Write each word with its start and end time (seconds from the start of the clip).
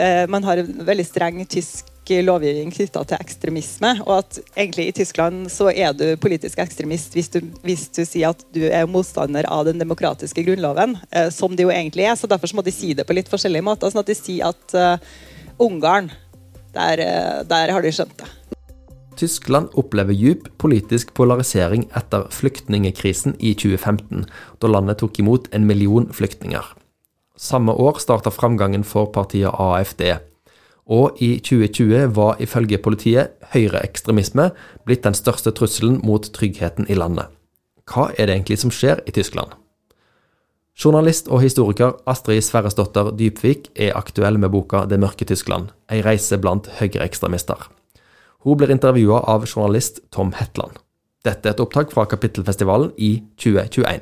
eh, 0.00 0.24
man 0.30 0.44
har 0.48 0.62
en 0.62 0.84
veldig 0.86 1.06
streng 1.06 1.42
tysk 1.50 1.86
lovgivning 2.10 2.72
knytta 2.74 3.04
til 3.06 3.20
ekstremisme. 3.22 3.92
Og 4.06 4.16
at 4.18 4.38
egentlig 4.56 4.88
i 4.88 4.94
Tyskland 5.00 5.50
så 5.52 5.68
er 5.70 5.92
du 5.94 6.16
politisk 6.20 6.58
ekstremist 6.62 7.14
hvis 7.14 7.30
du, 7.30 7.40
hvis 7.62 7.86
du 7.94 8.02
sier 8.02 8.32
at 8.32 8.42
du 8.54 8.64
er 8.66 8.88
motstander 8.90 9.46
av 9.46 9.68
den 9.68 9.78
demokratiske 9.78 10.44
grunnloven, 10.46 10.96
eh, 11.12 11.30
som 11.30 11.54
det 11.54 11.68
jo 11.68 11.74
egentlig 11.74 12.08
er. 12.08 12.16
Så 12.18 12.30
derfor 12.30 12.50
så 12.50 12.58
må 12.58 12.66
de 12.66 12.74
si 12.74 12.94
det 12.94 13.06
på 13.06 13.16
litt 13.16 13.30
forskjellige 13.30 13.66
måter. 13.66 13.92
Sånn 13.92 14.02
at 14.02 14.10
de 14.10 14.18
sier 14.18 14.50
at 14.50 14.74
eh, 14.74 15.08
Ungarn, 15.60 16.10
der, 16.72 17.00
uh, 17.04 17.40
der 17.44 17.72
har 17.74 17.82
de 17.84 17.90
skjønt 17.92 18.14
det. 18.16 18.28
Tyskland 19.20 19.74
opplever 19.76 20.16
djup 20.16 20.46
politisk 20.62 21.10
polarisering 21.18 21.82
etter 21.98 22.30
flyktningekrisen 22.32 23.34
i 23.36 23.52
2015, 23.52 24.24
da 24.62 24.70
landet 24.70 25.02
tok 25.02 25.20
imot 25.20 25.50
en 25.52 25.66
million 25.68 26.08
flyktninger. 26.16 26.64
Samme 27.40 27.72
år 27.72 27.96
starta 28.02 28.28
framgangen 28.28 28.82
for 28.84 29.08
partiet 29.14 29.54
AFD, 29.56 30.02
og 30.92 31.16
i 31.24 31.38
2020 31.40 32.10
var 32.16 32.36
ifølge 32.42 32.76
politiet 32.84 33.32
høyreekstremisme 33.54 34.50
blitt 34.84 35.06
den 35.06 35.16
største 35.16 35.54
trusselen 35.56 36.02
mot 36.04 36.28
tryggheten 36.36 36.90
i 36.90 36.98
landet. 36.98 37.32
Hva 37.88 38.10
er 38.12 38.28
det 38.28 38.36
egentlig 38.36 38.60
som 38.60 38.74
skjer 38.74 39.00
i 39.08 39.14
Tyskland? 39.16 39.56
Journalist 40.76 41.32
og 41.32 41.40
historiker 41.40 41.96
Astrid 42.08 42.44
Sverresdotter 42.44 43.10
Dypvik 43.16 43.72
er 43.74 43.96
aktuell 43.96 44.38
med 44.38 44.52
boka 44.52 44.84
'Det 44.84 45.00
mørke 45.00 45.24
Tyskland', 45.24 45.72
ei 45.88 46.02
reise 46.02 46.38
blant 46.38 46.68
høyreekstremister. 46.78 47.70
Hun 48.44 48.56
blir 48.56 48.70
intervjua 48.70 49.24
av 49.26 49.46
journalist 49.46 50.00
Tom 50.12 50.32
Hetland. 50.32 50.76
Dette 51.24 51.48
er 51.48 51.52
et 51.52 51.60
opptak 51.60 51.92
fra 51.92 52.04
Kapittelfestivalen 52.04 52.92
i 52.98 53.22
2021. 53.36 54.00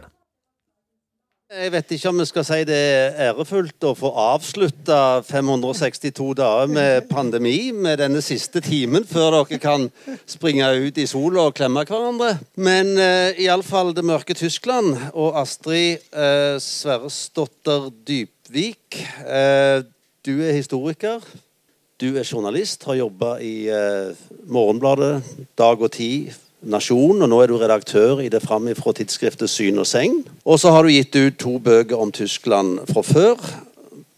Jeg 1.49 1.71
vet 1.73 1.93
ikke 1.95 2.11
om 2.11 2.19
vi 2.21 2.25
skal 2.29 2.45
si 2.45 2.57
det 2.69 2.77
er 2.77 3.15
ærefullt 3.31 3.85
å 3.89 3.95
få 3.97 4.11
avslutta 4.21 5.23
562 5.25 6.35
dager 6.37 6.69
med 6.69 7.07
pandemi 7.09 7.71
med 7.73 8.03
denne 8.03 8.21
siste 8.21 8.61
timen 8.61 9.07
før 9.09 9.33
dere 9.33 9.57
kan 9.63 9.87
springe 10.29 10.67
ut 10.77 11.01
i 11.01 11.07
sola 11.09 11.47
og 11.49 11.55
klemme 11.57 11.87
hverandre. 11.89 12.35
Men 12.61 12.91
uh, 13.01 13.33
iallfall 13.41 13.95
det 13.97 14.05
mørke 14.05 14.37
Tyskland 14.37 14.93
og 15.15 15.39
Astrid 15.41 16.05
uh, 16.13 16.61
Sverresdotter 16.61 17.89
Dypvik. 17.97 18.99
Uh, 19.25 19.89
du 20.29 20.35
er 20.45 20.53
historiker. 20.53 21.25
Du 21.97 22.11
er 22.13 22.29
journalist, 22.29 22.85
har 22.85 23.01
jobba 23.01 23.39
i 23.41 23.71
uh, 23.73 24.13
Morgenbladet 24.53 25.23
dag 25.57 25.81
og 25.81 25.97
tid 25.97 26.37
Nasjon, 26.67 27.23
og 27.23 27.29
nå 27.31 27.39
er 27.43 27.51
du 27.51 27.57
redaktør 27.61 28.19
i 28.25 28.31
det 28.33 28.41
framifrå 28.43 28.93
tidsskriftet 28.99 29.51
Syn 29.51 29.79
og 29.79 29.87
Segn. 29.87 30.25
Og 30.45 30.59
så 30.59 30.73
har 30.75 30.83
du 30.83 30.91
gitt 30.91 31.15
ut 31.15 31.39
to 31.39 31.59
bøker 31.63 32.01
om 32.03 32.11
Tyskland 32.13 32.81
fra 32.91 33.05
før. 33.07 33.37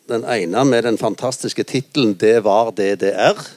Den 0.09 0.25
ene 0.25 0.65
med 0.65 0.83
den 0.89 0.99
fantastiske 0.99 1.63
tittelen 1.63 2.15
'Det 2.15 2.45
var 2.45 2.71
DDR'. 2.71 3.49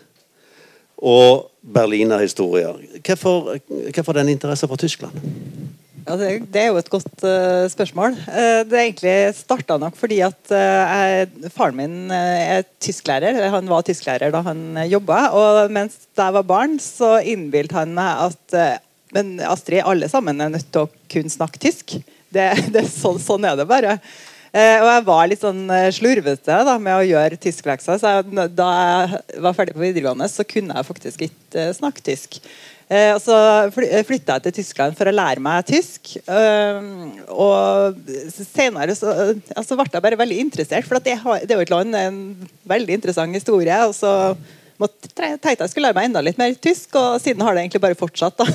Og 0.97 1.51
Berliner-historier. 1.73 2.73
Hvorfor, 3.05 3.57
hvorfor 3.93 4.13
den 4.13 4.29
interessen 4.29 4.67
for 4.67 4.75
Tyskland? 4.75 5.13
Ja, 6.03 6.15
det, 6.19 6.29
det, 6.51 6.59
er 6.59 6.71
jo 6.71 6.79
et 6.81 6.89
godt 6.91 7.23
uh, 7.23 7.63
spørsmål. 7.71 8.17
Uh, 8.27 8.63
det 8.67 8.79
egentlig 8.79 9.15
starta 9.37 9.77
nok 9.79 9.95
fordi 9.95 10.19
at 10.25 10.51
uh, 10.51 10.57
jeg, 10.57 11.51
faren 11.55 11.77
min 11.77 11.95
er 12.13 12.65
tysklærer. 12.83 13.39
Han 13.53 13.69
var 13.71 13.85
tysklærer 13.87 14.33
da 14.33 14.41
han 14.43 14.81
jobba. 14.91 15.21
Og 15.37 15.71
mens 15.73 16.01
jeg 16.19 16.35
var 16.35 16.49
barn, 16.49 16.75
så 16.83 17.15
innbilte 17.21 17.79
han 17.79 17.95
meg 17.95 18.27
at 18.27 18.83
Men 19.13 19.37
Astrid, 19.45 19.83
alle 19.85 20.09
sammen 20.09 20.41
er 20.41 20.49
nødt 20.49 20.71
til 20.73 20.87
å 20.87 20.91
kunne 21.11 21.31
snakke 21.31 21.61
tysk. 21.61 21.99
Det, 22.33 22.47
det, 22.73 22.87
så, 22.89 23.13
sånn 23.21 23.45
er 23.45 23.55
det 23.59 23.69
bare. 23.69 23.99
og 24.53 24.87
jeg 24.89 25.03
var 25.05 25.27
litt 25.29 25.43
sånn 25.43 25.67
slurvete 25.93 26.57
da, 26.65 26.75
med 26.81 26.97
å 26.97 27.05
gjøre 27.05 27.37
tysklekser. 27.37 28.01
Så 28.01 28.15
jeg, 28.17 28.49
da 28.57 28.69
jeg 28.73 29.41
var 29.45 29.55
ferdig 29.55 29.77
på 29.77 29.85
videregående, 29.85 30.27
så 30.33 30.43
kunne 30.49 30.75
jeg 30.79 30.89
faktisk 30.89 31.27
ikke 31.29 31.69
snakke 31.77 32.03
tysk. 32.09 32.41
Eh, 32.91 33.11
og 33.15 33.21
så 33.23 33.35
flytta 33.73 34.37
jeg 34.37 34.45
til 34.47 34.55
Tyskland 34.59 34.97
for 34.97 35.09
å 35.09 35.15
lære 35.15 35.43
meg 35.43 35.65
tysk. 35.69 36.15
Eh, 36.27 36.89
og 37.31 38.11
senere 38.35 38.95
så 38.97 39.13
altså 39.55 39.77
ble 39.79 39.87
jeg 39.89 40.05
bare 40.05 40.19
veldig 40.19 40.41
interessert, 40.43 40.87
for 40.87 40.99
det, 41.03 41.15
er 41.15 41.55
jo 41.55 41.63
et 41.63 41.73
land 41.73 41.95
en 41.97 42.19
veldig 42.69 42.99
interessant 42.99 43.35
historie. 43.35 43.79
Og 43.87 43.95
så 43.97 44.35
tenkte 45.15 45.55
jeg 45.55 45.71
skulle 45.71 45.89
lære 45.89 45.99
meg 46.01 46.11
enda 46.11 46.23
litt 46.25 46.39
mer 46.41 46.55
tysk, 46.59 46.93
og 46.99 47.19
siden 47.23 47.43
har 47.45 47.55
det 47.55 47.65
egentlig 47.65 47.83
bare 47.87 47.99
fortsatt. 47.99 48.37
da. 48.41 48.47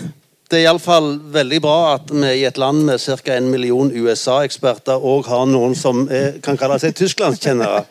Det 0.48 0.62
er 0.62 0.70
iallfall 0.70 1.19
veldig 1.32 1.58
bra 1.60 1.76
at 1.98 2.08
vi 2.08 2.30
i 2.41 2.47
et 2.48 2.56
land 2.60 2.86
med 2.88 3.03
ca. 3.04 3.34
en 3.34 3.50
million 3.53 3.91
USA-eksperter 3.92 4.97
òg 4.97 5.28
har 5.28 5.44
noen 5.50 5.76
som 5.76 6.06
er, 6.08 6.38
kan 6.44 6.56
kalle 6.56 6.78
seg 6.80 6.97
tysklandskjennere. 6.97 7.84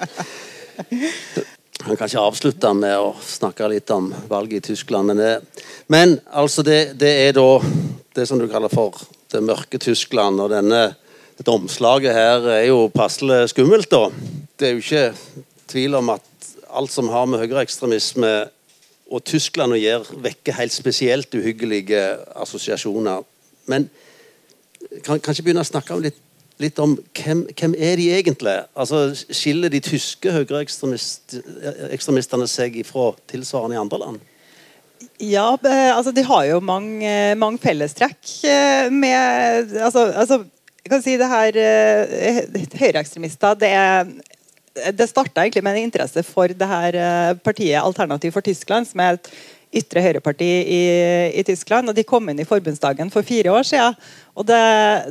Kan 1.88 1.96
kanskje 1.96 2.20
avslutte 2.20 2.70
med 2.76 3.00
å 3.00 3.14
snakke 3.24 3.68
litt 3.72 3.92
om 3.96 4.10
valget 4.28 4.58
i 4.58 4.74
Tyskland. 4.74 5.08
Men, 5.08 5.46
men 5.88 6.18
altså 6.36 6.60
det, 6.66 6.98
det, 7.00 7.12
er 7.30 7.38
da 7.38 7.62
det 8.12 8.26
som 8.28 8.42
du 8.42 8.44
kaller 8.52 8.68
for 8.68 8.98
det 9.32 9.40
mørke 9.48 9.80
Tyskland. 9.80 10.42
Og 10.44 10.52
denne, 10.52 10.82
dette 11.40 11.54
omslaget 11.54 12.12
her 12.12 12.50
er 12.58 12.66
jo 12.68 12.90
passelig 12.92 13.54
skummelt, 13.54 13.88
da. 13.94 14.12
Det 14.60 14.68
er 14.68 14.76
jo 14.76 14.84
ikke 14.84 15.06
tvil 15.72 15.96
om 16.02 16.12
at 16.18 16.52
alt 16.76 16.92
som 16.92 17.08
har 17.14 17.32
med 17.32 17.46
høyreekstremisme 17.46 18.34
og 19.08 19.24
Tyskland 19.24 19.78
å 19.78 19.80
gjøre, 19.80 20.20
vekker 20.28 20.60
helt 20.60 20.76
spesielt 20.76 21.40
uhyggelige 21.40 22.04
assosiasjoner. 22.36 23.24
Men 23.72 23.88
kan 25.08 25.24
kanskje 25.24 25.48
begynne 25.48 25.64
å 25.64 25.72
snakke 25.72 25.96
om 25.96 26.04
litt 26.04 26.20
litt 26.62 26.78
om 26.82 26.98
hvem, 27.18 27.48
hvem 27.54 27.74
er 27.78 27.96
de 28.00 28.16
egentlig? 28.18 28.56
Altså, 28.78 29.16
Skiller 29.16 29.70
de 29.74 29.80
tyske 29.84 30.32
høyreekstremistene 30.34 32.48
seg 32.50 32.76
ifra 32.82 33.06
tilsvarende 33.30 33.76
i 33.78 33.82
andre 33.82 34.00
land? 34.02 34.20
Ja, 35.22 35.58
altså 35.94 36.12
de 36.14 36.24
har 36.26 36.44
jo 36.46 36.60
mange, 36.62 37.36
mange 37.38 37.58
fellestrekk 37.62 38.46
eh, 38.46 38.92
med 38.94 39.76
altså, 39.82 40.06
altså, 40.14 40.44
jeg 40.84 40.92
kan 40.94 41.02
si 41.04 41.18
det 41.18 41.30
her 41.30 41.58
eh, 41.62 42.38
Høyreekstremister 42.78 43.54
det, 43.58 43.72
det 44.98 45.10
starta 45.10 45.42
egentlig 45.42 45.64
med 45.66 45.78
en 45.78 45.88
interesse 45.90 46.24
for 46.26 46.48
det 46.54 46.68
her 46.70 46.94
eh, 47.02 47.34
partiet 47.42 47.82
Alternativ 47.82 48.32
for 48.36 48.42
Tyskland, 48.46 48.86
som 48.90 49.00
er 49.02 49.12
et 49.18 49.28
ytre 49.78 50.02
høyreparti 50.04 50.48
i, 50.48 50.82
i, 51.38 51.44
Tyskland. 51.48 51.90
og 51.90 51.98
De 51.98 52.06
kom 52.08 52.30
inn 52.30 52.42
i 52.42 52.48
forbundsdagen 52.48 53.12
for 53.14 53.26
fire 53.26 53.54
år 53.54 53.68
siden. 53.68 53.96
og 54.36 54.48
det, 54.50 54.62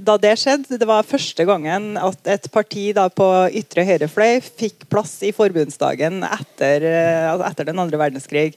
Da 0.07 0.17
det 0.21 0.35
skjedde, 0.41 0.79
det 0.79 0.89
var 0.89 1.07
første 1.07 1.47
gangen 1.49 1.97
at 1.97 2.33
et 2.37 2.51
parti 2.53 2.91
da 2.97 3.09
på 3.09 3.29
ytre 3.51 3.87
høyrefløy 3.87 4.41
fikk 4.45 4.89
plass 4.91 5.19
i 5.27 5.33
forbundsdagen 5.37 6.23
etter, 6.27 6.85
eh, 6.85 7.31
altså 7.33 7.49
etter 7.51 7.71
den 7.71 7.81
andre 7.83 8.01
verdenskrig. 8.01 8.55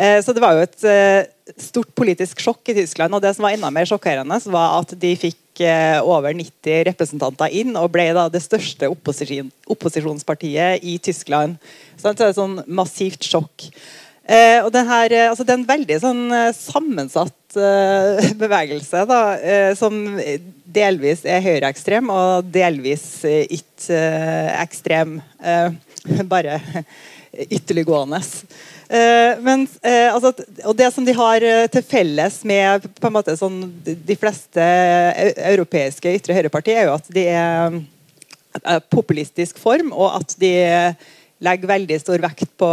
Eh, 0.00 0.18
så 0.24 0.32
det 0.32 0.42
var 0.42 0.56
jo 0.56 0.64
et 0.64 0.84
eh, 0.88 1.28
stort 1.60 1.92
politisk 1.98 2.40
sjokk 2.40 2.72
i 2.72 2.78
Tyskland. 2.80 3.14
og 3.14 3.22
Det 3.22 3.34
som 3.36 3.44
var 3.44 3.56
enda 3.56 3.70
mer 3.70 3.88
sjokkerende, 3.88 4.40
var 4.50 4.80
at 4.80 4.94
de 4.98 5.14
fikk 5.16 5.36
over 5.60 6.32
90 6.32 6.86
representanter 6.88 7.52
inn 7.52 7.74
og 7.76 7.90
ble 7.92 8.06
da 8.16 8.30
det 8.32 8.40
største 8.40 8.88
opposisjonspartiet 8.88 10.80
i 10.80 10.94
Tyskland. 11.04 11.58
Så 12.00 12.14
det 12.14 12.24
er 12.24 12.30
et 12.32 12.38
sånn 12.38 12.62
massivt 12.64 13.26
sjokk. 13.28 13.66
Eh, 14.28 14.60
og 14.62 14.74
her, 14.86 15.12
eh, 15.12 15.28
altså 15.30 15.44
det 15.46 15.54
er 15.54 15.58
en 15.58 15.68
veldig 15.68 15.96
sånn, 16.02 16.24
eh, 16.36 16.50
sammensatt 16.54 17.56
eh, 17.58 18.32
bevegelse, 18.42 19.04
da, 19.08 19.20
eh, 19.40 19.70
som 19.78 19.96
delvis 20.70 21.24
er 21.24 21.42
høyreekstrem 21.42 22.12
og 22.14 22.50
delvis 22.52 23.24
eh, 23.26 23.46
ikke 23.58 24.02
ekstrem. 24.60 25.18
bare 26.32 26.58
ytterliggående. 27.56 28.18
men, 29.40 29.68
altså, 29.86 30.32
og 30.66 30.74
Det 30.76 30.88
som 30.90 31.04
de 31.06 31.12
har 31.14 31.44
til 31.70 31.84
felles 31.86 32.40
med 32.44 32.88
måte 33.14 33.36
sånn, 33.38 33.60
de 33.86 34.16
fleste 34.18 34.64
europeiske 35.46 36.10
ytre 36.18 36.34
høyrepartier, 36.34 36.80
er 36.80 36.88
jo 36.88 36.96
at 36.96 37.12
de 37.14 37.24
er 37.30 38.82
populistisk 38.90 39.62
form, 39.62 39.92
og 39.94 40.18
at 40.18 40.34
de 40.42 40.52
legger 41.40 41.70
veldig 41.70 41.98
stor 42.02 42.22
vekt 42.22 42.50
på 42.60 42.70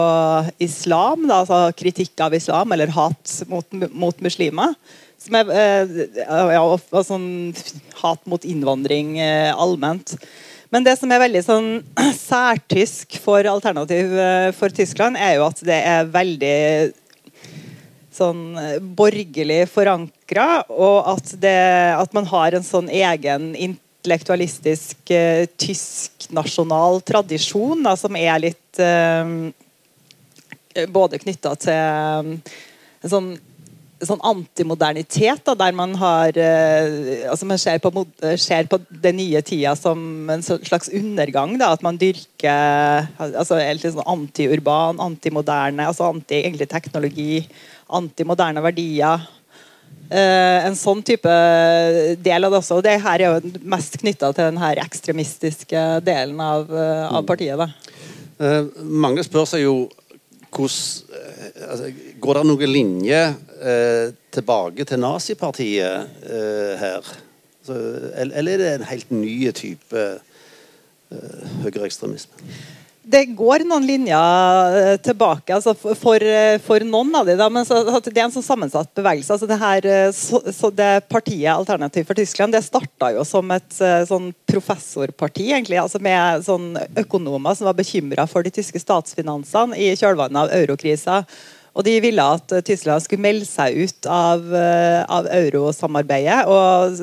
islam, 0.63 1.27
da, 1.29 1.41
altså 1.41 1.75
kritikk 1.77 2.19
av 2.23 2.35
islam 2.35 2.75
eller 2.75 2.91
hat 2.95 3.39
mot, 3.51 3.77
mot 3.91 4.23
muslimer. 4.23 4.75
Er, 5.27 5.49
eh, 5.51 6.51
ja, 6.53 6.61
og 6.61 6.99
sånn 7.03 7.55
hat 8.03 8.21
mot 8.29 8.43
innvandring 8.47 9.17
eh, 9.23 9.49
allment. 9.55 10.13
Men 10.71 10.83
det 10.83 10.97
som 10.99 11.11
er 11.11 11.23
veldig 11.23 11.41
sånn 11.45 11.69
særtysk 12.19 13.17
for 13.23 13.47
Alternativ 13.49 14.13
eh, 14.19 14.51
for 14.55 14.73
Tyskland, 14.75 15.19
er 15.19 15.39
jo 15.39 15.47
at 15.47 15.63
det 15.67 15.79
er 15.81 16.11
veldig 16.13 16.57
sånn 18.17 18.57
borgerlig 18.97 19.67
forankra, 19.69 20.63
og 20.73 21.11
at, 21.13 21.35
det, 21.37 21.57
at 21.93 22.15
man 22.17 22.25
har 22.31 22.55
en 22.57 22.65
sånn 22.65 22.87
egen 22.89 23.51
intellektualistisk 24.07 25.11
uh, 25.11 25.43
tysk 25.59 26.29
nasjonal 26.31 27.01
tradisjon 27.05 27.83
da, 27.83 27.95
som 27.99 28.15
er 28.15 28.39
litt 28.47 28.81
uh, 28.81 29.51
Både 30.93 31.17
knytta 31.17 31.55
til 31.57 31.73
um, 31.73 32.33
en 33.01 33.11
sånn 33.11 33.29
sånn 34.05 34.21
antimodernitet, 34.25 35.41
da, 35.47 35.55
der 35.57 35.73
man 35.73 35.95
har 35.97 36.35
eh, 36.37 37.25
altså 37.29 37.47
Man 37.49 37.57
ser 37.57 37.79
på, 37.81 37.89
ser 38.37 38.67
på 38.69 38.79
den 38.89 39.17
nye 39.17 39.41
tida 39.41 39.73
som 39.77 40.29
en 40.29 40.43
slags 40.45 40.91
undergang. 40.93 41.55
Da, 41.57 41.71
at 41.73 41.81
man 41.85 41.97
dyrker 41.97 43.07
altså 43.17 43.57
sånn 43.57 44.03
antiurban, 44.05 45.01
antimoderne, 45.01 45.87
altså 45.89 46.11
anti 46.11 46.43
egentlig 46.43 46.69
teknologi, 46.69 47.41
antimoderne 47.89 48.61
verdier. 48.61 49.25
Uh, 50.07 50.63
en 50.63 50.75
sånn 50.79 51.01
type 51.03 51.31
del 52.23 52.47
av 52.47 52.53
det 52.53 52.59
også. 52.61 52.77
og 52.79 52.85
Det 52.85 52.93
her 53.03 53.19
er 53.19 53.33
jo 53.33 53.63
mest 53.67 53.97
knytta 53.99 54.29
til 54.31 54.53
den 54.53 54.59
her 54.61 54.79
ekstremistiske 54.79 55.81
delen 56.07 56.39
av, 56.39 56.69
uh, 56.71 57.09
av 57.17 57.25
partiet. 57.27 57.59
Uh, 58.39 58.69
mange 58.79 59.25
spør 59.27 59.49
seg 59.51 59.65
jo 59.65 59.77
hvordan 60.47 61.17
altså, 61.67 61.89
Går 62.23 62.37
det 62.37 62.43
noen 62.47 62.71
linje 62.71 63.19
tilbake 64.33 64.85
til 64.87 65.01
nazipartiet 65.01 66.23
her? 66.79 67.09
Så, 67.67 67.75
eller 68.15 68.53
er 68.53 68.61
det 68.61 68.69
en 68.71 68.87
helt 68.87 69.11
ny 69.11 69.51
type 69.53 70.05
høyreekstremisme? 71.65 72.47
Det 73.07 73.23
går 73.39 73.63
noen 73.67 73.85
linjer 73.87 74.77
eh, 74.77 74.97
tilbake 75.03 75.55
altså 75.55 75.73
for, 75.77 76.21
eh, 76.23 76.57
for, 76.63 76.83
noen 76.83 77.15
av 77.15 77.29
dem. 77.29 77.53
Men 77.53 77.67
så, 77.67 77.79
det 78.03 78.11
er 78.13 78.25
en 78.25 78.33
sånn 78.33 78.45
sammensatt 78.45 78.91
bevegelse. 78.97 79.37
Altså 79.37 79.47
det, 79.49 79.59
her, 79.61 79.87
eh, 79.87 80.09
så, 80.15 80.41
så 80.53 80.71
det 80.75 81.07
Partiet 81.07 81.53
Alternativ 81.53 82.07
for 82.09 82.19
Tyskland 82.19 82.55
det 82.55 82.65
starta 82.65 83.13
jo 83.15 83.23
som 83.27 83.51
et 83.55 83.79
sånn 84.09 84.31
professorparti 84.49 85.49
egentlig, 85.51 85.79
altså 85.81 86.01
med 86.03 86.43
sånn 86.47 86.73
økonomer 86.99 87.55
som 87.57 87.69
var 87.69 87.77
bekymra 87.77 88.27
for 88.29 88.43
de 88.45 88.51
tyske 88.53 88.81
statsfinansene 88.81 89.77
i 89.79 89.93
kjølvannet 89.95 90.43
av 90.43 90.55
eurokrisa. 90.57 91.21
Og 91.77 91.85
de 91.85 91.93
ville 92.01 92.23
at 92.25 92.53
eh, 92.55 92.63
Tyskland 92.65 93.03
skulle 93.05 93.21
melde 93.21 93.45
seg 93.45 93.75
ut 93.77 94.07
av, 94.09 94.41
uh, 94.49 95.03
av 95.13 95.27
eurosamarbeidet 95.29 96.39
og 96.49 96.95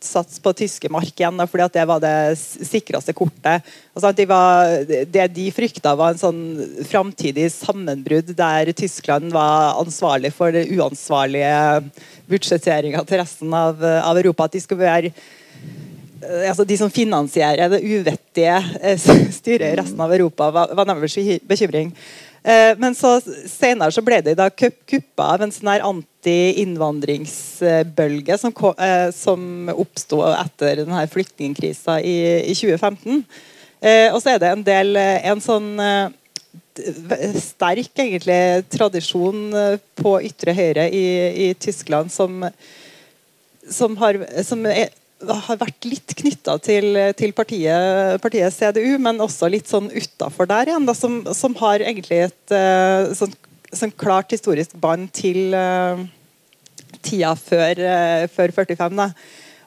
satse 0.00 0.40
på 0.40 0.54
tyske 0.56 0.88
mark 0.92 1.12
igjen, 1.12 1.42
fordi 1.50 1.66
det 1.74 1.84
var 1.90 2.00
det 2.00 2.14
sikreste 2.40 3.12
kortet. 3.16 3.66
De 4.16 4.26
var, 4.28 4.72
det 4.88 5.26
de 5.36 5.50
frykta, 5.52 5.92
var 5.98 6.14
en 6.14 6.22
sånn 6.22 6.40
framtidig 6.88 7.50
sammenbrudd 7.52 8.32
der 8.38 8.72
Tyskland 8.76 9.34
var 9.34 9.76
ansvarlig 9.82 10.32
for 10.32 10.54
det 10.54 10.70
uansvarlige 10.72 11.90
budsjetteringa 12.30 13.04
til 13.04 13.20
resten 13.20 13.52
av, 13.52 13.84
av, 13.84 14.16
Europa. 14.16 14.48
At 14.48 14.56
de 14.56 14.64
skulle 14.64 14.86
være 14.86 15.12
altså 16.20 16.66
De 16.68 16.76
som 16.76 16.90
finansierer 16.92 17.70
det 17.72 17.80
uvettige 17.80 18.58
styret 19.38 19.70
i 19.70 19.76
resten 19.80 20.00
av 20.04 20.12
Europa, 20.12 20.50
var, 20.52 20.74
var 20.76 20.88
nemlig 20.88 21.40
bekymring. 21.48 21.94
Eh, 22.42 22.78
men 22.80 22.94
så 22.96 23.20
senere 23.48 23.92
så 23.92 24.02
ble 24.04 24.20
det 24.24 24.34
da 24.38 24.50
kuppa 24.50 25.24
av 25.34 25.42
en 25.44 25.52
sånn 25.52 25.68
her 25.74 25.82
anti-innvandringsbølge 25.84 28.38
som, 28.40 28.52
eh, 28.80 29.10
som 29.12 29.68
oppsto 29.74 30.32
etter 30.32 30.76
denne 30.80 31.08
flyktningkrisa 31.12 32.00
i, 32.00 32.16
i 32.48 32.54
2015. 32.56 33.24
Eh, 33.80 34.12
og 34.14 34.22
så 34.22 34.30
er 34.34 34.38
det 34.40 34.48
en 34.54 34.64
del 34.64 34.96
en 34.96 35.40
sånn 35.44 35.80
sterk 37.40 37.98
egentlig 37.98 38.64
tradisjon 38.72 39.40
på 40.00 40.20
ytre 40.24 40.52
høyre 40.56 40.88
i, 40.88 41.06
i 41.48 41.54
Tyskland 41.60 42.10
som, 42.14 42.44
som, 43.68 43.96
har, 44.00 44.14
som 44.46 44.66
er, 44.70 44.88
har 45.28 45.58
vært 45.60 45.86
litt 45.88 46.14
knytta 46.16 46.56
til, 46.64 46.96
til 47.18 47.34
partiet, 47.36 48.16
partiet, 48.22 48.54
CDU, 48.54 48.96
men 49.02 49.20
også 49.20 49.50
litt 49.52 49.68
sånn 49.68 49.90
utafor 49.92 50.48
der 50.48 50.70
igjen. 50.70 50.86
Da, 50.88 50.94
som, 50.96 51.20
som, 51.36 51.56
har 51.60 51.84
egentlig 51.84 52.22
et 52.28 52.54
uh, 52.54 53.12
sånn, 53.16 53.34
sånn, 53.68 53.92
klart 54.00 54.32
historisk 54.32 54.76
bånd 54.80 55.10
til 55.16 55.52
uh, 55.56 56.00
tida 57.04 57.34
før, 57.36 57.84
uh, 57.84 58.24
før 58.32 58.56
45. 58.62 58.96
Da. 59.02 59.10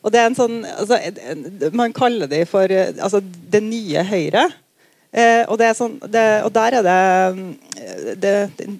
Og 0.03 0.13
det 0.13 0.21
er 0.21 0.31
en 0.31 0.37
sånn, 0.37 0.59
altså, 0.67 0.99
Man 1.77 1.95
kaller 1.95 2.31
det 2.31 2.43
for 2.51 2.67
altså, 2.73 3.21
det 3.23 3.63
nye 3.63 4.03
Høyre. 4.09 4.49
Eh, 5.13 5.43
og, 5.45 5.61
sånn, 5.77 5.99
det, 6.09 6.23
og, 6.41 6.49
der 6.55 6.79
er 6.79 6.85
det 6.87 8.17
det, 8.17 8.31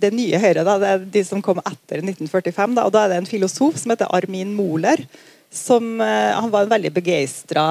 det 0.01 0.09
nye 0.17 0.39
Høyre. 0.41 0.63
Da, 0.65 0.79
det 0.81 0.89
er 0.89 1.05
de 1.13 1.21
som 1.27 1.43
kom 1.45 1.61
etter 1.61 2.01
1945. 2.01 2.73
Da, 2.73 2.87
og 2.87 2.95
da 2.95 3.03
er 3.05 3.13
det 3.13 3.19
en 3.21 3.29
filosof 3.29 3.77
som 3.77 3.93
heter 3.93 4.09
Armin 4.09 4.55
Moler 4.57 5.05
som, 5.53 6.01
eh, 6.01 6.33
han 6.33 6.49
var 6.49 6.65
en 6.65 6.71
veldig 6.71 6.91
begeistra 6.95 7.63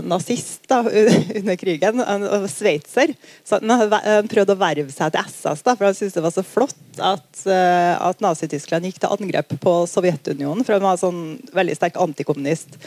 nazist 0.00 0.68
da, 0.70 0.80
under 1.40 1.56
krigen. 1.58 2.00
En 2.00 2.48
sveitser. 2.48 3.12
Så 3.44 3.58
han 3.58 4.30
prøvde 4.30 4.54
å 4.54 4.60
verve 4.60 4.92
seg 4.94 5.12
til 5.12 5.26
SS, 5.26 5.64
da, 5.66 5.74
for 5.74 5.88
han 5.88 5.98
syntes 5.98 6.14
det 6.14 6.24
var 6.24 6.34
så 6.36 6.46
flott 6.46 7.02
at, 7.02 7.28
uh, 7.50 7.94
at 8.08 8.22
Nazi-Tyskland 8.24 8.86
gikk 8.88 9.02
til 9.02 9.12
angrep 9.12 9.56
på 9.60 9.74
Sovjetunionen. 9.90 10.64
For 10.64 10.78
han 10.78 10.86
var 10.86 11.02
sånn 11.02 11.22
veldig 11.56 11.76
sterk 11.76 11.98
antikommunist. 12.00 12.78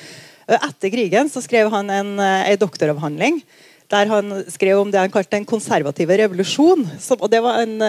Etter 0.50 0.90
krigen 0.90 1.30
så 1.30 1.44
skrev 1.46 1.70
han 1.74 1.92
en, 1.94 2.16
eh, 2.20 2.52
en 2.54 2.62
doktoravhandling 2.62 3.44
der 3.90 4.12
han 4.12 4.44
skrev 4.54 4.84
om 4.84 4.92
det 4.94 5.02
han 5.02 5.12
kalte 5.14 5.34
den 5.34 5.48
konservative 5.50 6.18
revolusjon. 6.22 6.84
Som, 7.02 7.24
og 7.26 7.32
det 7.34 7.42
var 7.42 7.64
en, 7.64 7.80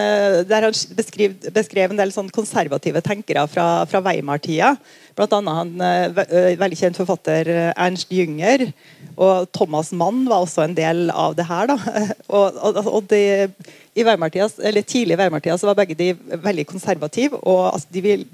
Der 0.49 0.65
han 0.65 0.79
beskrev, 0.97 1.35
beskrev 1.53 1.93
en 1.93 2.01
del 2.01 2.13
sånn 2.15 2.31
konservative 2.33 3.03
tenkere 3.05 3.45
fra, 3.51 3.67
fra 3.85 4.01
Weimar-tida. 4.01 4.75
Blant 5.17 5.33
annet 5.35 5.57
han 5.57 5.71
eh, 5.83 6.19
eh, 6.23 6.57
veldig 6.59 6.77
kjent 6.79 6.99
forfatter 6.99 7.49
eh, 7.51 7.69
Ernst 7.75 8.11
Jünger. 8.15 8.69
Og 9.21 9.47
Thomas 9.53 9.91
Mann 9.91 10.23
var 10.29 10.45
også 10.45 10.63
en 10.65 10.75
del 10.77 11.09
av 11.11 11.35
det 11.35 11.47
her. 11.49 11.73
og, 12.35 12.59
og, 12.63 12.79
og 12.87 13.09
de, 13.11 13.23
i 13.93 14.05
eller 14.05 14.81
Tidlig 14.81 15.17
i 15.17 15.19
Weimartida 15.19 15.57
var 15.67 15.79
begge 15.81 15.97
de 15.99 16.13
veldig 16.31 16.65
konservative. 16.67 17.37
og 17.43 17.73
altså, 17.73 17.87
de 17.91 18.01
vil 18.01 18.25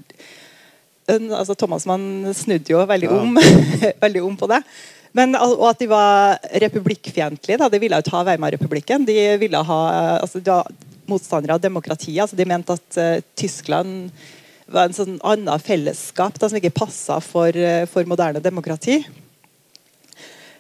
altså, 1.10 1.56
Thomas 1.56 1.86
Mann 1.86 2.34
snudde 2.34 2.72
jo 2.72 2.86
veldig 2.86 3.10
om, 3.10 3.40
veldig 4.06 4.24
om 4.24 4.38
på 4.38 4.48
det. 4.54 4.62
Men, 5.16 5.36
og 5.40 5.68
at 5.70 5.80
de 5.80 5.88
var 5.92 6.40
republikkfiendtlige. 6.64 7.70
De 7.72 7.80
ville 7.82 8.00
jo 8.02 8.08
ta 8.10 8.24
Weimar-republikken. 8.28 9.06
De 9.08 9.16
ville 9.42 9.62
ha 9.70 9.80
altså, 10.18 10.42
de 10.42 10.52
var 10.52 10.68
motstandere 11.08 11.56
av 11.56 11.64
demokratiet. 11.64 12.20
Altså, 12.26 12.40
de 12.40 12.48
mente 12.50 12.76
at 12.76 13.00
uh, 13.00 13.24
Tyskland 13.40 14.10
var 14.68 14.88
en 14.88 14.96
sånn 14.96 15.18
annen 15.26 15.64
fellesskap 15.64 16.38
da, 16.40 16.50
som 16.50 16.60
ikke 16.60 16.76
passa 16.76 17.22
for, 17.24 17.56
eh, 17.56 17.86
for, 17.90 18.04
moderne 18.10 18.44
demokrati. 18.44 19.00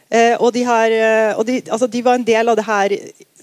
Eh, 0.07 0.35
og, 0.39 0.53
de, 0.55 0.63
her, 0.63 0.93
eh, 0.95 1.31
og 1.35 1.43
de, 1.47 1.59
altså, 1.67 1.89
de, 1.91 2.03
var 2.05 2.15
en 2.15 2.27
del 2.27 2.47
av 2.47 2.55
det 2.55 2.63
her 2.63 2.95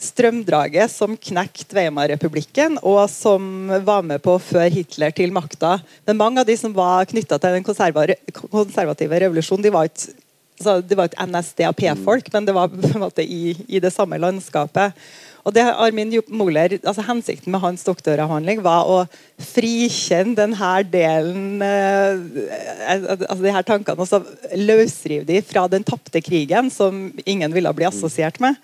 strømdraget 0.04 0.90
som 0.90 1.16
knekte 1.20 1.76
Weimar-republikken, 1.76 2.78
og 2.80 3.04
som 3.12 3.68
var 3.84 4.04
med 4.08 4.24
på 4.24 4.38
å 4.38 4.42
føre 4.42 4.72
Hitler 4.72 5.12
til 5.16 5.32
makta. 5.36 5.76
Men 6.08 6.20
mange 6.20 6.40
av 6.40 6.48
de 6.48 6.56
som 6.60 6.72
var 6.76 7.04
knytta 7.12 7.38
til 7.40 7.58
den 7.58 7.64
konservative 7.68 9.20
revolusjonen, 9.26 9.64
de 9.64 9.74
var 9.74 9.92
ikke 9.92 10.16
altså, 10.64 10.88
det 10.88 10.96
var 10.98 11.10
et 11.10 11.20
NSDAP-folk, 11.20 12.32
men 12.32 12.48
det 12.48 12.56
var 12.56 12.72
på 12.72 12.90
en 12.90 13.04
måte 13.04 13.24
i, 13.24 13.54
i 13.68 13.80
det 13.82 13.92
samme 13.94 14.18
landskapet. 14.20 14.96
Og 15.44 15.52
det 15.52 15.64
Armin 15.68 16.12
Moller, 16.32 16.78
altså 16.80 17.04
Hensikten 17.04 17.52
med 17.52 17.60
hans 17.60 17.84
doktoravhandling 17.84 18.62
var 18.64 18.88
å 18.88 19.02
frikjenne 19.52 20.38
denne 20.38 20.70
delen 20.88 21.60
eh, 21.60 22.94
altså 22.94 23.42
de 23.42 23.52
her 23.52 23.66
tankene 23.68 24.00
og 24.00 24.08
så 24.08 24.22
løsrive 24.56 25.28
de 25.28 25.42
fra 25.44 25.66
den 25.68 25.84
tapte 25.84 26.24
krigen, 26.24 26.72
som 26.72 27.10
ingen 27.28 27.52
ville 27.52 27.74
bli 27.76 27.88
assosiert 27.90 28.40
med. 28.40 28.56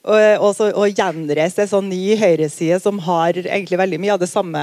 Og, 0.00 0.16
og, 0.16 0.50
så, 0.56 0.68
og 0.76 0.92
gjenreise 0.92 1.64
en 1.64 1.72
sånn 1.72 1.88
ny 1.92 2.16
høyreside 2.20 2.80
som 2.84 3.00
har 3.04 3.36
egentlig 3.40 3.80
veldig 3.80 4.00
mye 4.00 4.14
av 4.16 4.20
det 4.20 4.30
samme 4.30 4.62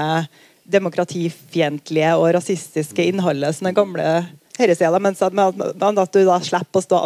demokratifiendtlige 0.68 2.14
og 2.18 2.32
rasistiske 2.36 3.06
innholdet 3.10 3.56
som 3.56 3.68
den 3.68 3.76
gamle 3.78 4.08
høyresida, 4.58 4.98
men 5.00 6.02
at 6.02 6.14
du 6.14 6.20
da 6.26 6.38
slipper 6.44 6.80
å 6.80 6.84
stå, 6.84 7.00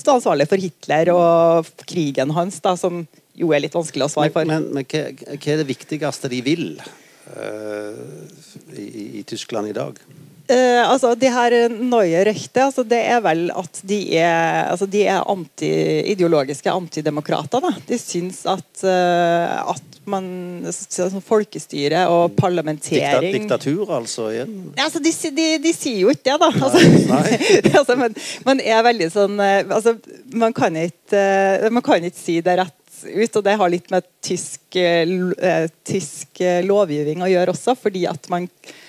stå 0.00 0.18
ansvarlig 0.18 0.48
for 0.50 0.62
Hitler 0.62 1.12
og 1.14 1.70
krigen 1.88 2.34
hans, 2.36 2.60
da, 2.64 2.74
som 2.80 3.04
jo 3.34 3.50
er 3.54 3.64
litt 3.64 3.74
vanskelig 3.76 4.06
å 4.06 4.12
svare 4.12 4.34
for. 4.34 4.46
Men, 4.48 4.68
men, 4.70 4.82
men 4.82 4.88
hva, 4.88 5.06
hva, 5.34 5.38
er 5.54 5.62
det 5.62 5.68
viktigste 5.68 6.30
de 6.32 6.40
vil 6.46 6.66
uh, 6.78 7.98
i, 8.78 9.20
i, 9.20 9.24
Tyskland 9.26 9.72
i 9.72 9.76
dag? 9.76 9.98
Uh, 10.44 10.84
altså, 10.84 11.14
de 11.16 11.30
her 11.32 11.54
Neue 11.72 12.20
Rechte 12.28 12.60
altså, 12.60 12.82
det 12.84 12.98
er 13.00 13.22
vel 13.24 13.46
at 13.56 13.78
de 13.88 13.98
er, 14.20 14.66
altså, 14.68 14.84
de 14.84 15.06
er 15.08 15.24
anti, 15.32 15.70
ideologiske 16.12 16.68
antidemokrater. 16.68 17.64
Da. 17.64 17.70
De 17.88 17.96
syns 17.96 18.42
at, 18.52 18.68
uh, 18.84 19.72
at 19.72 19.96
man, 20.04 20.26
altså, 20.68 21.08
folkestyre 21.24 22.04
og 22.12 22.36
parlamentering 22.36 23.32
Diktatur, 23.32 23.88
altså? 23.96 24.28
igjen? 24.34 24.54
Ja, 24.76 24.84
altså, 24.90 25.00
de, 25.00 25.14
de, 25.32 25.48
de, 25.64 25.72
sier 25.72 26.02
jo 26.04 26.12
ikke 26.12 26.28
det, 26.28 26.38
da. 26.44 26.52
Altså, 26.52 26.84
altså, 27.80 27.98
men, 28.04 28.20
man 28.44 28.60
er 28.60 28.84
veldig 28.84 29.10
sånn 29.16 29.40
altså, 29.40 29.96
man, 30.36 30.52
kan 30.52 30.76
ikke, 30.76 31.24
man 31.72 31.88
kan 31.88 32.04
ikke 32.04 32.20
si 32.20 32.40
det 32.44 32.60
rett 32.60 32.80
ut. 33.04 33.36
Og 33.36 33.44
det 33.44 33.58
har 33.60 33.72
litt 33.72 33.92
med 33.92 34.04
tysk, 34.24 34.60
eh, 34.76 35.68
tysk 35.88 36.44
lovgivning 36.68 37.24
å 37.24 37.32
gjøre 37.32 37.56
også, 37.56 37.76
fordi 37.80 38.04
at 38.12 38.28
man, 38.32 38.48
eh, 38.48 38.82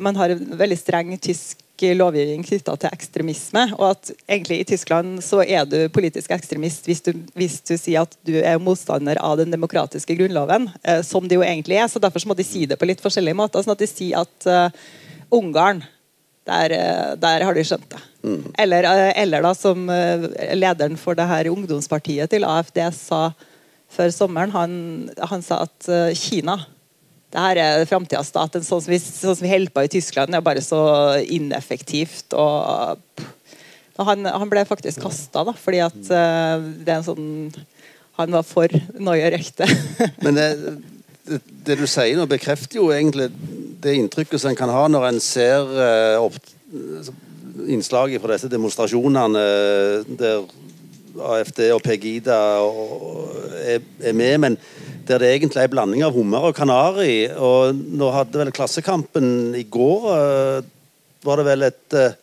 man 0.00 0.16
har 0.16 0.32
en 0.32 0.54
veldig 0.56 0.76
streng 0.80 1.10
tysk 1.20 1.60
lovgivning 1.98 2.40
knytta 2.42 2.74
til 2.80 2.94
ekstremisme. 2.94 3.64
Og 3.76 3.84
at 3.90 4.10
egentlig 4.24 4.60
i 4.62 4.68
Tyskland 4.70 5.20
så 5.22 5.42
er 5.44 5.68
du 5.68 5.76
politisk 5.92 6.32
ekstremist 6.34 6.88
hvis 6.88 7.04
du, 7.04 7.12
hvis 7.38 7.58
du 7.62 7.74
sier 7.76 8.06
at 8.06 8.16
du 8.26 8.38
er 8.40 8.56
motstander 8.62 9.20
av 9.20 9.36
den 9.38 9.52
demokratiske 9.52 10.16
grunnloven, 10.18 10.70
eh, 10.82 11.02
som 11.06 11.28
det 11.28 11.36
jo 11.36 11.44
egentlig 11.44 11.78
er. 11.78 11.86
Så 11.92 12.00
derfor 12.02 12.24
må 12.26 12.38
de 12.38 12.48
si 12.48 12.64
det 12.66 12.80
på 12.80 12.88
litt 12.88 13.04
forskjellige 13.04 13.38
måter. 13.38 13.62
sånn 13.62 13.76
at 13.76 13.84
de 13.84 13.90
sier 13.92 14.24
at 14.24 14.50
Ungarn. 15.30 15.84
Der, 16.48 16.72
eh, 16.72 17.14
der 17.20 17.44
har 17.44 17.54
de 17.54 17.64
skjønt 17.66 17.90
det. 17.92 18.00
Mm. 18.24 18.52
Eller, 18.58 18.86
eh, 18.88 19.12
eller 19.22 19.44
da 19.44 19.52
som 19.54 19.84
eh, 19.92 20.24
lederen 20.56 20.96
for 20.96 21.18
det 21.18 21.28
her 21.28 21.50
ungdomspartiet 21.52 22.32
til 22.32 22.46
AFD 22.48 22.80
sa 22.96 23.28
før 23.92 24.12
sommeren, 24.12 24.52
han, 24.52 24.72
han 25.28 25.44
sa 25.44 25.62
at 25.66 25.88
eh, 25.92 26.16
Kina 26.16 26.56
det 27.28 27.42
her 27.44 27.60
er 27.60 27.88
framtidas 27.88 28.30
stat. 28.32 28.56
Sånn 28.64 28.82
som, 28.84 28.92
vi, 28.92 28.98
sånn 29.02 29.36
som 29.36 29.44
vi 29.44 29.52
holder 29.52 29.74
på 29.74 29.84
i 29.84 29.90
Tyskland, 29.92 30.34
er 30.34 30.44
bare 30.44 30.62
så 30.64 30.80
ineffektivt. 31.28 32.32
og 32.32 32.96
han, 34.06 34.26
han 34.26 34.50
ble 34.50 34.62
faktisk 34.68 35.02
kasta, 35.02 35.42
fordi 35.58 35.82
at 35.82 35.98
uh, 36.12 36.62
det 36.84 36.92
er 36.92 37.00
en 37.00 37.08
sånn 37.08 37.26
Han 38.18 38.34
var 38.34 38.44
for 38.46 38.70
Neue 38.98 39.30
rekte 39.34 39.66
Men 40.24 40.38
det, 40.38 40.46
det, 41.26 41.40
det 41.66 41.78
du 41.80 41.86
sier 41.90 42.14
nå, 42.18 42.28
bekrefter 42.30 42.78
jo 42.78 42.92
egentlig 42.94 43.28
det 43.82 43.96
inntrykket 43.98 44.42
som 44.42 44.52
en 44.52 44.58
kan 44.58 44.70
ha 44.74 44.86
når 44.90 45.08
en 45.10 45.20
ser 45.22 45.66
uh, 45.74 46.22
opp, 46.22 46.38
innslaget 47.68 48.22
fra 48.22 48.36
disse 48.36 48.50
demonstrasjonene 48.50 49.42
eh, 49.42 50.10
der 50.18 50.46
AFD 51.18 51.60
og 51.74 51.80
Pegida 51.82 52.38
og, 52.62 53.32
er, 53.58 53.82
er 53.98 54.14
med, 54.14 54.34
men 54.44 54.58
der 55.08 55.22
det 55.22 55.32
egentlig 55.34 55.62
er 55.62 55.68
en 55.68 55.74
blanding 55.74 56.04
av 56.06 56.14
hummer 56.16 56.48
og 56.48 56.56
kanari. 56.56 57.26
Og 57.32 57.74
nå 57.74 58.10
hadde 58.14 58.40
vel 58.40 58.54
Klassekampen 58.54 59.56
i 59.58 59.64
går 59.68 60.08
eh, 60.14 60.72
var 61.26 61.40
det 61.40 61.46
vel 61.48 61.66
et 61.66 61.98
eh, 61.98 62.16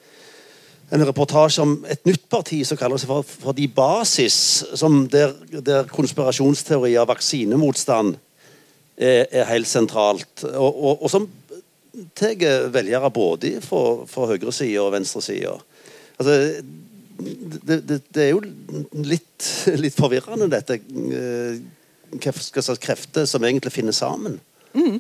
en 0.94 1.02
reportasje 1.02 1.64
om 1.64 1.74
et 1.90 2.04
nytt 2.06 2.28
parti 2.30 2.60
som 2.68 2.78
kaller 2.78 3.02
seg 3.02 3.10
for, 3.10 3.26
for 3.26 3.58
De 3.58 3.66
Basis, 3.68 4.38
der, 5.12 5.34
der 5.66 5.90
konspirasjonsteorier 5.90 7.02
og 7.02 7.10
vaksinemotstand 7.10 8.14
er, 8.96 9.26
er 9.26 9.50
helt 9.50 9.70
sentralt. 9.70 10.46
Og, 10.46 10.70
og, 10.70 11.02
og 11.02 11.12
som 11.12 11.28
tar 12.18 12.70
velgere 12.74 13.12
både 13.14 13.56
fra, 13.66 13.82
fra 14.10 14.30
høyresida 14.30 14.84
og 14.84 14.94
venstresida. 14.94 15.56
Altså, 16.20 16.38
det, 17.16 17.80
det, 17.88 18.02
det, 18.12 18.22
er 18.22 18.32
jo 18.34 18.44
litt, 19.08 19.50
litt 19.80 19.96
forvirrende, 19.96 20.52
dette. 20.52 20.80
Eh, 22.12 22.76
krefter 22.82 23.26
som 23.30 23.44
egentlig 23.44 23.74
finner 23.74 23.96
sammen. 23.96 24.40
Mm. 24.76 25.00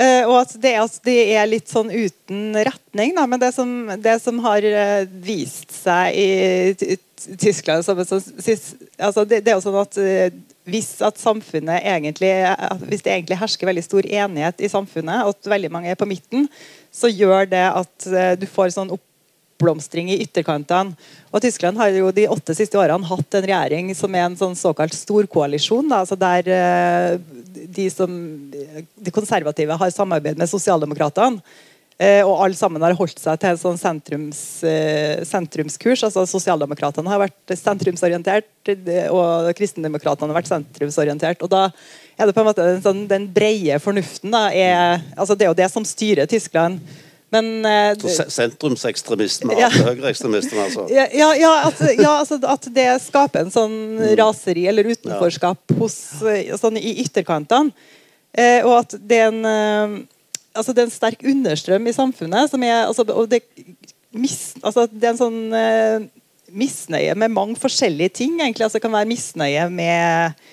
Eh, 0.00 0.22
og 0.24 0.38
at 0.40 0.54
det, 0.62 0.72
at 0.80 1.00
de 1.04 1.16
er 1.34 1.48
litt 1.50 1.68
sånn 1.68 1.90
uten 1.92 2.56
retning. 2.56 3.12
Da. 3.18 3.26
Men 3.28 3.42
det 3.42 3.52
som, 3.56 3.74
det 4.00 4.16
som 4.22 4.40
har 4.46 4.64
uh, 4.64 5.02
vist 5.24 5.74
seg 5.74 6.16
i 6.16 6.96
Tyskland 7.36 7.84
som, 7.84 8.00
som, 8.08 8.22
altså 8.96 9.26
det, 9.28 9.42
det, 9.44 9.52
er 9.52 9.58
jo 9.58 9.64
sånn 9.66 9.76
at 9.82 9.98
uh, 10.00 10.38
hvis 10.70 10.88
at 11.04 11.20
samfunnet 11.20 11.84
egentlig 11.84 12.30
hvis 12.86 13.04
det 13.04 13.12
egentlig 13.12 13.40
hersker 13.42 13.68
veldig 13.68 13.84
stor 13.84 14.06
enighet 14.06 14.62
i 14.64 14.70
samfunnet, 14.72 15.32
at 15.34 15.52
veldig 15.52 15.72
mange 15.74 15.92
er 15.92 15.98
på 16.00 16.08
midten, 16.08 16.46
så 16.94 17.10
gjør 17.10 17.48
det 17.50 17.64
at 17.68 18.06
du 18.38 18.46
får 18.48 18.72
sånn 18.76 18.92
oppblomstring 19.60 20.10
i 20.10 20.20
ytterkantene. 20.24 20.96
Og 21.30 21.42
Tyskland 21.44 21.78
har 21.78 21.92
jo 21.92 22.10
de 22.14 22.28
åtte 22.32 22.56
siste 22.56 22.78
årene 22.80 23.06
hatt 23.06 23.36
en 23.36 23.46
regjering 23.46 23.92
som 23.94 24.14
er 24.16 24.26
en 24.26 24.38
sånn 24.38 24.56
såkalt 24.58 24.96
storkoalisjon. 24.96 25.92
Altså 25.92 26.16
der 26.18 26.48
de, 27.54 27.90
som, 27.92 28.10
de 28.50 29.12
konservative 29.14 29.76
har 29.76 29.92
samarbeid 29.94 30.40
med 30.40 30.50
sosialdemokratene. 30.50 31.42
Eh, 32.00 32.22
og 32.24 32.38
alle 32.40 32.56
sammen 32.56 32.80
har 32.80 32.94
holdt 32.96 33.18
seg 33.20 33.36
til 33.36 33.50
en 33.50 33.58
sånn 33.60 33.76
sentrums, 33.76 34.38
eh, 34.64 35.20
sentrumskurs. 35.28 36.06
altså 36.06 36.24
Sosialdemokratene 36.24 37.12
har 37.12 37.20
vært 37.20 37.52
sentrumsorientert, 37.60 38.48
og 39.12 39.50
kristendemokratene 39.58 40.32
har 40.32 40.40
vært 40.40 40.48
sentrumsorientert. 40.48 41.42
og 41.42 41.50
da 41.52 41.66
er 42.16 42.26
det 42.26 42.34
på 42.34 42.40
en 42.40 42.48
måte 42.48 42.64
den, 42.64 42.80
sånn, 42.80 43.06
den 43.08 43.28
brede 43.28 43.76
fornuften 43.80 44.32
da, 44.32 44.48
er, 44.48 45.04
altså 45.14 45.36
Det 45.36 45.44
er 45.44 45.52
jo 45.52 45.60
det 45.60 45.70
som 45.70 45.84
styrer 45.84 46.26
Tyskland. 46.26 46.80
Men, 47.30 47.50
eh, 47.66 48.06
Sentrumsekstremistene 48.34 49.54
ja. 49.58 49.68
høyreekstremistene, 49.70 50.66
altså? 50.66 50.86
Ja, 50.90 51.06
ja, 51.14 51.52
at, 51.68 51.82
ja 51.94 52.14
altså, 52.18 52.40
at, 52.42 52.66
det 52.74 52.88
skaper 53.04 53.44
en 53.44 53.54
sånn 53.54 53.76
mm. 54.00 54.06
raseri 54.18 54.66
eller 54.70 54.88
utenforskap 54.90 55.76
hos, 55.78 55.98
sånn, 56.58 56.80
i 56.80 56.96
ytterkantene. 57.04 57.70
Eh, 58.34 58.62
og 58.66 58.80
at 58.80 58.94
det 58.98 59.22
er 59.22 59.30
en 59.30 59.46
eh, 59.46 59.94
altså, 60.54 60.74
det 60.74 60.82
er 60.82 60.88
en 60.88 60.94
sterk 60.94 61.24
understrøm 61.26 61.88
i 61.90 61.94
samfunnet 61.94 62.50
som 62.52 62.62
er 62.66 62.84
altså, 62.84 63.06
og 63.10 63.26
det, 63.30 63.42
mis, 64.14 64.54
altså, 64.62 64.86
det 64.90 65.08
er 65.08 65.14
en 65.14 65.22
sånn 65.22 65.40
eh, 65.56 66.08
misnøye 66.50 67.14
med 67.18 67.34
mange 67.34 67.58
forskjellige 67.60 68.16
ting. 68.22 68.38
egentlig, 68.40 68.66
altså 68.66 68.78
Det 68.78 68.86
kan 68.86 68.94
være 68.94 69.10
misnøye 69.10 69.68
med 69.70 70.46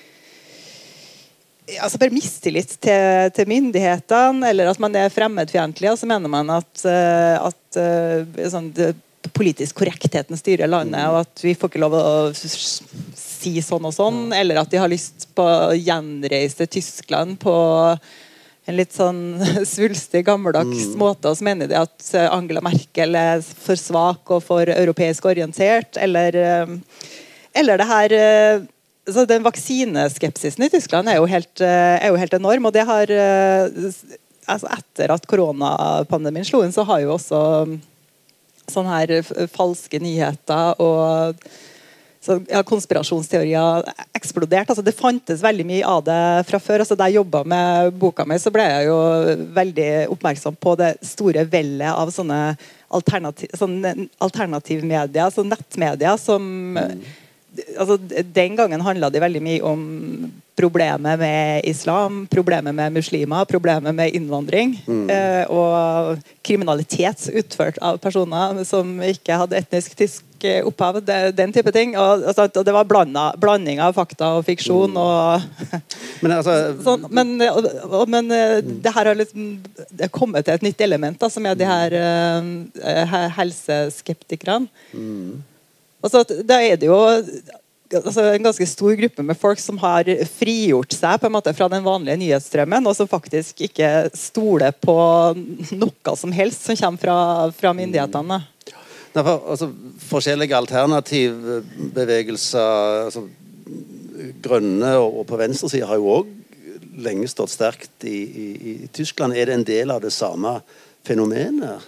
altså 1.76 2.00
bare 2.00 2.14
mistillit 2.14 2.72
til, 2.80 3.32
til, 3.36 3.50
myndighetene, 3.50 4.50
eller 4.50 4.70
at 4.70 4.80
man 4.82 4.96
er 4.96 5.12
fremmedfiendtlig. 5.12 5.90
Og 5.92 6.00
så 6.00 6.08
mener 6.08 6.32
man 6.32 6.50
at, 6.54 6.84
eh, 6.88 7.36
at 7.36 7.80
uh, 7.80 8.46
sånn, 8.52 8.70
det, 8.76 8.94
politisk 9.36 9.80
korrektheten 9.82 10.38
styrer 10.38 10.70
landet, 10.70 11.04
og 11.10 11.20
at 11.26 11.42
vi 11.44 11.52
får 11.58 11.70
ikke 11.70 11.82
lov 11.82 11.96
å 11.98 12.06
si 12.32 13.58
sånn 13.64 13.88
og 13.88 13.94
sånn. 13.94 14.22
Eller 14.36 14.62
at 14.62 14.72
de 14.72 14.80
har 14.80 14.90
lyst 14.90 15.28
på 15.36 15.44
å 15.44 15.76
gjenreise 15.76 16.68
Tyskland 16.70 17.36
på 17.42 17.54
en 18.68 18.76
litt 18.76 18.94
sånn 18.96 19.20
svulstig, 19.74 20.24
gammeldags 20.28 20.88
mm. 20.92 20.96
måte. 21.00 21.30
Og 21.30 21.40
så 21.40 21.48
mener 21.50 21.70
de 21.70 21.78
at 21.80 22.08
Angela 22.28 22.64
Merkel 22.64 23.16
er 23.18 23.44
for 23.44 23.80
svak 23.80 24.32
og 24.32 24.42
for 24.46 24.72
europeisk 24.72 25.28
orientert. 25.28 26.00
Eller, 26.00 26.40
eller 27.56 27.80
det 27.80 27.88
her 27.92 28.18
så 29.12 29.24
den 29.28 29.44
Vaksineskepsisen 29.46 30.66
i 30.66 30.70
Tyskland 30.72 31.08
er 31.08 31.18
jo 31.18 31.28
helt, 31.30 31.60
eh, 31.60 31.96
er 31.98 32.12
jo 32.12 32.20
helt 32.20 32.34
enorm. 32.34 32.66
og 32.66 32.72
det 32.72 32.84
har 32.88 33.10
eh, 33.10 33.92
altså 34.48 34.68
Etter 34.72 35.12
at 35.12 35.26
koronapandemien 35.28 36.46
slo 36.46 36.62
inn, 36.64 36.72
så 36.72 36.84
har 36.88 37.02
jo 37.04 37.14
også 37.16 37.40
mm, 37.68 37.80
sånne 38.68 39.00
her 39.00 39.48
falske 39.52 40.00
nyheter 40.00 40.80
og 40.80 41.40
så, 42.20 42.34
ja, 42.50 42.62
konspirasjonsteorier 42.66 43.86
eksplodert. 44.16 44.68
Altså, 44.68 44.82
det 44.84 44.96
fantes 44.96 45.40
veldig 45.40 45.64
mye 45.68 45.84
av 45.86 46.02
det 46.04 46.22
fra 46.48 46.58
før. 46.60 46.82
Altså, 46.82 46.96
da 46.98 47.06
jeg 47.08 47.20
jobba 47.20 47.44
med 47.48 47.94
boka 48.00 48.26
mi, 48.26 48.36
så 48.42 48.52
ble 48.52 48.66
jeg 48.66 48.88
jo 48.88 48.98
veldig 49.56 49.92
oppmerksom 50.16 50.58
på 50.60 50.74
det 50.80 50.90
store 51.06 51.46
vellet 51.48 51.88
av 51.92 52.10
sånne 52.12 52.40
alternativ, 52.98 53.54
sånne 53.56 53.94
alternativmedier, 54.24 55.30
så 55.32 55.46
nettmedier, 55.46 56.20
som 56.20 56.44
mm 56.76 57.24
altså, 57.78 57.98
Den 58.22 58.56
gangen 58.56 58.84
handla 58.84 59.10
det 59.10 59.22
veldig 59.22 59.42
mye 59.42 59.62
om 59.64 59.82
problemet 60.58 61.18
med 61.18 61.60
islam, 61.64 62.26
problemet 62.30 62.74
med 62.74 62.92
muslimer, 62.92 63.44
problemet 63.44 63.94
med 63.94 64.14
innvandring. 64.14 64.74
Mm. 64.88 65.10
Eh, 65.10 65.44
og 65.50 66.18
kriminalitet 66.42 67.28
utført 67.30 67.78
av 67.78 68.00
personer 68.02 68.64
som 68.66 68.96
ikke 69.06 69.38
hadde 69.38 69.58
etnisk 69.60 69.94
tysk 69.98 70.46
eh, 70.48 70.66
opphav. 70.66 70.98
Det, 71.06 71.18
den 71.38 71.54
type 71.54 71.70
ting. 71.74 71.94
Og, 71.94 72.24
altså, 72.32 72.48
det 72.50 72.74
var 72.74 72.88
blanda, 72.90 73.28
blanding 73.38 73.82
av 73.84 73.94
fakta 73.94 74.32
og 74.38 74.48
fiksjon. 74.48 74.96
Mm. 74.96 75.02
Og, 75.04 75.76
men, 76.24 76.34
altså, 76.40 76.56
sånn, 76.88 77.06
men, 77.14 77.36
og, 77.52 78.08
men 78.10 78.32
mm. 78.32 78.72
det 78.82 78.94
her 78.96 79.12
har 79.12 79.20
liksom 79.20 79.52
det 80.00 80.10
kommet 80.14 80.48
til 80.48 80.58
et 80.58 80.66
nytt 80.66 80.82
element, 80.88 81.20
da, 81.22 81.30
som 81.30 81.46
er 81.46 81.58
de 81.58 81.70
her 81.70 81.94
uh, 82.02 83.30
helseskeptikerne. 83.38 84.66
Mm. 84.90 85.38
Altså, 85.98 86.22
da 86.46 86.60
er 86.62 86.78
det 86.78 86.86
jo 86.86 86.94
altså, 87.96 88.22
en 88.22 88.44
ganske 88.44 88.66
stor 88.70 88.92
gruppe 89.00 89.22
med 89.26 89.36
folk 89.38 89.58
som 89.62 89.78
har 89.82 90.04
frigjort 90.38 90.92
seg 90.94 91.20
på 91.20 91.26
en 91.26 91.32
måte 91.34 91.54
fra 91.56 91.68
den 91.72 91.84
vanlige 91.86 92.16
nyhetsstrømmen, 92.20 92.86
og 92.86 92.96
som 92.96 93.08
faktisk 93.10 93.60
ikke 93.66 94.10
stoler 94.14 94.72
på 94.78 94.96
noe 95.74 96.16
som 96.20 96.32
helst 96.34 96.64
som 96.68 96.76
kommer 96.78 96.98
fra, 97.02 97.16
fra 97.56 97.72
myndighetene. 97.76 98.38
Nei, 99.14 99.22
for, 99.24 99.34
altså, 99.54 99.66
forskjellige 100.10 100.58
alternativbevegelser 100.62 102.70
altså, 103.08 103.22
Grønne 104.42 104.90
og, 104.98 105.08
og 105.20 105.24
på 105.30 105.36
venstresida 105.38 105.86
har 105.86 105.96
jo 106.00 106.10
òg 106.10 106.26
lenge 106.98 107.28
stått 107.30 107.52
sterkt 107.52 108.04
i, 108.06 108.18
i, 108.26 108.70
i 108.70 108.88
Tyskland. 108.94 109.32
Er 109.34 109.44
det 109.46 109.54
en 109.54 109.64
del 109.66 109.90
av 109.94 110.00
det 110.02 110.10
samme 110.14 110.60
fenomenet? 111.06 111.78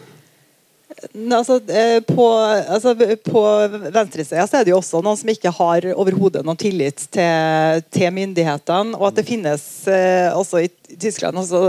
Altså, 1.15 1.61
eh, 1.69 2.01
på, 2.03 2.27
altså, 2.75 2.95
på 3.25 3.43
venstresida 3.95 4.43
er 4.43 4.67
det 4.67 4.73
jo 4.73 4.81
også 4.81 5.01
noen 5.05 5.19
som 5.19 5.31
ikke 5.33 5.53
har 5.55 5.87
overhodet 5.95 6.43
noen 6.47 6.59
tillit 6.61 7.07
til, 7.15 7.85
til, 7.95 8.11
myndighetene. 8.15 8.99
Og 8.99 9.07
at 9.11 9.21
det 9.21 9.27
finnes 9.29 9.65
eh, 9.89 10.29
også 10.35 10.65
i 10.65 10.71
Tyskland 11.01 11.39
også 11.41 11.63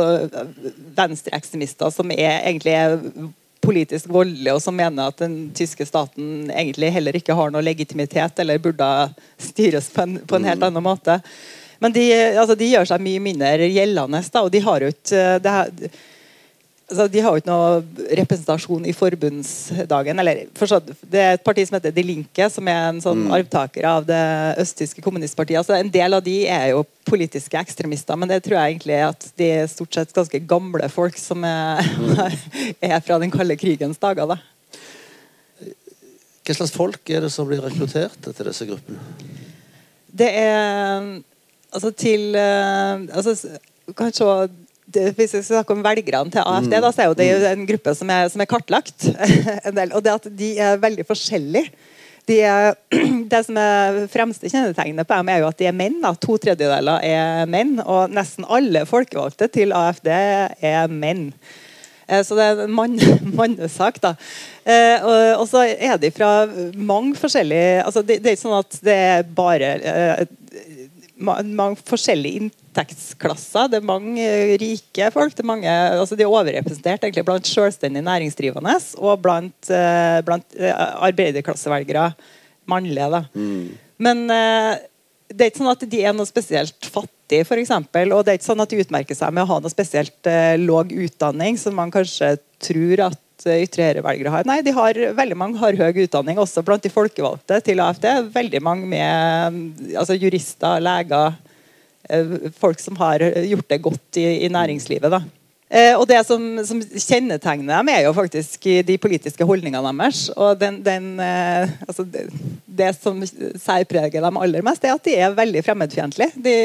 venstreekstremister 0.98 1.94
som 1.94 2.12
er 2.16 2.42
egentlig 2.42 2.76
er 2.76 2.98
politisk 3.62 4.10
voldelige, 4.10 4.56
og 4.58 4.62
som 4.64 4.76
mener 4.76 5.12
at 5.12 5.22
den 5.22 5.52
tyske 5.56 5.86
staten 5.86 6.50
egentlig 6.50 6.90
heller 6.96 7.18
ikke 7.18 7.36
har 7.38 7.52
noe 7.54 7.62
legitimitet, 7.62 8.40
eller 8.42 8.62
burde 8.62 8.88
styres 9.38 9.92
på 9.94 10.06
en, 10.08 10.16
på 10.26 10.40
en 10.40 10.48
helt 10.50 10.64
mm. 10.64 10.70
annen 10.72 10.86
måte. 10.86 11.20
Men 11.82 11.94
de, 11.94 12.08
altså, 12.38 12.58
de, 12.58 12.72
gjør 12.74 12.90
seg 12.90 13.04
mye 13.06 13.22
mindre 13.22 13.70
gjeldende. 13.70 14.22
Da, 14.34 14.44
og 14.46 14.52
de 14.54 14.62
har 14.66 14.84
jo 14.84 14.90
ikke 14.94 15.92
altså, 16.92 17.08
De 17.12 17.22
har 17.24 17.32
jo 17.34 17.42
ikke 17.42 17.50
noe 17.50 18.06
representasjon 18.20 18.86
i 18.86 18.94
forbundsdagen. 18.94 20.20
eller 20.20 20.44
forstått, 20.60 20.92
Det 21.10 21.20
er 21.20 21.34
et 21.38 21.44
parti 21.44 21.66
som 21.68 21.80
heter 21.80 21.96
De 21.96 22.04
Linke, 22.04 22.50
som 22.52 22.68
er 22.68 22.90
en 22.90 23.02
sånn 23.02 23.26
Mm. 23.26 23.32
arvtaker 23.40 23.86
av 23.86 24.06
det 24.06 24.22
østtyske 24.62 25.02
kommunistpartiet. 25.02 25.58
altså 25.58 25.80
En 25.80 25.90
del 25.90 26.14
av 26.14 26.24
de 26.24 26.46
er 26.48 26.70
jo 26.72 26.86
politiske 27.06 27.58
ekstremister, 27.58 28.16
men 28.18 28.30
det 28.30 28.44
tror 28.44 28.60
jeg 28.60 28.76
egentlig 28.76 28.94
er 29.00 29.08
at 29.10 29.32
de 29.38 29.50
er 29.52 29.68
stort 29.68 29.94
sett 29.94 30.14
ganske 30.14 30.40
gamle 30.48 30.90
folk 30.90 31.18
som 31.18 31.44
er, 31.44 31.82
er 32.82 33.00
fra 33.00 33.18
den 33.20 33.32
kalde 33.32 33.58
krigens 33.58 33.98
dager. 33.98 34.28
da. 34.28 34.38
Hva 36.46 36.56
slags 36.56 36.74
folk 36.74 37.10
er 37.10 37.22
det 37.22 37.32
som 37.32 37.48
blir 37.48 37.62
rekruttert 37.62 38.18
til 38.22 38.46
disse 38.46 38.66
gruppene? 38.66 39.00
Det 40.12 40.28
er 40.36 41.22
altså 41.72 41.92
til 41.96 42.36
eh, 42.36 43.06
altså, 43.16 43.36
Kanskje 43.98 44.50
Hvis 44.92 45.34
vi 45.36 45.42
skal 45.42 45.48
snakke 45.48 45.76
om 45.76 45.86
velgerne 45.86 46.34
til 46.34 46.44
AFD, 46.44 46.76
da, 46.76 46.92
så 46.92 47.04
er 47.04 47.10
jo 47.10 47.18
det 47.20 47.30
jo 47.30 47.40
en 47.52 47.66
gruppe 47.70 47.96
som 47.98 48.12
er, 48.14 48.28
som 48.34 48.44
er 48.44 48.50
kartlagt. 48.50 49.08
en 49.68 49.78
del, 49.78 49.96
og 49.96 50.06
det 50.06 50.14
at 50.18 50.30
de 50.44 50.52
er 50.60 50.82
veldig 50.82 51.08
forskjellige. 51.08 51.72
De 52.30 52.38
er, 52.46 52.76
det 53.32 53.42
som 53.48 53.58
er 53.58 54.04
fremste 54.12 54.52
kjennetegnet 54.52 55.08
på 55.08 55.18
dem, 55.18 55.32
er 55.34 55.42
jo 55.42 55.50
at 55.50 55.60
de 55.62 55.70
er 55.72 55.76
menn. 55.76 56.00
Da. 56.04 56.14
To 56.22 56.38
tredjedeler 56.42 57.04
er 57.08 57.50
menn. 57.50 57.78
Og 57.82 58.14
nesten 58.14 58.48
alle 58.48 58.86
folkevalgte 58.90 59.50
til 59.52 59.74
AFD 59.76 60.12
er 60.12 60.92
menn. 60.92 61.30
Eh, 62.08 62.24
Så 62.28 62.38
det 62.38 62.46
er 62.46 62.64
en 62.66 62.76
mann, 62.76 63.00
mannesak, 63.40 64.02
da. 64.04 64.16
Eh, 64.66 65.02
og, 65.02 65.42
og 65.42 65.48
så 65.50 65.66
er 65.72 65.98
de 66.02 66.12
fra 66.14 66.46
mange 66.76 67.16
forskjellige 67.18 67.82
altså 67.82 68.04
det, 68.06 68.20
det 68.22 68.30
er 68.30 68.36
ikke 68.36 68.44
sånn 68.44 68.60
at 68.60 68.76
det 68.86 68.98
er 69.08 69.24
bare 69.34 69.72
eh, 69.82 70.20
mange 71.22 71.80
forskjellige 71.88 72.42
inntektsklasser. 72.42 73.70
Det 73.72 73.80
er 73.80 73.88
mange 73.88 74.26
eh, 74.26 74.56
rike 74.62 75.10
folk. 75.14 75.36
Det 75.38 75.46
er 75.46 75.52
mange, 75.52 75.78
altså 76.02 76.18
de 76.18 76.26
er 76.26 76.32
overrepresentert 76.32 77.06
egentlig 77.06 77.26
blant 77.28 77.50
selvstendig 77.50 78.04
næringsdrivende 78.08 78.78
og 79.00 79.22
blant, 79.24 79.72
eh, 79.72 80.20
blant 80.28 80.60
eh, 80.60 80.86
arbeiderklassevelgere. 81.10 82.12
Mannlige, 82.70 83.10
da. 83.10 83.24
Men 84.02 84.26
eh, 84.32 84.82
det 85.32 85.46
er 85.46 85.52
ikke 85.52 85.62
sånn 85.64 85.74
at 85.74 85.88
de 85.92 86.04
er 86.04 86.16
noe 86.16 86.30
spesielt 86.30 86.92
fattige, 86.92 87.46
eksempel, 87.62 88.12
Og 88.12 88.26
det 88.26 88.34
er 88.34 88.40
ikke 88.40 88.50
sånn 88.50 88.64
at 88.64 88.72
de 88.74 88.82
utmerker 88.84 89.16
seg 89.16 89.32
med 89.32 89.46
å 89.46 89.54
ha 89.54 89.60
noe 89.64 89.72
spesielt 89.72 90.28
eh, 90.28 90.58
låg 90.60 90.92
utdanning, 90.92 91.58
som 91.58 91.78
man 91.78 91.94
kanskje 91.94 92.36
tror 92.60 93.06
at 93.08 93.22
eh, 93.50 93.64
ytre 93.66 93.90
høyre-velgere 93.90 94.34
har. 94.34 94.48
Nei, 94.50 94.62
de 94.66 94.74
har, 94.76 94.98
veldig 95.18 95.38
mange 95.38 95.60
har 95.62 95.78
høy 95.80 96.04
utdanning, 96.06 96.40
også 96.42 96.64
blant 96.66 96.84
de 96.86 96.92
folkevalgte 96.94 97.62
til 97.66 97.82
AFD. 97.84 98.08
Veldig 98.34 98.62
mange 98.64 98.90
med 98.92 99.94
altså 99.98 100.18
jurister, 100.20 100.82
leger, 100.84 101.38
eh, 102.10 102.34
folk 102.62 102.82
som 102.84 103.00
har 103.02 103.24
gjort 103.24 103.70
det 103.72 103.82
godt 103.86 104.22
i, 104.22 104.28
i 104.46 104.52
næringslivet. 104.52 105.12
da. 105.14 105.22
Eh, 105.72 105.96
og 105.96 106.06
Det 106.10 106.20
som, 106.28 106.46
som 106.68 106.82
kjennetegner 106.84 107.78
dem, 107.78 107.92
er 107.94 108.06
jo 108.06 108.16
faktisk 108.18 108.68
de 108.88 108.98
politiske 109.02 109.48
holdningene 109.48 109.94
deres. 110.04 110.26
Og 110.36 110.60
den, 110.60 110.82
den, 110.86 111.14
altså 111.88 112.04
det, 112.04 112.28
det 112.66 112.94
som 113.00 113.24
særpreger 113.24 114.22
dem 114.22 114.40
aller 114.42 114.66
mest, 114.66 114.84
er 114.84 114.96
at 114.96 115.06
de 115.08 115.18
er 115.18 115.38
veldig 115.38 115.66
fremmedfiendtlige. 115.66 116.34
De 116.36 116.58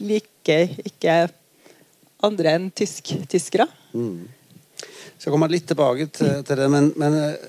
liker 0.00 0.76
ikke 0.86 1.22
andre 2.26 2.58
enn 2.58 2.68
tysk, 2.76 3.14
tyskere. 3.30 3.66
Jeg 3.94 4.39
skal 5.20 5.34
komme 5.34 5.50
litt 5.52 5.66
tilbake 5.68 6.08
til, 6.16 6.40
til 6.46 6.62
det, 6.62 6.68
men, 6.72 6.92
men 7.00 7.16
eh, 7.18 7.48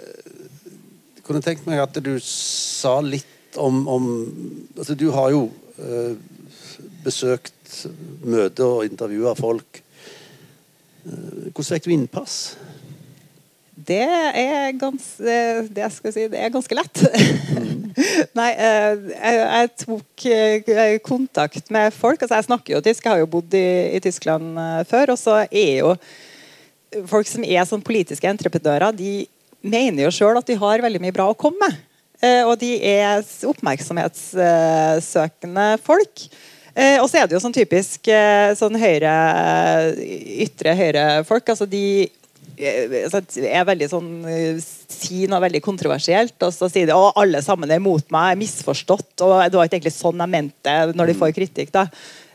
jeg 1.16 1.24
kunne 1.28 1.44
tenkt 1.46 1.68
meg 1.70 1.80
at 1.80 1.96
du 2.04 2.14
sa 2.26 2.98
litt 3.06 3.56
om, 3.60 3.86
om 3.88 4.10
altså 4.78 4.96
Du 4.96 5.10
har 5.16 5.32
jo 5.32 5.46
eh, 5.80 6.18
besøkt 7.06 7.86
møter 8.28 8.68
og 8.68 8.84
intervjua 8.88 9.34
folk. 9.40 9.82
Eh, 11.06 11.48
hvordan 11.52 11.70
fikk 11.72 11.88
du 11.88 11.96
innpass? 11.96 12.42
Det 13.82 14.04
er 14.04 14.74
ganske 14.78 15.36
det 15.72 15.88
skal 15.96 16.12
jeg 16.12 16.16
si, 16.18 16.26
det 16.34 16.42
er 16.42 16.52
ganske 16.54 16.76
lett. 16.78 17.06
Nei, 18.40 18.50
eh, 18.52 19.06
jeg, 19.16 19.40
jeg 19.40 19.72
tok 19.86 20.26
eh, 20.28 20.98
kontakt 21.06 21.72
med 21.74 21.96
folk. 21.96 22.22
altså 22.22 22.42
Jeg 22.42 22.50
snakker 22.50 22.76
jo 22.76 22.84
tysk, 22.84 23.06
jeg 23.06 23.16
har 23.16 23.24
jo 23.24 23.32
bodd 23.32 23.56
i, 23.58 23.96
i 23.96 24.04
Tyskland 24.04 24.60
eh, 24.60 24.84
før. 24.92 25.16
Og 25.16 25.22
så 25.22 25.40
er 25.48 25.74
jo 25.80 25.96
folk 27.10 27.28
som 27.30 27.44
er 27.46 27.66
sånn 27.68 27.84
politiske 27.86 28.30
entreprenører, 28.30 28.92
de 28.96 29.28
mener 29.62 30.04
jo 30.06 30.12
sjøl 30.16 30.38
at 30.40 30.48
de 30.50 30.56
har 30.60 30.82
veldig 30.84 31.02
mye 31.04 31.16
bra 31.16 31.26
å 31.32 31.38
komme 31.38 31.58
med. 31.64 31.74
Eh, 32.22 32.44
og 32.46 32.60
de 32.62 32.72
er 32.86 33.24
oppmerksomhetssøkende 33.50 35.78
folk. 35.86 36.16
Eh, 36.76 37.02
og 37.02 37.10
så 37.10 37.18
er 37.20 37.28
det 37.28 37.34
jo 37.36 37.44
sånn 37.44 37.56
typisk 37.56 38.08
eh, 38.14 38.56
sånn 38.58 38.76
høyre 38.80 39.14
ytre 40.46 40.76
høyre-folk. 40.78 41.50
altså 41.50 41.66
de 41.70 42.10
altså, 43.02 43.22
er 43.42 43.66
veldig 43.68 43.90
sånn 43.92 44.12
Si 44.92 45.28
noe 45.28 45.42
veldig 45.42 45.62
kontroversielt, 45.66 46.44
og 46.46 46.54
så 46.54 46.70
sier 46.70 46.86
de 46.88 46.94
at 46.94 47.18
alle 47.18 47.42
sammen 47.42 47.72
er 47.74 47.80
mot 47.82 48.12
meg, 48.14 48.32
er 48.32 48.38
misforstått. 48.40 49.22
og 49.26 49.50
Det 49.50 49.58
var 49.58 49.66
ikke 49.66 49.76
egentlig 49.80 49.98
sånn 49.98 50.22
jeg 50.22 50.34
mente 50.36 50.74
når 50.94 51.06
de 51.10 51.18
får 51.18 51.32
kritikk. 51.36 51.70
da 51.74 51.84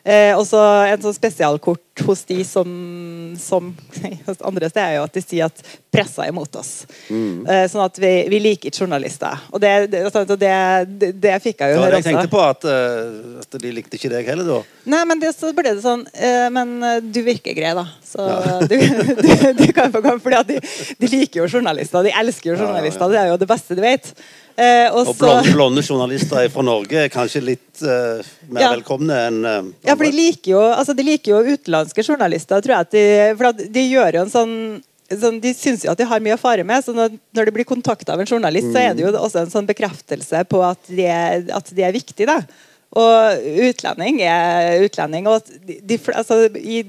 Eh, 0.07 0.33
og 0.39 0.45
så 0.47 0.61
En 0.87 1.03
sånn 1.03 1.17
spesialkort 1.17 1.83
hos 2.07 2.23
de 2.29 2.43
som, 2.45 2.69
som 3.41 3.71
andre 4.45 4.69
steder 4.69 4.85
er 4.85 4.99
jo 4.99 5.07
at 5.07 5.17
de 5.17 5.23
sier 5.25 5.49
at 5.49 5.63
pressa 5.97 6.27
er 6.27 6.35
mot 6.37 6.59
oss. 6.61 6.85
Eh, 7.09 7.65
sånn 7.73 7.83
at 7.87 7.99
vi, 7.99 8.11
vi 8.31 8.41
liker 8.45 8.75
journalister. 8.75 9.47
Og 9.51 9.63
det, 9.63 9.73
det, 9.91 10.03
altså, 10.07 10.23
det, 10.29 10.53
det, 11.01 11.11
det 11.23 11.35
fikk 11.43 11.65
jeg 11.65 11.75
jo 11.75 11.81
Da 11.81 11.87
hadde 11.87 12.01
jeg 12.03 12.09
tenkte 12.11 12.33
på 12.33 12.43
at, 12.45 12.69
uh, 12.69 13.41
at 13.43 13.59
de 13.63 13.73
likte 13.73 13.99
ikke 13.99 14.13
deg 14.13 14.29
heller, 14.29 14.51
da. 14.51 14.61
Nei, 14.93 15.03
men 15.09 15.23
det, 15.23 15.33
så 15.35 15.51
ble 15.57 15.73
det 15.73 15.83
sånn 15.83 16.05
uh, 16.07 16.49
Men 16.55 16.77
eh, 16.85 16.99
du 17.03 17.23
virker 17.27 17.57
grei, 17.57 17.73
da. 17.77 17.87
Så 18.05 18.27
du, 18.71 18.77
du, 18.77 19.31
du 19.59 19.69
kan 19.75 19.95
få 19.95 20.05
komme. 20.05 20.37
At 20.37 20.51
de, 20.51 20.61
de 21.01 21.13
liker 21.17 21.43
jo 21.43 21.49
journalister. 21.49 22.05
De 22.07 22.13
elsker 22.13 22.53
jo 22.53 22.61
journalister. 22.61 23.09
Det 23.11 23.23
er 23.23 23.33
jo 23.33 23.41
det 23.41 23.49
beste 23.51 23.79
de 23.79 23.85
vet. 23.87 24.13
Eh, 24.57 24.89
og 24.97 25.11
blonde, 25.19 25.53
blonde 25.53 25.83
journalister 25.85 26.47
fra 26.49 26.63
Norge 26.65 27.03
er 27.05 27.11
kanskje 27.13 27.43
litt 27.45 27.83
eh, 27.85 28.25
mer 28.49 28.63
Ja. 28.65 28.71
velkomne 28.73 29.19
enn 29.29 29.43
eh, 29.45 29.67
Ja, 29.85 29.93
for 29.99 30.07
de 30.07 30.13
liker 30.17 30.55
jo, 30.55 30.63
altså 30.73 30.95
de 30.97 31.05
liker 31.05 31.35
jo 31.35 31.57
utenlandske 31.57 32.05
journalister, 32.07 32.63
tror 32.65 32.79
jeg. 32.79 32.89
De, 32.95 33.03
for 33.37 33.53
de 33.77 33.83
gjør 33.85 34.17
jo 34.17 34.23
en 34.25 34.33
sånn, 34.33 34.55
sånn 35.13 35.43
De 35.45 35.53
syns 35.55 35.85
jo 35.85 35.93
at 35.93 36.01
de 36.01 36.09
har 36.09 36.25
mye 36.25 36.39
å 36.39 36.41
fare 36.41 36.65
med. 36.65 36.81
så 36.87 36.95
Når, 36.97 37.19
når 37.37 37.51
de 37.51 37.57
blir 37.59 37.69
kontakta 37.69 38.17
av 38.17 38.25
en 38.25 38.33
journalist, 38.33 38.73
så 38.73 38.81
er 38.81 38.97
det 38.97 39.05
jo 39.05 39.13
også 39.13 39.45
en 39.45 39.53
sånn 39.53 39.69
bekreftelse 39.69 40.47
på 40.49 40.65
at 40.65 40.89
de 40.89 41.05
er, 41.05 41.45
at 41.53 41.69
de 41.77 41.85
er 41.85 41.93
viktige. 41.93 42.27
da. 42.33 42.41
Og 42.97 43.47
utlending 43.69 44.23
er 44.25 44.81
utlending. 44.87 45.29
og 45.29 45.45
de, 45.69 45.81
de, 45.85 46.01
altså, 46.17 46.47
i, 46.57 46.81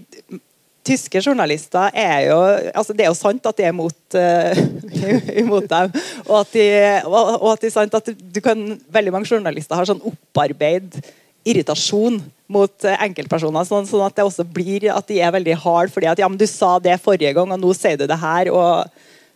Tyske 0.87 1.19
journalister 1.19 1.91
er 1.91 2.29
jo 2.29 2.37
altså 2.71 2.95
Det 2.95 3.03
er 3.03 3.11
jo 3.11 3.17
sant 3.19 3.49
at 3.49 3.59
de 3.59 3.67
er 3.67 3.75
mot, 3.75 3.97
uh, 4.15 4.61
imot 5.43 5.67
dem. 5.71 5.93
Og 6.25 6.35
at, 6.39 6.53
de, 6.55 6.67
og, 7.05 7.31
og 7.41 7.49
at 7.53 7.67
er 7.67 7.75
sant 7.75 7.97
at 7.99 8.11
du 8.15 8.41
kan, 8.43 8.65
veldig 8.93 9.15
mange 9.15 9.29
journalister 9.29 9.75
har 9.75 9.89
sånn 9.89 10.03
opparbeid 10.07 10.99
irritasjon 11.47 12.19
mot 12.51 12.87
eh, 12.87 13.03
enkeltpersoner. 13.05 13.67
Sånn, 13.67 13.87
sånn 13.87 14.05
at 14.05 14.15
det 14.17 14.25
også 14.27 14.45
blir 14.47 14.87
at 14.91 15.07
de 15.07 15.19
er 15.23 15.31
veldig 15.35 15.55
hard 15.63 15.93
fordi 15.93 16.09
at 16.11 16.19
ja, 16.19 16.27
men 16.27 16.39
du 16.39 16.47
sa 16.49 16.75
det 16.83 16.97
forrige 17.03 17.33
gang, 17.37 17.51
og 17.53 17.61
nå 17.61 17.71
sier 17.75 17.99
du 17.99 18.07
det 18.07 18.19
her. 18.19 18.51
og 18.51 18.87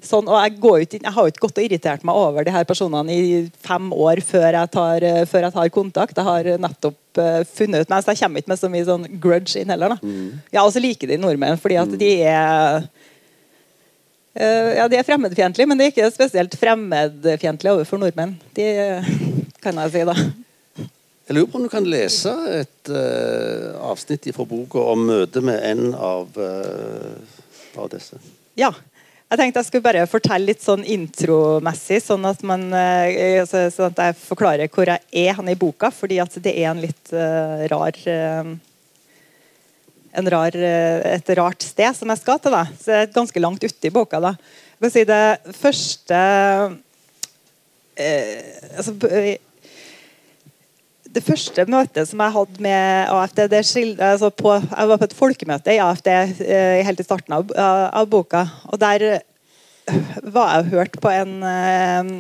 Sånn, 0.02 0.26
og 0.26 0.38
jeg, 0.42 0.56
går 0.58 0.82
ut, 0.82 0.94
jeg 0.98 1.14
har 1.14 1.26
jo 1.28 1.30
ikke 1.30 1.44
gått 1.46 1.60
og 1.62 1.66
irritert 1.68 2.06
meg 2.08 2.18
over 2.18 2.46
de 2.46 2.54
her 2.56 2.66
personene 2.66 3.14
i 3.14 3.42
fem 3.62 3.92
år 3.94 4.24
før 4.26 4.48
jeg 4.58 4.72
tar, 4.74 5.06
eh, 5.06 5.20
før 5.30 5.46
jeg 5.46 5.54
tar 5.54 5.70
kontakt. 5.76 6.18
Jeg 6.18 6.26
har 6.26 6.50
nettopp 6.64 7.22
uh, 7.22 7.44
funnet 7.46 7.84
ut 7.84 7.92
Mens 7.94 8.10
jeg 8.10 8.18
kommer 8.24 8.42
ikke 8.42 8.50
med 8.50 8.62
så 8.64 8.72
mye 8.74 8.88
sånn 8.88 9.06
grudge 9.22 9.62
inn 9.62 9.70
heller. 9.70 9.94
da. 9.94 9.98
Ja, 10.56 10.64
Og 10.64 10.74
så 10.74 10.82
liker 10.82 11.12
de 11.12 11.20
nordmenn 11.22 11.62
fordi 11.62 11.78
at 11.78 11.94
de 12.02 12.12
er 12.26 12.82
uh, 12.82 14.72
Ja, 14.80 14.88
de 14.90 14.98
er 14.98 15.06
fremmedfiendtlige, 15.06 15.70
men 15.70 15.78
de 15.78 15.86
er 15.86 15.94
ikke 15.94 16.10
spesielt 16.16 16.58
fremmedfiendtlige 16.58 17.78
overfor 17.78 18.02
nordmenn. 18.02 18.40
De 18.58 18.66
kan 19.64 19.78
jeg 19.84 19.94
si, 19.94 20.06
da. 20.10 20.18
Jeg 21.30 21.38
lurer 21.38 21.52
på 21.52 21.62
om 21.62 21.70
du 21.70 21.72
kan 21.72 21.86
lese 21.86 22.34
et 22.58 22.90
uh, 22.90 23.78
avsnitt 23.86 24.26
fra 24.34 24.50
boka 24.50 24.82
om 24.96 25.06
møtet 25.14 25.46
med 25.46 25.62
en 25.62 25.94
av, 25.94 26.34
uh, 26.42 27.78
av 27.78 27.94
disse. 27.94 28.18
Ja. 28.60 28.74
Jeg 29.32 29.40
tenkte 29.40 29.62
jeg 29.62 29.68
skulle 29.70 29.86
bare 29.86 30.08
fortelle 30.12 30.50
litt 30.50 30.64
sånn 30.64 30.82
intromessig, 30.84 32.02
sånn 32.04 32.26
at, 32.28 32.42
man, 32.44 32.66
eh, 32.76 33.40
altså, 33.40 33.70
sånn 33.72 33.94
at 33.94 34.02
jeg 34.04 34.18
forklarer 34.26 34.68
hvor 34.74 34.92
jeg 34.92 35.00
er 35.24 35.38
han 35.38 35.48
i 35.48 35.56
boka. 35.56 35.88
Fordi 35.96 36.20
at 36.20 36.36
det 36.44 36.52
er 36.52 36.68
en 36.74 36.82
litt 36.84 37.14
uh, 37.16 37.64
rar 37.72 37.96
uh, 38.12 38.52
en 40.12 40.28
rar, 40.34 40.56
et 40.56 41.32
rart 41.40 41.64
sted 41.64 41.96
som 41.96 42.12
jeg 42.12 42.20
skal 42.20 42.42
til. 42.44 42.52
Da. 42.52 42.66
Så 42.76 42.92
det 42.92 43.00
er 43.00 43.14
ganske 43.16 43.44
langt 43.44 43.64
ute 43.64 43.88
i 43.88 43.94
boka. 43.94 44.20
Da. 44.20 44.36
Si 44.92 45.06
det 45.08 45.24
første 45.56 46.20
eh, 47.96 48.42
altså, 48.76 48.96
det 51.12 51.24
første 51.26 51.66
møtet 51.70 52.10
som 52.10 52.22
jeg 52.24 52.36
hadde 52.36 52.64
med 52.64 53.12
AFD 53.12 53.42
det 53.52 53.64
skild, 53.68 53.98
altså 54.04 54.32
på, 54.34 54.54
Jeg 54.60 54.92
var 54.92 55.02
på 55.02 55.08
et 55.10 55.18
folkemøte 55.18 55.74
i 55.76 55.82
AFD 55.84 56.10
eh, 56.12 56.84
helt 56.88 57.02
i 57.02 57.08
starten 57.08 57.36
av, 57.36 57.52
av 57.58 58.08
boka. 58.12 58.46
og 58.72 58.80
Der 58.82 59.08
eh, 59.10 59.98
var 60.24 60.56
jeg 60.56 60.72
hørt 60.76 60.96
på 61.04 61.12
en 61.12 61.36
eh, 61.48 62.14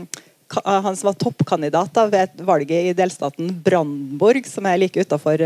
han 0.51 0.97
som 0.99 1.07
var 1.07 1.15
toppkandidat 1.15 1.93
da, 1.95 2.03
ved 2.11 2.41
valget 2.43 2.89
i 2.89 2.95
delstaten 2.97 3.53
Brandenburg, 3.63 4.43
som 4.49 4.65
er 4.67 4.81
like 4.81 4.99
utafor 4.99 5.39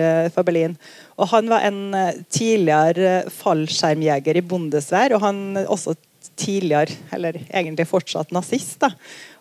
Berlin. 0.48 0.74
Og 1.22 1.30
Han 1.30 1.52
var 1.52 1.68
en 1.68 1.94
tidligere 2.34 3.30
fallskjermjeger 3.30 4.40
i 4.40 4.42
Bundeswehr, 4.42 5.14
og 5.14 5.22
han 5.22 5.62
også 5.62 5.94
tidligere, 6.42 6.98
eller 7.14 7.38
egentlig 7.54 7.86
fortsatt 7.86 8.34
nazist. 8.34 8.80
da. 8.82 8.90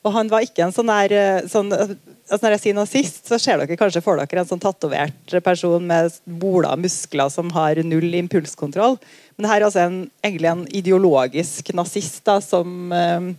Og 0.05 0.13
han 0.13 0.29
var 0.29 0.45
ikke 0.45 0.67
en 0.67 0.75
sånn 0.75 0.91
der 0.93 1.47
sånn, 1.49 1.73
altså 1.73 2.41
Når 2.43 2.57
jeg 2.57 2.63
sier 2.63 2.77
nazist, 2.77 3.21
så 3.29 3.39
ser 3.41 3.61
dere 3.61 3.79
kanskje 3.81 4.03
for 4.05 4.21
dere 4.21 4.43
en 4.43 4.49
sånn 4.49 4.63
tatovert 4.63 5.37
person 5.45 5.85
med 5.89 6.13
bola 6.25 6.75
muskler 6.77 7.33
som 7.33 7.53
har 7.57 7.81
null 7.87 8.11
impulskontroll. 8.21 8.99
Men 9.39 9.49
her 9.51 9.63
er 9.63 9.69
altså 9.69 9.87
en, 9.87 10.03
egentlig 10.25 10.51
en 10.53 10.67
ideologisk 10.77 11.73
nazist 11.77 12.21
da, 12.29 12.37
som 12.45 12.93
eh, 12.95 13.31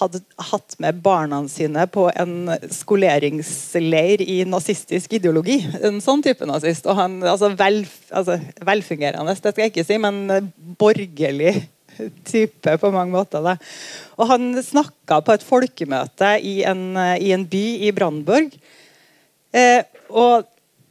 hadde 0.00 0.20
hatt 0.50 0.76
med 0.82 1.00
barna 1.04 1.40
sine 1.50 1.84
på 1.92 2.08
en 2.16 2.52
skoleringsleir 2.72 4.22
i 4.24 4.40
nazistisk 4.48 5.16
ideologi. 5.18 5.60
En 5.84 6.00
sånn 6.04 6.22
type 6.24 6.46
nazist. 6.48 6.86
Og 6.88 6.98
han, 6.98 7.18
altså, 7.26 7.52
vel, 7.58 7.82
altså 8.10 8.38
velfungerende, 8.64 9.34
det 9.34 9.52
skal 9.54 9.66
jeg 9.66 9.74
ikke 9.74 9.88
si, 9.88 9.98
men 10.02 10.52
borgerlig 10.80 11.56
type 12.28 12.76
på 12.80 12.92
mange 12.94 13.14
måter. 13.14 13.44
Da. 13.44 13.56
Og 14.18 14.30
han 14.32 14.50
snakka 14.62 15.20
på 15.24 15.36
et 15.36 15.46
folkemøte 15.46 16.34
i 16.42 16.60
en, 16.68 16.92
i 17.18 17.32
en 17.36 17.46
by 17.48 17.64
i 17.88 17.92
Brandenburg. 17.96 18.54
Eh, 19.54 19.82
og 20.08 20.46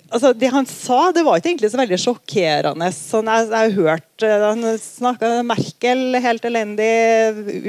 altså, 0.09 0.33
Det 0.33 0.49
han 0.53 0.67
sa, 0.69 1.11
det 1.15 1.23
var 1.25 1.39
ikke 1.39 1.51
egentlig 1.51 1.71
så 1.73 1.79
veldig 1.79 1.99
sjokkerende. 2.01 2.89
Sånn 2.95 3.29
jeg, 3.31 3.49
jeg 3.51 3.57
har 3.57 3.75
hørt 3.75 4.25
eh, 4.25 4.45
Han 4.45 4.69
snakka 4.81 5.31
Merkel, 5.47 6.17
helt 6.23 6.47
elendig. 6.47 6.89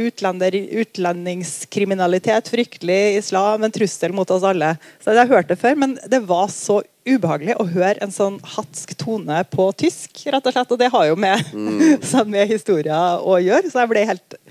Utlender, 0.06 0.56
utlendingskriminalitet, 0.82 2.50
fryktelig. 2.52 3.00
Islam, 3.22 3.66
en 3.66 3.74
trussel 3.74 4.14
mot 4.16 4.30
oss 4.34 4.46
alle. 4.46 4.74
Så 5.02 5.12
Jeg 5.12 5.24
har 5.24 5.34
hørt 5.38 5.52
det 5.52 5.60
før, 5.60 5.76
men 5.80 5.98
det 6.06 6.22
var 6.28 6.48
så 6.52 6.80
ubehagelig 7.08 7.56
å 7.56 7.68
høre 7.68 7.96
en 8.04 8.12
sånn 8.12 8.40
hatsk 8.56 8.92
tone 9.00 9.42
på 9.52 9.70
tysk. 9.80 10.26
rett 10.28 10.44
Og 10.44 10.54
slett, 10.56 10.74
og 10.74 10.80
det 10.80 10.92
har 10.94 11.06
jo 11.10 11.16
med, 11.20 11.54
mm. 11.54 12.02
med 12.34 12.50
historia 12.50 12.98
å 13.20 13.38
gjøre. 13.42 13.70
Så 13.70 13.82
jeg 13.82 13.92
ble 13.94 14.08
helt 14.12 14.42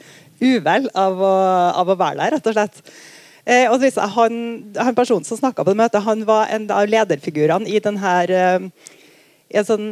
uvel 0.41 0.89
av 0.97 1.21
å, 1.21 1.35
av 1.81 1.93
å 1.93 1.97
være 1.97 2.21
der, 2.21 2.35
rett 2.37 2.49
og 2.49 2.57
slett. 2.57 2.81
Eh, 3.47 3.71
og 3.71 3.79
han, 4.17 4.39
han 4.75 4.95
personen 4.95 5.23
som 5.23 5.39
snakka 5.39 5.63
på 5.63 5.71
det 5.71 5.79
møtet, 5.79 6.03
han 6.03 6.25
var 6.27 6.51
en 6.51 6.67
av 6.67 6.89
lederfigurene 6.91 7.69
i 7.71 7.79
denne 7.79 8.15
eh, 8.27 8.67
en 9.55 9.67
sånn 9.67 9.87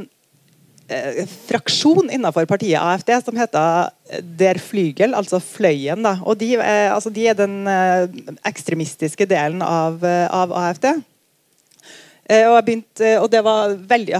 eh, 0.91 1.23
fraksjon 1.47 2.11
innenfor 2.11 2.47
partiet 2.49 2.81
AFD 2.81 3.13
som 3.23 3.39
heter 3.39 4.21
Der 4.39 4.59
Flygel, 4.59 5.15
altså 5.15 5.39
Fløyen. 5.39 6.03
Da. 6.03 6.17
Og 6.27 6.35
de, 6.41 6.55
eh, 6.59 6.91
altså 6.91 7.13
de, 7.13 7.27
er 7.31 7.39
den 7.39 7.63
eh, 7.71 8.05
ekstremistiske 8.51 9.27
delen 9.29 9.63
av, 9.65 10.03
eh, 10.03 10.27
av 10.27 10.51
AFD. 10.65 10.91
og, 12.25 12.59
begynte, 12.65 13.09
og 13.21 13.27
det, 13.29 13.41
var 13.45 13.75
veldig, 13.77 14.19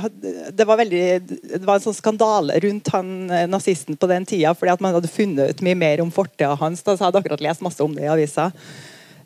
det 0.53 0.65
var 0.69 0.77
veldig 0.77 1.05
Det 1.25 1.63
var 1.65 1.79
en 1.79 1.85
sånn 1.87 1.97
skandale 1.97 2.59
rundt 2.61 2.91
han 2.93 3.07
nazisten 3.49 3.97
på 3.97 4.09
den 4.11 4.27
tida, 4.29 4.51
fordi 4.53 4.75
at 4.75 4.83
man 4.85 4.93
hadde 4.93 5.09
funnet 5.09 5.49
ut 5.49 5.63
mye 5.65 5.75
mer 5.75 6.03
om 6.03 6.11
fortida 6.13 6.53
hans. 6.59 6.85
Da, 6.85 6.93
så 6.93 7.07
hadde 7.07 7.23
akkurat 7.23 7.41
lest 7.41 7.65
masse 7.65 7.81
om 7.81 7.97
det 7.97 8.05
i 8.05 8.11
avisa. 8.13 8.51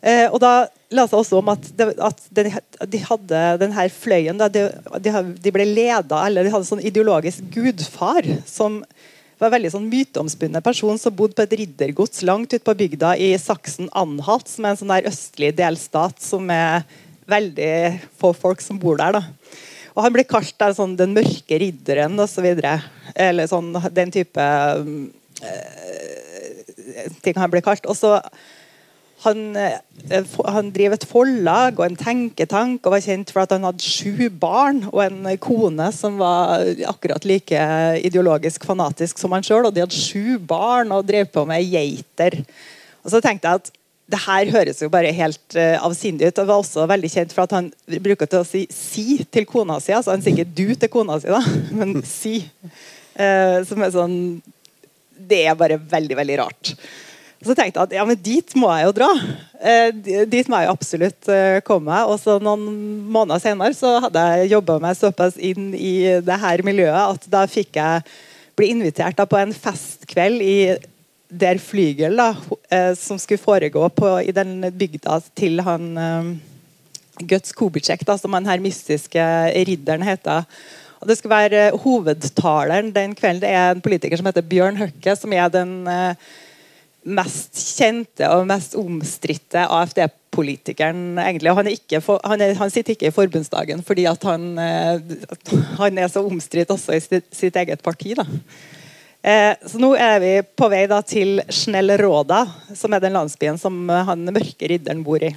Eh, 0.00 0.26
og 0.30 0.38
da 0.40 0.52
la 0.90 1.04
seg 1.06 1.20
også 1.20 1.38
om 1.42 1.50
at, 1.52 1.66
det, 1.76 1.90
at 2.00 2.20
de, 2.32 2.46
de, 2.88 3.00
hadde 3.04 3.40
denne 3.60 3.86
fløyen 3.92 4.40
da, 4.40 4.48
de, 4.48 4.66
de, 4.98 5.52
ble 5.52 5.66
leda, 5.68 6.24
eller 6.24 6.46
de 6.46 6.52
hadde 6.54 6.68
sånn 6.68 6.82
ideologisk 6.82 7.44
gudfar 7.52 8.26
som 8.48 8.80
var 9.40 9.48
en 9.48 9.54
veldig 9.56 9.72
sånn 9.72 9.88
myteomspunnet 9.88 10.64
person 10.64 10.98
som 11.00 11.14
bodde 11.16 11.36
på 11.36 11.44
et 11.46 11.56
riddergods 11.62 12.24
langt 12.28 12.52
ute 12.52 12.64
på 12.64 12.76
bygda 12.76 13.14
i 13.20 13.30
Saksen-Anhalt, 13.40 14.48
som 14.52 14.66
er 14.66 14.74
en 14.74 14.80
sånn 14.82 14.92
der 14.92 15.08
østlig 15.08 15.54
delstat 15.56 16.20
som 16.24 16.50
er 16.52 16.84
veldig 17.30 17.72
få 18.20 18.34
folk 18.36 18.60
som 18.64 18.80
bor 18.80 18.98
der. 19.00 19.16
da. 19.16 19.22
Og 19.94 20.04
Han 20.04 20.14
ble 20.14 20.24
kalt 20.28 20.54
der, 20.60 20.74
sånn, 20.76 20.96
den 20.98 21.14
mørke 21.16 21.58
ridderen 21.62 22.20
osv. 22.20 22.46
Eller 23.14 23.48
sånn, 23.50 23.72
den 23.96 24.12
type 24.14 24.44
øh, 24.44 25.08
ting 27.24 27.40
han 27.40 27.52
ble 27.52 27.62
kalt. 27.64 27.88
Og 27.88 27.96
så 27.96 28.18
han, 29.20 29.56
eh, 29.56 30.36
han 30.48 30.70
driver 30.72 30.96
et 30.96 31.08
forlag 31.08 31.80
og 31.80 31.84
en 31.84 31.98
tenketank 32.00 32.86
og 32.86 32.94
var 32.94 33.02
kjent 33.04 33.32
for 33.34 33.42
at 33.42 33.52
han 33.52 33.66
hadde 33.68 33.84
sju 33.84 34.30
barn 34.32 34.86
og 34.88 35.02
en 35.04 35.28
kone 35.42 35.90
som 35.92 36.16
var 36.22 36.64
akkurat 36.88 37.26
like 37.28 37.66
ideologisk 38.00 38.64
fanatisk 38.64 39.20
som 39.20 39.36
han 39.36 39.44
sjøl. 39.44 39.68
Og 39.68 39.76
de 39.76 39.84
hadde 39.84 39.98
sju 39.98 40.38
barn 40.40 40.94
og 40.96 41.04
drev 41.10 41.28
på 41.34 41.44
med 41.48 41.68
geiter. 41.68 42.40
Og 43.04 43.12
så 43.12 43.20
tenkte 43.24 43.48
jeg 43.50 43.60
at 43.60 43.70
det 44.10 44.20
her 44.24 44.48
høres 44.50 44.80
jo 44.82 44.88
bare 44.90 45.12
helt 45.14 45.56
uh, 45.56 45.76
avsindig 45.86 46.30
ut. 46.30 46.40
Og 46.40 46.48
var 46.48 46.62
også 46.62 46.86
veldig 46.90 47.10
kjent 47.12 47.34
for 47.34 47.46
at 47.46 47.54
han 47.54 47.68
bruker 48.02 48.30
til 48.30 48.42
å 48.42 48.48
si 48.48 48.64
'si' 48.66 49.26
til 49.30 49.46
kona 49.46 49.78
si. 49.80 49.94
Altså 49.94 50.14
han 50.14 50.24
sier 50.24 50.34
ikke 50.34 50.54
'du' 50.56 50.80
til 50.80 50.90
kona 50.90 51.20
si, 51.20 51.28
da, 51.30 51.42
men 51.78 52.00
'si'. 52.02 52.42
Uh, 53.14 53.60
som 53.68 53.82
er 53.82 53.92
sånn 53.94 54.18
Det 55.30 55.44
er 55.46 55.54
bare 55.54 55.76
veldig, 55.78 56.16
veldig 56.16 56.36
rart. 56.40 56.74
Så 57.40 57.54
tenkte 57.56 57.80
jeg 57.80 57.88
at 57.88 57.94
ja, 57.96 58.02
men 58.04 58.18
dit 58.20 58.52
må 58.60 58.68
jeg 58.76 58.84
jo 58.84 58.96
dra. 58.98 59.08
Eh, 59.60 59.94
dit 60.28 60.48
må 60.50 60.58
jeg 60.60 60.68
absolutt 60.68 61.30
eh, 61.32 61.60
komme. 61.64 62.02
Og 62.12 62.18
så 62.20 62.36
noen 62.42 62.66
måneder 63.08 63.40
senere 63.40 63.76
så 63.76 63.94
hadde 64.04 64.24
jeg 64.34 64.50
jobba 64.52 64.76
meg 64.82 64.98
såpass 64.98 65.38
inn 65.40 65.70
i 65.72 66.20
det 66.20 66.36
her 66.42 66.62
miljøet 66.66 67.16
at 67.16 67.24
da 67.32 67.46
fikk 67.48 67.80
jeg 67.80 68.04
bli 68.60 68.74
invitert 68.74 69.16
da, 69.16 69.24
på 69.24 69.38
en 69.40 69.54
festkveld 69.56 70.44
i 70.44 70.56
Der 71.30 71.60
Flygel, 71.62 72.18
da, 72.18 72.34
eh, 72.68 72.92
som 72.98 73.16
skulle 73.22 73.40
foregå 73.40 73.88
på, 73.94 74.12
i 74.20 74.34
den 74.36 74.66
bygda 74.76 75.20
til 75.38 75.62
han 75.64 75.88
eh, 75.96 76.30
Guts 77.30 77.56
Kubicek, 77.56 78.04
da, 78.04 78.18
som 78.20 78.36
den 78.36 78.50
her 78.50 78.60
mystiske 78.60 79.24
ridderen 79.68 80.04
heter. 80.04 80.44
Og 81.00 81.08
det 81.08 81.16
skulle 81.16 81.38
være 81.38 81.78
Hovedtaleren 81.80 82.92
den 82.92 83.16
kvelden 83.16 83.46
det 83.46 83.56
er 83.56 83.72
en 83.72 83.80
politiker 83.80 84.20
som 84.20 84.28
heter 84.28 84.44
Bjørn 84.44 84.76
Høkke, 84.76 85.16
som 85.16 85.32
er 85.32 85.48
den 85.54 85.74
eh, 85.88 86.30
mest 87.02 87.56
kjente 87.78 88.28
og 88.34 88.46
mest 88.48 88.74
omstridte 88.78 89.62
AFD-politikeren. 89.64 91.18
egentlig. 91.18 91.54
Han, 91.56 91.70
for, 92.04 92.20
han, 92.24 92.40
er, 92.44 92.54
han, 92.58 92.72
sitter 92.72 92.96
ikke 92.96 93.08
i 93.08 93.14
forbundsdagen 93.14 93.84
fordi 93.86 94.06
han, 94.08 94.50
eh, 94.58 95.00
han 95.80 95.98
er 95.98 96.10
så 96.12 96.24
omstridt 96.26 96.70
også 96.70 96.96
i 96.96 97.00
sitt, 97.04 97.28
sitt 97.34 97.56
eget 97.56 97.82
parti. 97.82 98.14
da. 98.18 98.26
Eh, 99.22 99.54
så 99.66 99.80
Nå 99.80 99.94
er 99.96 100.18
vi 100.20 100.34
på 100.56 100.68
vei 100.72 100.86
da 100.90 101.00
til 101.04 101.42
Snellråda, 101.48 102.44
som 102.76 102.92
er 102.92 103.04
den 103.04 103.16
landsbyen 103.16 103.60
som 103.60 103.88
han 103.88 104.28
mørke 104.32 104.68
ridderen 104.68 105.04
bor 105.04 105.22
i. 105.24 105.34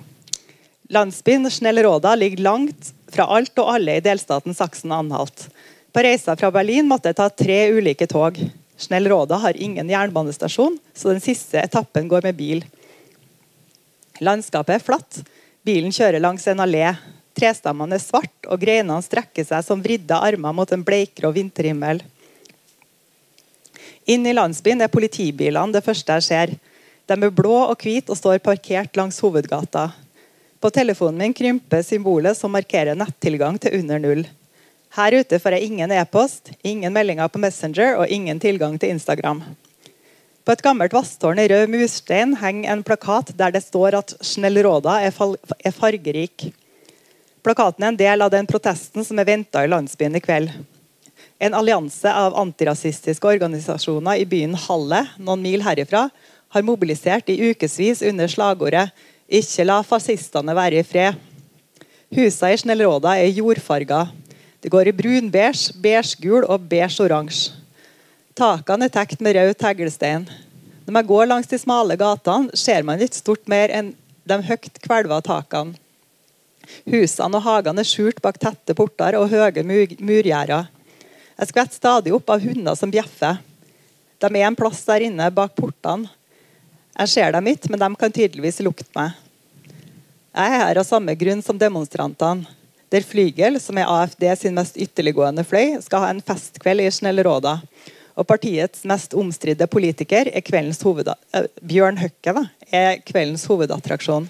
Landsbyen 0.93 1.49
Snellråda 1.52 2.15
ligger 2.15 2.43
langt 2.43 2.91
fra 3.13 3.28
alt 3.32 3.58
og 3.62 3.76
alle 3.76 3.97
i 3.97 4.04
delstaten 4.04 4.56
Saksen-Anhalt. 4.56 5.47
På 5.93 6.02
reisa 6.04 6.36
fra 6.36 6.49
Berlin 6.52 6.88
måtte 6.89 7.12
jeg 7.12 7.19
ta 7.19 7.30
tre 7.30 7.60
ulike 7.76 8.08
tog. 8.10 8.39
Snellråda 8.84 9.39
har 9.43 9.58
ingen 9.58 9.89
jernbanestasjon, 9.89 10.78
så 10.93 11.13
den 11.13 11.24
siste 11.24 11.62
etappen 11.62 12.10
går 12.12 12.26
med 12.28 12.36
bil. 12.36 12.63
Landskapet 14.24 14.78
er 14.78 14.84
flatt. 14.84 15.22
Bilen 15.63 15.93
kjører 15.96 16.22
langs 16.22 16.46
en 16.52 16.62
allé. 16.63 16.91
Trestammene 17.34 17.98
er 17.98 18.04
svart, 18.04 18.36
og 18.46 18.62
greinene 18.62 19.02
strekker 19.02 19.48
seg 19.48 19.63
som 19.65 19.82
vridde 19.82 20.17
armer 20.19 20.54
mot 20.54 20.69
en 20.76 20.84
bleikgrå 20.86 21.32
vinterhimmel. 21.34 22.04
Inn 24.06 24.28
i 24.28 24.36
landsbyen 24.36 24.84
er 24.84 24.91
politibilene 24.91 25.74
det 25.74 25.84
første 25.86 26.19
jeg 26.19 26.28
ser. 26.28 26.56
De 27.08 27.15
er 27.15 27.36
blå 27.36 27.56
og 27.65 27.80
hvite 27.80 28.12
og 28.12 28.19
står 28.19 28.43
parkert 28.43 29.00
langs 29.00 29.19
hovedgata. 29.24 29.89
På 30.60 30.72
telefonen 30.72 31.24
min 31.24 31.36
krymper 31.36 31.84
symbolet 31.84 32.38
som 32.38 32.54
markerer 32.56 32.96
nettilgang 33.00 33.58
til 33.60 33.80
under 33.82 34.00
null. 34.04 34.26
Her 34.93 35.15
ute 35.17 35.39
får 35.41 35.56
jeg 35.56 35.71
ingen 35.71 35.91
e-post, 35.95 36.51
ingen 36.62 36.93
meldinger 36.93 37.29
på 37.34 37.39
Messenger 37.41 37.95
og 37.97 38.12
ingen 38.13 38.38
tilgang 38.39 38.75
til 38.77 38.93
Instagram. 38.93 39.39
På 40.45 40.53
et 40.53 40.62
gammelt 40.62 40.93
vasstårn 40.93 41.39
i 41.41 41.47
rød 41.49 41.71
murstein 41.71 42.36
henger 42.38 42.69
en 42.69 42.84
plakat 42.86 43.32
der 43.39 43.56
det 43.56 43.63
står 43.65 43.97
at 43.97 44.13
Snellråda 44.21 44.99
er, 45.01 45.15
er 45.65 45.73
fargerik. 45.73 46.45
Plakaten 47.41 47.88
er 47.88 47.93
en 47.93 47.99
del 48.03 48.21
av 48.21 48.29
den 48.36 48.45
protesten 48.45 49.08
som 49.08 49.17
er 49.17 49.32
venta 49.32 49.63
i 49.65 49.71
landsbyen 49.71 50.19
i 50.19 50.21
kveld. 50.21 50.53
En 51.41 51.58
allianse 51.58 52.13
av 52.13 52.38
antirasistiske 52.38 53.34
organisasjoner 53.34 54.21
i 54.21 54.29
byen 54.29 54.53
Halle, 54.67 55.08
noen 55.17 55.41
mil 55.41 55.65
herifra, 55.65 56.06
har 56.53 56.69
mobilisert 56.69 57.34
i 57.34 57.39
ukevis 57.49 58.06
under 58.06 58.29
slagordet 58.29 58.91
'Ikke 59.25 59.65
la 59.65 59.82
fascistene 59.82 60.53
være 60.53 60.79
i 60.79 60.86
fred'. 60.86 61.17
Husene 62.13 62.53
i 62.53 62.58
Snellråda 62.62 63.17
er 63.17 63.34
jordfarga. 63.34 64.12
Det 64.63 64.71
går 64.71 64.88
i 64.88 64.95
brun-beige, 64.95 65.73
beige-gul 65.84 66.45
og 66.47 66.69
beige-oransje. 66.71 67.52
Takene 68.34 68.88
er 68.88 68.93
tekt 68.93 69.19
med 69.21 69.36
rød 69.36 69.58
teglstein. 69.60 70.23
Når 70.88 70.95
man 70.95 71.08
går 71.08 71.28
langs 71.28 71.49
de 71.52 71.60
smale 71.60 71.97
gatene, 71.99 72.56
ser 72.56 72.86
man 72.88 73.02
ikke 73.04 73.19
stort 73.19 73.52
mer 73.52 73.73
enn 73.76 73.91
de 74.23 74.38
høyt 74.47 74.80
kvelva 74.82 75.19
takene. 75.26 75.76
Husene 76.88 77.38
og 77.38 77.43
hagene 77.43 77.84
er 77.84 77.89
skjult 77.89 78.23
bak 78.23 78.39
tette 78.39 78.76
porter 78.78 79.19
og 79.19 79.28
høye 79.36 79.65
murgjerder. 79.67 80.71
Jeg 81.34 81.52
skvetter 81.52 81.76
stadig 81.76 82.15
opp 82.15 82.32
av 82.32 82.39
hunder 82.39 82.80
som 82.80 82.91
bjeffer. 82.91 83.43
De 84.23 84.32
er 84.32 84.47
en 84.47 84.56
plass 84.56 84.86
der 84.88 85.04
inne 85.10 85.28
bak 85.36 85.58
portene. 85.60 86.08
Jeg 86.95 87.10
ser 87.12 87.36
dem 87.36 87.52
ikke, 87.52 87.73
men 87.73 87.82
de 87.84 87.93
kan 87.99 88.15
tydeligvis 88.15 88.63
lukte 88.63 88.88
meg. 88.95 89.17
Jeg 90.34 90.56
er 90.56 90.62
her 90.63 90.80
av 90.80 90.88
samme 90.88 91.19
grunn 91.19 91.43
som 91.43 91.60
demonstrantene. 91.60 92.47
Der 92.93 93.01
Flygel, 93.01 93.56
som 93.58 93.79
er 93.82 93.89
AFD 93.89 94.27
sin 94.38 94.53
mest 94.53 94.75
ytterliggående 94.77 95.41
fløy, 95.47 95.79
skal 95.82 96.03
ha 96.03 96.10
en 96.13 96.19
festkveld 96.21 96.84
i 96.84 96.91
Snellråda. 96.93 97.56
Og 98.13 98.27
partiets 98.29 98.84
mest 98.86 99.15
omstridte 99.17 99.65
politiker 99.65 100.29
er 100.29 100.45
kveldens. 100.45 100.84
Uh, 100.86 101.47
Bjørn 101.65 101.97
Høkke 101.97 102.36
da, 102.38 102.43
er 102.69 103.01
kveldens 103.01 103.47
hovedattraksjon. 103.49 104.29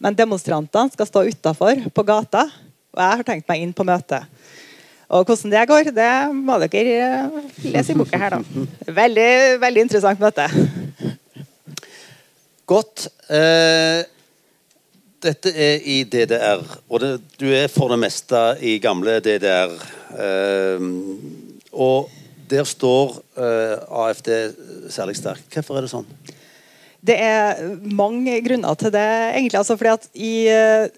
Men 0.00 0.16
demonstrantene 0.16 0.94
skal 0.94 1.10
stå 1.10 1.26
utafor, 1.28 1.84
på 1.92 2.06
gata, 2.08 2.46
og 2.96 3.04
jeg 3.04 3.20
har 3.20 3.28
tenkt 3.28 3.50
meg 3.52 3.60
inn 3.60 3.76
på 3.76 3.84
møtet. 3.84 4.24
Og 5.12 5.28
hvordan 5.28 5.52
det 5.52 5.68
går, 5.68 5.92
det 5.92 6.12
må 6.32 6.56
dere 6.64 7.28
lese 7.68 7.92
i 7.92 7.98
boka 8.00 8.16
her, 8.20 8.38
da. 8.38 8.66
Veldig, 8.96 9.30
veldig 9.60 9.84
interessant 9.84 10.24
møte. 10.24 10.48
Godt. 12.68 13.10
Eh, 13.28 14.08
dette 15.24 15.50
er 15.50 15.82
i 15.82 16.02
DDR, 16.06 16.62
og 16.88 17.02
det, 17.02 17.10
du 17.40 17.48
er 17.50 17.66
for 17.72 17.90
det 17.92 17.98
meste 18.02 18.38
i 18.62 18.76
gamle 18.82 19.18
DDR. 19.24 19.74
Eh, 20.14 20.86
og 21.74 22.08
der 22.48 22.64
står 22.64 23.18
uh, 23.38 24.04
AFD 24.06 24.30
særlig 24.92 25.18
sterkt. 25.18 25.48
Hvorfor 25.52 25.78
er 25.78 25.84
det 25.84 25.92
sånn? 25.92 26.06
Det 27.04 27.16
er 27.20 27.60
mange 27.84 28.38
grunner 28.42 28.78
til 28.78 28.92
det, 28.94 29.08
egentlig. 29.34 29.60
Altså 29.60 29.76
fordi 29.78 29.92
at 29.92 30.08
i 30.16 30.32
uh, 30.48 30.88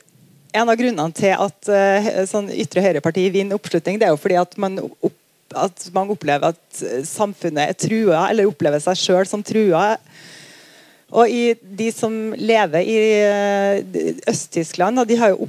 en 0.55 0.71
av 0.71 0.79
grunnene 0.79 1.17
til 1.17 1.35
at 1.35 1.71
uh, 1.71 2.11
sånn 2.31 2.53
ytre 2.55 2.85
høyreparti 2.85 3.27
vinner 3.35 3.59
oppslutning, 3.59 3.99
det 4.01 4.09
er 4.09 4.15
jo 4.15 4.21
fordi 4.23 4.39
at 4.41 4.57
man, 4.63 4.79
opp, 4.81 5.17
at 5.67 5.89
man 5.97 6.13
opplever 6.15 6.55
at 6.55 6.85
samfunnet 7.09 7.67
er 7.67 7.79
trua, 7.79 8.25
eller 8.29 8.51
opplever 8.51 8.83
seg 8.83 9.03
sjøl 9.03 9.29
som 9.29 9.45
trua. 9.47 9.97
Og 11.11 11.31
i, 11.31 11.55
de 11.59 11.91
som 11.95 12.15
lever 12.39 12.87
i 12.87 12.99
uh, 13.27 14.01
Øst-Tyskland, 14.31 15.03
de, 15.11 15.19
uh, 15.19 15.47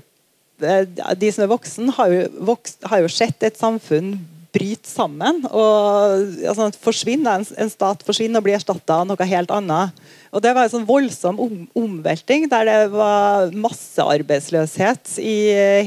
de, 1.14 1.32
som 1.32 1.46
er 1.46 1.52
voksen, 1.52 1.92
har 1.98 2.14
jo, 2.14 2.56
har 2.90 3.04
jo 3.04 3.12
sett 3.12 3.46
et 3.46 3.60
samfunn 3.60 4.16
bryte 4.52 4.90
sammen. 4.90 5.46
og 5.48 6.26
altså, 6.50 6.68
forsvinner, 6.84 7.40
en, 7.40 7.46
en, 7.64 7.72
stat 7.72 8.02
forsvinner 8.04 8.42
og 8.42 8.48
blir 8.48 8.58
erstatta 8.58 8.98
av 9.00 9.08
noe 9.08 9.28
helt 9.30 9.54
annet. 9.56 10.02
Og 10.32 10.44
Det 10.44 10.52
var 10.56 10.68
en 10.68 10.74
sånn 10.74 10.88
voldsom 10.88 11.40
om, 11.44 11.56
omvelting, 11.78 12.50
der 12.52 12.68
det 12.68 12.76
var 12.92 13.54
massearbeidsløshet 13.56 15.18
i 15.24 15.38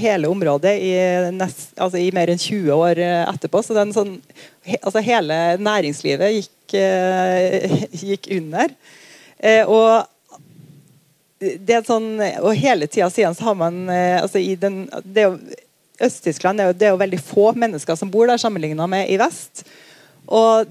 hele 0.00 0.30
området 0.32 0.74
i, 0.80 0.92
nest, 1.36 1.74
altså 1.76 2.00
i 2.00 2.10
mer 2.16 2.32
enn 2.32 2.40
20 2.40 2.72
år 2.72 3.04
etterpå. 3.04 3.60
Så 3.64 3.76
sånn, 3.76 4.16
he, 4.64 4.80
altså 4.80 5.04
hele 5.04 5.40
næringslivet 5.60 6.38
gikk, 6.38 6.76
uh, 6.80 7.80
gikk 8.14 8.32
under. 8.40 8.72
Uh, 9.42 9.64
og 9.68 10.10
det 11.44 11.76
er 11.76 11.86
sånn, 11.86 12.16
og 12.40 12.54
hele 12.56 12.88
tida 12.88 13.10
siden 13.12 13.36
så 13.36 13.50
har 13.50 13.56
man 13.60 13.84
uh, 13.90 14.22
altså 14.22 14.40
i 14.40 14.54
den, 14.60 14.84
det 15.04 15.24
er 15.24 15.32
jo 15.32 15.62
Øst-Tyskland 16.02 16.60
er, 16.60 16.72
det 16.74 16.88
er 16.88 16.94
jo 16.94 17.02
veldig 17.02 17.20
få 17.22 17.52
mennesker 17.54 17.94
som 17.98 18.10
bor 18.10 18.26
der, 18.26 18.40
sammenligna 18.40 18.86
med 18.90 19.10
i 19.12 19.18
vest. 19.20 19.62
Og 20.26 20.66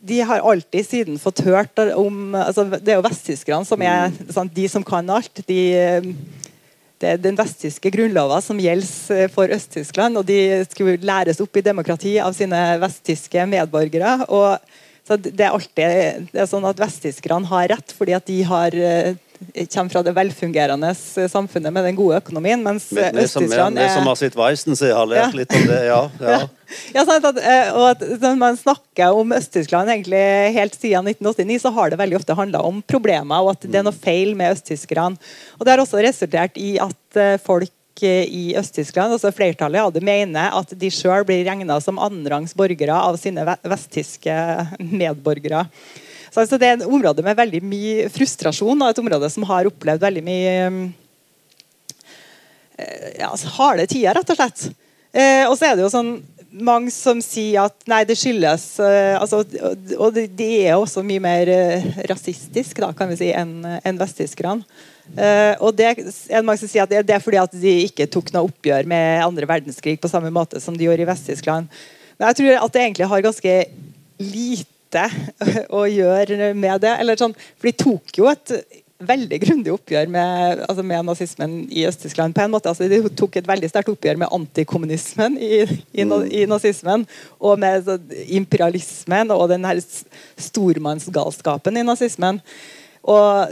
de 0.00 0.20
har 0.26 0.42
alltid 0.42 0.86
siden 0.86 1.18
fått 1.18 1.44
hørt 1.46 1.78
om 1.94 2.34
altså 2.38 2.64
Det 2.70 2.92
er 2.92 2.98
jo 2.98 3.06
vesttyskerne 3.06 3.66
som 3.66 3.82
er 3.82 4.12
sånn, 4.34 4.50
de 4.54 4.66
som 4.70 4.84
kan 4.86 5.08
alt. 5.10 5.42
De, 5.46 5.62
det 6.98 7.12
er 7.12 7.22
den 7.22 7.38
vesttyske 7.38 7.92
grunnlova 7.94 8.40
som 8.42 8.58
gjelder 8.62 9.30
for 9.34 9.50
Øst-Tyskland. 9.54 10.18
Og 10.18 10.26
de 10.26 10.64
skulle 10.70 10.98
læres 11.02 11.42
opp 11.42 11.58
i 11.58 11.64
demokrati 11.66 12.16
av 12.22 12.34
sine 12.36 12.62
vesttyske 12.82 13.46
medborgere. 13.50 14.18
og 14.28 14.58
så 15.08 15.16
det 15.16 15.40
er 15.40 15.54
alltid 15.54 16.28
det 16.34 16.42
er 16.42 16.50
sånn 16.50 16.66
at 16.68 16.80
Vesttyskerne 16.82 17.48
har 17.48 17.70
rett 17.72 17.94
fordi 17.96 18.12
at 18.16 18.28
de 18.28 18.42
har 18.44 18.76
kommer 19.72 19.92
fra 19.92 20.02
det 20.02 20.12
velfungerende 20.16 20.90
samfunnet 21.30 21.72
med 21.72 21.84
den 21.86 21.96
gode 21.98 22.18
økonomien. 22.18 22.62
Mens 22.62 22.88
Øst-Tyskland 22.90 23.78
er 23.78 23.86
Vi 23.86 23.94
som 23.94 24.08
har 24.10 24.18
sitt 24.18 24.36
Weissensee, 24.36 24.94
har 24.94 25.06
lært 25.06 25.30
ja. 25.30 25.38
litt 25.38 25.54
om 25.54 25.66
det, 25.68 25.78
ja. 25.86 26.00
ja. 26.20 26.40
ja 26.96 27.04
sant, 27.06 27.28
at, 27.30 27.38
eh, 27.38 27.70
og 27.70 27.86
at 27.92 28.26
man 28.40 28.58
snakker 28.58 29.14
om 29.14 29.32
Øst-Tyskland 29.38 29.94
egentlig 29.94 30.24
helt 30.58 30.74
siden 30.74 31.06
1989, 31.14 31.62
så 31.62 31.72
har 31.78 31.90
det 31.90 32.00
veldig 32.02 32.18
ofte 32.18 32.38
handla 32.38 32.64
om 32.66 32.82
problemer 32.82 33.44
og 33.44 33.54
at 33.54 33.68
det 33.68 33.78
er 33.80 33.86
noe 33.86 33.96
feil 33.96 34.34
med 34.38 34.58
østtyskerne. 34.58 35.14
Og 35.58 35.64
Det 35.64 35.74
har 35.74 35.84
også 35.84 36.02
resultert 36.02 36.58
i 36.58 36.74
at 36.82 37.20
eh, 37.22 37.38
folk 37.98 38.02
i 38.02 38.54
Øst-Tyskland, 38.56 39.12
altså 39.12 39.32
flertallet 39.32 39.80
av 39.80 40.02
mener 40.02 40.52
at 40.52 40.72
de 40.78 40.90
sjøl 40.90 41.24
blir 41.26 41.44
regna 41.44 41.80
som 41.80 41.98
annenrangs 41.98 42.54
borgere 42.54 42.94
av 42.94 43.16
sine 43.16 43.44
vesttyske 43.62 44.68
medborgere. 44.78 45.66
Så 46.30 46.40
altså, 46.40 46.58
det 46.58 46.66
er 46.68 46.76
et 46.76 46.86
område 46.86 47.22
med 47.22 47.36
veldig 47.36 47.62
mye 47.62 48.08
frustrasjon, 48.10 48.80
og 48.82 48.90
et 48.90 48.98
område 48.98 49.30
som 49.30 49.44
har 49.48 49.66
opplevd 49.66 50.00
veldig 50.00 50.22
mye 50.22 50.92
eh, 52.78 53.18
ja, 53.18 53.30
altså, 53.32 53.48
harde 53.58 53.86
tider, 53.86 54.14
rett 54.14 54.30
og 54.30 54.36
slett. 54.36 54.68
Eh, 55.12 55.48
og 55.48 55.56
så 55.56 55.70
er 55.70 55.76
det 55.76 55.86
jo 55.86 55.90
sånn 55.90 56.18
mange 56.48 56.90
som 56.90 57.20
sier 57.20 57.66
at 57.66 57.74
nei, 57.88 58.04
det 58.08 58.16
skyldes 58.16 58.80
uh, 58.80 59.20
altså, 59.20 59.42
Og 60.00 60.14
de, 60.16 60.22
de, 60.32 60.46
er 60.64 60.78
også 60.78 61.02
mye 61.04 61.20
mer 61.20 61.50
rasistisk 62.08 62.80
da, 62.80 62.88
kan 62.96 63.10
vi 63.10 63.18
si, 63.20 63.28
enn 63.36 63.60
en 63.66 64.00
vesttyskerne. 64.00 64.64
Uh, 65.16 65.54
og 65.64 65.76
det 65.78 65.86
er 65.88 66.42
mange 66.44 66.60
som 66.60 66.70
sier 66.70 66.84
at 66.84 66.92
det, 66.92 67.14
er 67.14 67.22
fordi 67.22 67.40
at 67.40 67.54
de 67.56 67.74
ikke 67.86 68.08
tok 68.12 68.32
noe 68.34 68.50
oppgjør 68.50 68.88
med 68.90 69.22
andre 69.24 69.48
verdenskrig 69.48 69.96
på 70.00 70.10
samme 70.10 70.32
måte 70.34 70.60
som 70.62 70.76
de 70.76 70.84
gjorde 70.84 71.04
i 71.04 71.08
Vest-Tyskland. 71.08 71.70
Men 72.18 72.30
jeg 72.30 72.40
tror 72.40 72.66
at 72.66 72.74
det 72.74 72.82
egentlig 72.82 73.08
har 73.12 73.24
ganske 73.24 73.54
lite 74.18 75.06
å 75.78 75.86
gjøre 75.88 76.52
med 76.54 76.84
det. 76.84 76.94
Eller 76.98 77.18
sånn, 77.20 77.36
for 77.56 77.70
de 77.70 77.78
tok 77.84 78.20
jo 78.20 78.28
et 78.30 78.54
veldig 78.98 79.38
grundig 79.44 79.70
oppgjør 79.70 80.08
med, 80.10 80.62
altså 80.66 80.82
med 80.82 81.06
nazismen 81.06 81.52
i 81.70 81.84
Øst-Tyskland. 81.86 82.34
på 82.34 82.42
en 82.42 82.50
måte, 82.50 82.68
altså 82.68 82.88
De 82.88 83.08
tok 83.08 83.36
et 83.36 83.48
veldig 83.48 83.70
sterkt 83.70 83.92
oppgjør 83.92 84.18
med 84.18 84.32
antikommunismen 84.32 85.38
i, 85.38 85.62
i, 85.92 86.02
i, 86.02 86.46
nazismen. 86.50 87.06
Og 87.38 87.58
med 87.58 87.84
så, 87.84 87.98
imperialismen 88.26 89.30
og 89.30 89.48
den 89.48 89.64
her 89.64 89.78
stormannsgalskapen 90.36 91.78
i 91.78 91.86
nazismen. 91.86 92.42
Og 93.06 93.48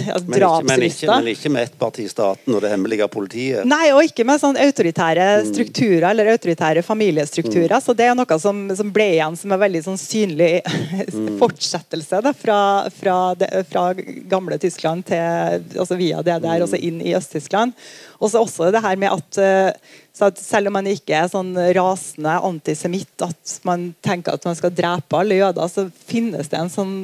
ja, 0.00 0.16
men, 0.26 0.82
ikke, 0.82 1.06
men, 1.06 1.22
men 1.22 1.28
ikke 1.30 1.50
med 1.52 1.68
ettpartistaten 1.68 2.54
og 2.54 2.64
det 2.64 2.72
hemmelige 2.72 3.06
politiet? 3.12 3.62
Nei, 3.68 3.92
og 3.94 4.02
ikke 4.04 4.26
med 4.26 4.42
sånn 4.42 4.58
autoritære 4.60 5.28
mm. 5.40 5.48
strukturer 5.52 6.08
eller 6.10 6.32
autoritære 6.34 6.82
familiestrukturer. 6.84 7.76
Mm. 7.78 7.84
Så 7.84 7.94
det 7.96 8.08
er 8.10 8.18
noe 8.18 8.38
som, 8.42 8.64
som, 8.76 8.90
ble 8.92 9.06
igjen 9.14 9.38
som 9.38 9.54
en 9.54 9.62
veldig 9.62 9.84
sånn 9.86 10.00
synlig 10.00 10.50
mm. 11.14 11.38
fortsettelse 11.40 12.20
da, 12.26 12.34
fra, 12.36 12.60
fra, 12.94 13.16
de, 13.38 13.48
fra, 13.70 13.86
gamle 14.30 14.60
Tyskland 14.60 15.06
til, 15.08 15.64
altså 15.78 15.98
via 16.00 16.20
DDR 16.26 16.60
mm. 16.60 16.68
og 16.68 16.76
inn 16.90 17.00
i 17.06 17.16
Øst-Tyskland. 17.16 17.74
Og 18.20 18.34
så 18.34 18.42
også 18.42 18.68
det 18.74 18.84
her 18.84 19.00
med 19.00 19.14
at, 19.14 19.40
eh, 19.40 19.96
at, 20.26 20.42
selv 20.42 20.68
om 20.68 20.76
man 20.76 20.90
ikke 20.90 21.16
er 21.16 21.30
sånn 21.32 21.54
rasende 21.78 22.36
antisemitt, 22.50 23.14
at 23.24 23.56
man 23.64 23.92
tenker 24.04 24.36
at 24.36 24.44
man 24.44 24.58
skal 24.58 24.74
drepe 24.74 25.22
alle 25.22 25.40
jøder, 25.40 25.72
så 25.72 25.88
finnes 26.10 26.52
det 26.52 26.60
en 26.60 26.72
sånn 26.72 26.94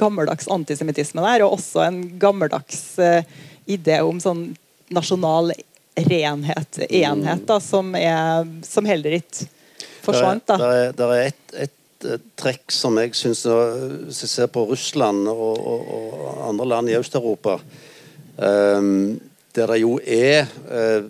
gammeldags 0.00 0.48
antisemittisme 0.52 1.24
der, 1.24 1.44
og 1.46 1.58
også 1.58 1.84
en 1.86 2.02
gammeldags 2.20 2.82
uh, 3.02 3.22
idé 3.68 4.00
om 4.04 4.20
sånn 4.22 4.50
nasjonal 4.94 5.52
renhet, 5.98 6.78
enhet, 6.88 7.42
da, 7.48 7.58
som, 7.60 7.90
er, 7.98 8.46
som 8.64 8.86
heller 8.88 9.18
ikke 9.18 9.48
forsvant. 10.04 10.46
Det 10.48 10.68
er, 10.68 10.92
der 10.96 11.14
er 11.14 11.24
et, 11.32 11.54
et, 11.66 12.06
et, 12.06 12.26
trekk 12.38 12.72
som 12.72 12.98
jeg 13.02 13.16
syns 13.18 13.42
Hvis 13.48 14.22
jeg 14.24 14.30
ser 14.30 14.50
på 14.54 14.62
Russland 14.68 15.26
og, 15.32 15.58
og, 15.58 15.90
og 15.90 16.44
andre 16.48 16.68
land 16.74 16.92
i 16.92 16.96
Øst-Europa, 16.98 17.58
um, 18.38 19.18
der 19.56 19.74
det 19.74 19.80
jo 19.82 19.98
er 19.98 20.46
uh, 20.70 21.02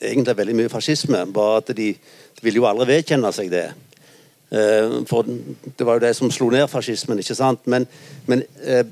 egentlig 0.00 0.36
veldig 0.38 0.58
mye 0.62 0.72
fascisme, 0.72 1.24
bare 1.34 1.60
at 1.60 1.74
de, 1.76 1.92
de 1.92 2.46
vil 2.46 2.60
jo 2.60 2.68
aldri 2.70 2.88
vedkjenne 2.94 3.32
seg 3.34 3.50
det. 3.52 3.66
Eh, 4.50 5.06
for 5.06 5.22
det 5.78 5.86
var 5.86 5.98
jo 5.98 6.02
det 6.02 6.10
som 6.18 6.30
slo 6.30 6.48
ned 6.50 6.66
fascismen. 6.70 7.18
ikke 7.22 7.36
sant? 7.38 7.66
Men, 7.70 7.86
men 8.26 8.42
eh, 8.64 8.82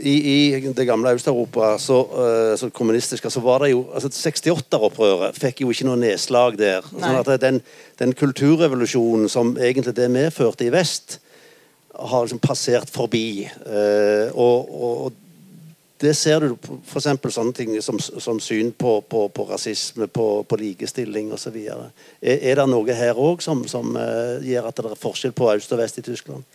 i, 0.00 0.14
i, 0.14 0.72
det 0.72 0.86
gamle 0.88 1.12
Øst-Europa, 1.12 1.74
så, 1.78 2.00
eh, 2.00 2.56
så 2.56 2.70
kommunistiske, 2.72 3.30
så 3.30 3.40
var 3.44 3.58
det 3.64 3.74
jo 3.74 3.84
altså 3.92 4.08
68-opprøret 4.08 5.36
fikk 5.36 5.60
jo 5.62 5.70
ikke 5.70 5.88
noe 5.90 6.00
nedslag 6.00 6.56
der. 6.58 6.86
sånn 6.88 7.20
at 7.20 7.32
den, 7.42 7.60
den 8.00 8.16
kulturrevolusjonen 8.16 9.28
som 9.28 9.56
egentlig 9.60 9.96
det 9.96 10.10
medførte 10.10 10.64
i 10.64 10.72
vest, 10.72 11.20
har 11.98 12.24
liksom 12.24 12.38
passert 12.38 12.90
forbi. 12.94 13.48
Og, 14.38 14.68
og 14.70 15.16
det 15.98 16.14
ser 16.14 16.44
du 16.44 16.54
f.eks. 16.54 17.08
sånne 17.34 17.54
ting 17.56 17.74
som, 17.82 17.98
som 17.98 18.38
syn 18.42 18.70
på, 18.70 18.98
på, 19.10 19.24
på, 19.34 19.46
rasisme, 19.48 20.06
på, 20.06 20.26
på 20.46 20.58
likestilling 20.60 21.32
osv. 21.34 21.56
Er, 21.58 21.88
er 22.22 22.60
det 22.60 22.66
noe 22.70 22.96
her 22.96 23.18
òg 23.18 23.42
som, 23.42 23.64
som 23.70 23.96
uh, 23.98 24.38
gjør 24.44 24.70
at 24.70 24.78
det 24.78 24.92
er 24.92 25.00
forskjell 25.00 25.34
på 25.36 25.50
øst 25.56 25.74
og 25.74 25.82
vest 25.82 25.98
i 25.98 26.06
Tyskland? 26.06 26.46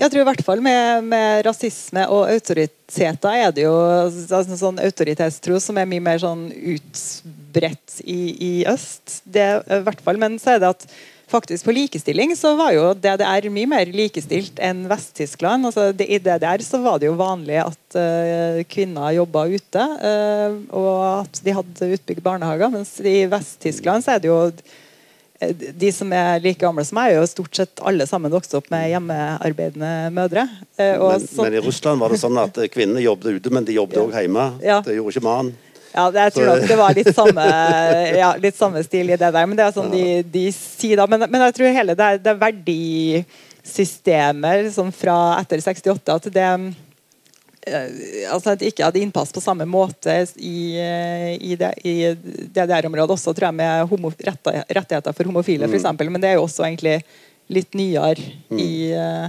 Jeg 0.00 0.10
tror 0.10 0.22
i 0.22 0.26
hvert 0.30 0.44
fall 0.46 0.62
med, 0.64 1.04
med 1.04 1.42
rasisme 1.46 2.06
og 2.10 2.30
autoriteter 2.32 3.42
er 3.44 3.50
det 3.54 3.66
jo 3.66 3.74
altså, 3.76 4.42
sånn 4.56 4.80
autoritetstro 4.82 5.58
som 5.60 5.78
er 5.78 5.90
mye 5.90 6.02
mer 6.02 6.22
sånn 6.22 6.46
utbredt 6.48 8.00
i, 8.00 8.20
i 8.32 8.52
øst. 8.70 9.20
Det, 9.22 9.44
i 9.66 9.82
hvert 9.84 10.00
fall, 10.02 10.18
Men 10.22 10.40
så 10.42 10.54
er 10.54 10.62
det 10.62 10.72
at 10.72 10.86
faktisk 11.32 11.64
på 11.64 11.74
likestilling 11.74 12.34
så 12.36 12.52
var 12.58 12.74
jo 12.76 12.84
DDR 12.98 13.48
mye 13.52 13.70
mer 13.70 13.90
likestilt 13.92 14.60
enn 14.62 14.84
Vest-Tyskland. 14.90 15.68
Altså, 15.68 15.88
I 16.04 16.20
DDR 16.22 16.62
så 16.64 16.80
var 16.84 17.00
det 17.00 17.08
jo 17.08 17.16
vanlig 17.18 17.58
at 17.62 17.96
uh, 17.98 18.60
kvinner 18.70 19.14
jobba 19.16 19.46
ute, 19.50 19.88
uh, 20.04 20.60
og 20.76 21.02
at 21.24 21.42
de 21.44 21.56
hadde 21.56 21.90
utbygd 21.96 22.22
barnehager. 22.24 22.72
Mens 22.74 22.94
i 23.00 23.22
Vest-Tyskland 23.32 24.04
så 24.04 24.16
er 24.16 24.22
det 24.22 24.30
jo 24.30 24.38
eh, 25.40 25.66
de 25.82 25.92
som 25.94 26.12
er 26.16 26.42
like 26.44 26.60
gamle 26.60 26.84
som 26.86 27.00
meg, 27.00 27.12
er 27.12 27.22
jo 27.22 27.32
stort 27.32 27.62
sett 27.62 27.82
alle 27.82 28.06
sammen 28.10 28.32
vokst 28.34 28.54
opp 28.58 28.70
med 28.74 28.90
hjemmearbeidende 28.92 30.12
mødre. 30.14 30.46
Men, 30.78 31.28
men, 31.40 31.58
i 31.58 31.64
Russland 31.64 32.04
var 32.04 32.12
det 32.12 32.22
sånn 32.22 32.40
at 32.44 32.64
kvinnene 32.74 33.04
jobbet 33.04 33.40
ute, 33.40 33.54
men 33.54 33.68
de 33.68 33.80
jobbet 33.80 34.04
òg 34.04 34.16
ja. 34.16 34.24
hjemme. 34.26 34.48
Ja. 34.64 34.80
Det 34.84 35.00
gjorde 35.00 35.16
ikke 35.16 35.28
mannen. 35.30 35.54
Ja, 35.92 36.06
jeg 36.16 36.32
tror 36.34 36.46
nok 36.48 36.64
det 36.68 36.76
var 36.78 36.94
litt 36.96 37.14
samme, 37.14 37.44
ja, 38.22 38.36
litt 38.40 38.56
samme, 38.56 38.82
stil 38.86 39.10
i 39.12 39.16
det 39.20 39.30
der. 39.34 39.46
Men 39.48 39.56
det 39.58 39.64
er 39.66 39.72
sånn 39.76 39.90
de, 39.92 40.22
de 40.24 40.52
sier 40.56 40.96
da. 41.00 41.06
Men, 41.10 41.20
men, 41.28 41.40
jeg 41.48 41.54
tror 41.58 41.76
hele 41.76 41.94
det, 41.98 42.10
det 42.24 42.34
verdisystemet 42.40 44.64
liksom 44.68 44.88
fra 44.96 45.18
etter 45.40 45.58
68 45.64 46.16
at 46.16 46.24
det 46.32 46.48
eh, 46.48 46.60
altså 48.32 48.48
at 48.54 48.60
det 48.62 48.68
ikke 48.72 48.86
hadde 48.88 49.02
innpass 49.02 49.34
på 49.34 49.44
samme 49.44 49.66
måte 49.68 50.12
i, 50.36 50.78
eh, 50.80 51.32
i, 51.36 51.56
det, 51.60 51.72
i 51.84 52.14
DDR-området 52.16 53.14
også, 53.18 53.30
tror 53.36 53.46
jeg, 53.50 53.58
med 53.60 53.72
homo, 53.92 54.08
rettigheter 54.16 55.12
for 55.12 55.24
homofile, 55.28 55.68
f.eks. 55.68 55.86
Mm. 55.92 56.08
Men 56.08 56.20
det 56.24 56.28
er 56.32 56.36
jo 56.40 56.48
også 56.48 56.64
egentlig 56.66 56.96
litt 57.52 57.76
nyere 57.76 58.16
mm. 58.48 58.58
i 58.62 58.96
uh, 58.96 59.28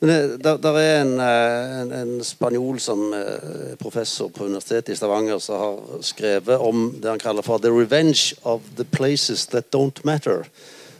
men 0.00 0.40
der, 0.44 0.56
der, 0.60 0.76
er 0.76 1.02
en, 1.02 1.20
eh, 1.20 1.80
en, 1.80 1.92
en, 1.92 2.24
spanjol 2.24 2.80
som 2.80 3.14
eh, 3.16 3.76
professor 3.80 4.28
på 4.28 4.44
Universitetet 4.44 4.92
i 4.92 4.96
Stavanger 4.98 5.38
som 5.40 5.60
har 5.60 6.02
skrevet 6.04 6.60
om 6.60 6.90
det 7.00 7.08
han 7.08 7.22
kaller 7.22 7.42
for 7.42 7.58
'the 7.58 7.72
revenge 7.72 8.34
of 8.44 8.60
the 8.76 8.84
places 8.84 9.46
that 9.46 9.64
don't 9.72 10.04
matter'. 10.04 10.44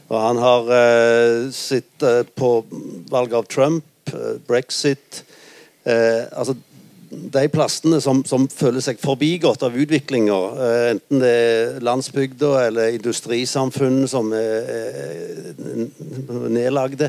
Og 0.09 0.21
Han 0.21 0.37
har 0.37 0.69
eh, 0.71 1.51
sittet 1.51 2.03
eh, 2.07 2.23
på 2.35 2.65
valget 3.11 3.33
av 3.33 3.45
Trump, 3.51 3.83
eh, 4.13 4.39
brexit 4.47 5.23
altså 5.87 6.55
De 7.31 7.47
plassene 7.47 8.01
som, 8.03 8.25
som, 8.27 8.43
føler 8.51 8.83
seg 8.83 8.97
forbigått 8.99 9.61
av 9.63 9.75
utviklinger, 9.79 10.57
enten 10.91 11.21
det 11.21 11.29
er 11.31 11.77
landsbygda 11.79 12.49
eller 12.65 12.97
industrisamfunn 12.97 14.01
som 14.11 14.33
er, 14.35 14.67
er 14.67 16.49
nedlagde 16.51 17.07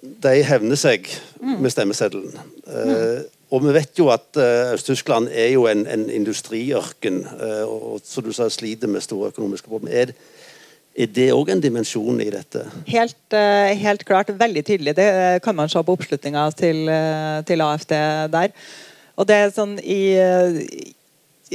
de 0.00 0.34
hevner 0.46 0.78
seg 0.78 1.08
mm. 1.40 1.56
med 1.62 1.72
stemmeseddelen. 1.72 2.36
Uh, 2.66 3.24
og 3.54 3.62
vi 3.62 3.74
vet 3.76 3.98
jo 3.98 4.08
at 4.12 4.26
uh, 4.38 4.74
Øst-Tyskland 4.74 5.30
er 5.32 5.52
jo 5.54 5.66
en, 5.70 5.86
en 5.86 6.08
industriørken, 6.10 7.22
uh, 7.40 7.64
og 7.66 8.00
som 8.04 8.26
du 8.26 8.32
sa 8.36 8.48
sliter 8.52 8.90
med 8.90 9.04
store 9.04 9.32
økonomiske 9.34 9.70
problemer. 9.70 10.12
Er, 10.96 11.08
det 11.12 11.28
òg 11.34 11.50
en 11.52 11.60
dimensjon 11.60 12.20
i 12.24 12.30
dette? 12.32 12.62
Helt, 12.88 13.34
helt, 13.82 14.04
klart. 14.08 14.30
Veldig 14.32 14.62
tydelig. 14.64 14.94
Det 14.96 15.08
kan 15.44 15.54
man 15.54 15.68
se 15.68 15.82
på 15.84 15.92
oppslutninga 15.92 16.46
til, 16.56 16.88
til 17.44 17.60
AFD 17.60 17.92
der. 18.32 18.54
Og 19.20 19.28
det 19.28 19.36
er 19.36 19.52
sånn 19.52 19.74
i, 19.84 20.00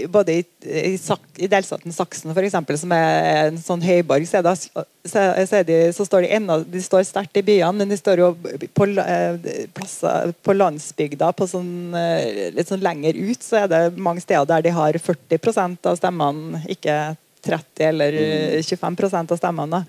både 0.08 0.34
i, 0.34 0.44
i, 0.64 0.94
i, 1.36 1.48
delstaten 1.52 1.92
Saksen, 1.92 2.32
for 2.32 2.46
eksempel, 2.46 2.78
som 2.80 2.94
er 2.96 3.50
en 3.50 3.58
sånn 3.60 3.82
høyborg, 3.84 4.24
så, 4.28 4.40
det, 4.46 4.54
så, 4.64 5.24
så, 5.50 5.60
de, 5.68 5.80
så 5.96 6.06
står 6.08 6.24
de 6.24 6.30
ennå 6.38 6.62
de 6.64 6.84
står 6.84 7.04
sterkt 7.08 7.40
i 7.42 7.44
byene, 7.44 7.74
men 7.82 7.92
de 7.92 7.98
står 8.00 8.22
jo 8.24 8.30
på, 8.78 8.88
eh, 9.04 9.66
plasser, 9.76 10.32
på 10.48 10.56
landsbygda, 10.56 11.34
på 11.36 11.48
sånn, 11.52 11.74
eh, 11.98 12.54
litt 12.56 12.72
sånn 12.72 12.84
lenger 12.86 13.20
ut, 13.20 13.44
så 13.44 13.64
er 13.64 13.72
det 13.72 13.82
mange 14.00 14.24
steder 14.24 14.48
der 14.54 14.64
de 14.64 14.74
har 14.78 15.00
40% 15.10 15.92
av 15.92 16.00
stemmene, 16.00 16.62
ikke 16.72 16.96
30 17.44 17.88
eller 17.90 18.16
25 18.64 18.96
mm. 18.96 19.18
av 19.26 19.36
stemmene. 19.42 19.82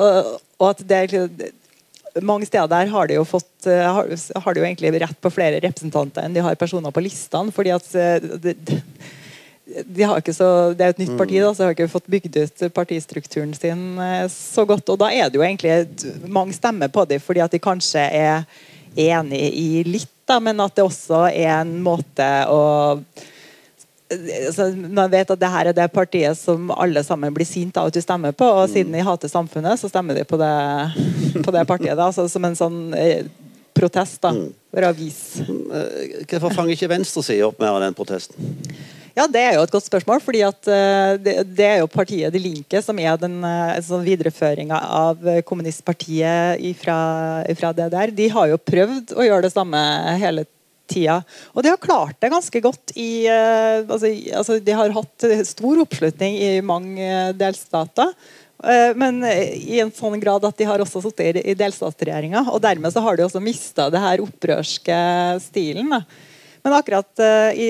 Og, 0.00 0.30
og 0.62 0.70
at 0.70 0.80
det 0.88 1.50
mange 2.22 2.46
steder 2.46 2.70
der 2.70 2.88
har 2.92 3.10
de 3.10 3.18
jo 3.18 3.26
fått 3.26 3.66
eh, 3.68 3.82
har, 3.82 4.08
har 4.40 4.54
de 4.54 4.62
jo 4.62 4.66
egentlig 4.70 4.94
rett 5.02 5.20
på 5.20 5.32
flere 5.34 5.60
representanter 5.60 6.24
enn 6.24 6.36
de 6.36 6.44
har 6.46 6.56
personer 6.56 6.94
på 6.94 7.02
listene. 7.04 7.52
fordi 7.52 7.74
at 7.74 7.90
det, 8.40 8.56
de 9.64 10.32
så, 10.36 10.74
det 10.76 10.84
er 10.84 10.90
jo 10.90 10.94
et 10.94 11.02
nytt 11.04 11.16
parti, 11.16 11.38
da, 11.40 11.50
så 11.54 11.64
har 11.64 11.74
ikke 11.74 11.88
fått 11.88 12.10
bygd 12.12 12.36
ut 12.36 12.64
partistrukturen 12.76 13.54
sin 13.56 13.98
eh, 13.98 14.26
så 14.32 14.66
godt. 14.68 14.90
Og 14.92 14.98
da 15.00 15.08
er 15.08 15.30
det 15.30 15.40
jo 15.40 15.44
egentlig 15.46 16.28
mange 16.28 16.56
stemmer 16.56 16.92
på 16.92 17.06
dem 17.08 17.22
fordi 17.22 17.40
at 17.44 17.54
de 17.54 17.62
kanskje 17.62 18.02
er 18.04 18.44
enig 18.94 19.40
i 19.56 19.68
litt, 19.88 20.10
da, 20.28 20.38
men 20.40 20.60
at 20.60 20.76
det 20.76 20.84
også 20.84 21.26
er 21.30 21.62
en 21.62 21.78
måte 21.84 22.26
å 22.48 22.98
så 24.54 24.66
Man 24.76 25.08
vet 25.10 25.30
at 25.32 25.40
det 25.40 25.48
her 25.48 25.70
er 25.70 25.74
det 25.74 25.86
partiet 25.90 26.36
som 26.38 26.68
alle 26.70 27.00
sammen 27.02 27.32
blir 27.34 27.48
sint 27.48 27.76
av 27.80 27.88
at 27.88 27.96
du 27.96 28.02
stemmer 28.04 28.34
på, 28.36 28.46
og 28.46 28.68
siden 28.70 28.92
de 28.94 29.00
hater 29.02 29.32
samfunnet, 29.32 29.80
så 29.80 29.88
stemmer 29.90 30.14
de 30.14 30.26
på 30.28 30.38
det, 30.38 30.50
på 31.40 31.54
det 31.56 31.64
partiet. 31.66 31.96
Da, 31.96 32.10
altså, 32.10 32.28
som 32.30 32.44
en 32.46 32.54
sånn 32.58 32.78
eh, 33.00 33.24
protest, 33.74 34.20
da, 34.22 34.34
for 34.70 34.86
å 34.86 34.92
vise. 34.94 35.46
Eh, 35.48 36.20
hvorfor 36.30 36.52
fanger 36.54 36.76
ikke 36.76 36.92
venstresida 36.92 37.48
opp 37.48 37.58
mer 37.64 37.72
av 37.72 37.82
den 37.82 37.96
protesten? 37.96 38.54
Ja, 39.14 39.28
Det 39.30 39.40
er 39.40 39.52
jo 39.54 39.62
et 39.62 39.70
godt 39.70 39.86
spørsmål. 39.86 40.20
fordi 40.22 40.42
at 40.42 40.66
uh, 40.66 41.14
det, 41.18 41.66
er 41.66 41.78
jo 41.82 41.90
partiet 41.90 42.34
De 42.34 42.42
Linke 42.42 42.82
som 42.82 42.98
er 42.98 43.14
den 43.20 43.38
uh, 43.46 43.78
sånn 43.78 44.02
videreføringa 44.06 44.74
av 44.74 45.22
kommunistpartiet 45.46 46.58
fra, 46.80 47.72
DDR. 47.72 48.10
De 48.10 48.28
har 48.28 48.50
jo 48.50 48.58
prøvd 48.58 49.14
å 49.14 49.26
gjøre 49.26 49.46
det 49.46 49.54
samme 49.54 49.78
hele 50.18 50.46
tida. 50.90 51.20
Og 51.54 51.62
de 51.62 51.70
har 51.70 51.80
klart 51.80 52.18
det 52.20 52.32
ganske 52.32 52.60
godt 52.60 52.92
i 53.00 53.24
altså, 53.26 54.10
altså, 54.36 54.58
De 54.60 54.74
har 54.76 54.92
hatt 54.92 55.26
stor 55.48 55.80
oppslutning 55.86 56.36
i 56.36 56.50
mange 56.60 57.32
delstater. 57.38 58.10
Men 58.96 59.22
i 59.24 59.80
en 59.80 59.90
sånn 59.92 60.20
grad 60.20 60.44
at 60.44 60.60
de 60.60 60.68
har 60.68 60.80
også 60.80 61.00
sittet 61.06 61.40
i 61.40 61.56
delstatsregjeringa. 61.56 62.44
Og 62.52 62.60
dermed 62.64 62.92
så 62.92 63.00
har 63.04 63.16
de 63.16 63.24
også 63.24 63.42
mista 63.42 63.88
det 63.92 64.02
her 64.04 64.22
opprørske 64.24 65.00
stilen. 65.46 65.88
da. 65.96 66.04
Men 66.64 66.78
akkurat 66.78 67.20
uh, 67.20 67.50
i 67.52 67.68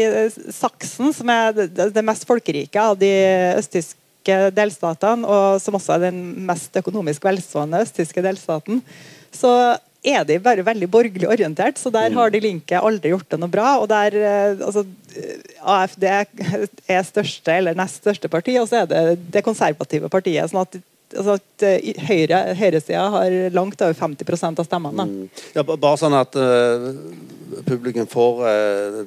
Saksen, 0.54 1.10
som 1.14 1.30
er 1.32 1.56
det, 1.66 2.04
mest 2.06 2.26
folkerike 2.28 2.78
av 2.78 2.98
de 3.00 3.10
østtyske 3.58 4.36
delstatene, 4.54 5.26
og 5.26 5.58
som 5.62 5.74
også 5.74 5.96
er 5.96 6.06
den 6.06 6.20
mest 6.46 6.78
økonomisk 6.78 7.26
velstående 7.26 7.82
østtyske 7.82 8.22
delstaten, 8.24 8.78
så 9.34 9.50
er 10.04 10.22
de 10.28 10.36
bare 10.38 10.62
veldig 10.62 10.86
borgerlig 10.92 11.26
orientert. 11.26 11.80
Så 11.80 11.90
der 11.90 12.12
har 12.14 12.30
de 12.30 12.42
Linke 12.44 12.78
aldri 12.78 13.10
gjort 13.10 13.26
det 13.34 13.40
noe 13.40 13.50
bra. 13.50 13.74
Og 13.82 13.88
der 13.90 14.14
uh, 14.20 14.64
altså, 14.68 14.86
AFD 15.74 16.08
er 16.12 17.06
største 17.08 17.58
eller 17.58 17.78
nest 17.78 18.02
største 18.04 18.30
parti, 18.30 18.54
og 18.60 18.70
så 18.70 18.84
er 18.84 18.90
det 18.90 19.04
det 19.34 19.46
konservative 19.46 20.12
partiet. 20.12 20.52
sånn 20.52 20.62
at 20.62 20.78
altså 21.14 21.36
at 21.38 21.64
uh, 21.66 22.04
høyre, 22.08 22.40
Høyresida 22.58 23.06
har 23.16 23.36
langt 23.54 23.82
over 23.84 23.96
50% 23.98 24.62
av 24.62 24.68
stemmene. 24.68 25.06
Mm. 25.08 25.42
Ja, 25.56 25.64
bare 25.66 25.96
sånn 26.00 26.16
at 26.18 26.38
uh, 26.38 26.90
publikum 27.68 28.08
får 28.10 28.44
uh, 28.44 29.02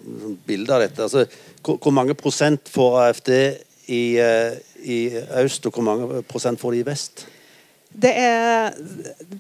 bilde 0.48 0.76
av 0.76 0.86
dette. 0.86 1.08
Altså, 1.08 1.26
hvor, 1.62 1.80
hvor, 1.80 1.96
mange 1.96 2.18
prosent 2.18 2.72
får 2.72 3.00
AFD 3.06 3.34
i, 3.88 4.04
i 4.84 5.00
øst, 5.40 5.68
og 5.68 5.78
hvor 5.78 5.86
mange 5.88 6.22
prosent 6.28 6.60
får 6.60 6.76
de 6.76 6.82
i 6.84 6.88
vest? 6.88 7.28
Det 7.98 8.12
er 8.14 8.76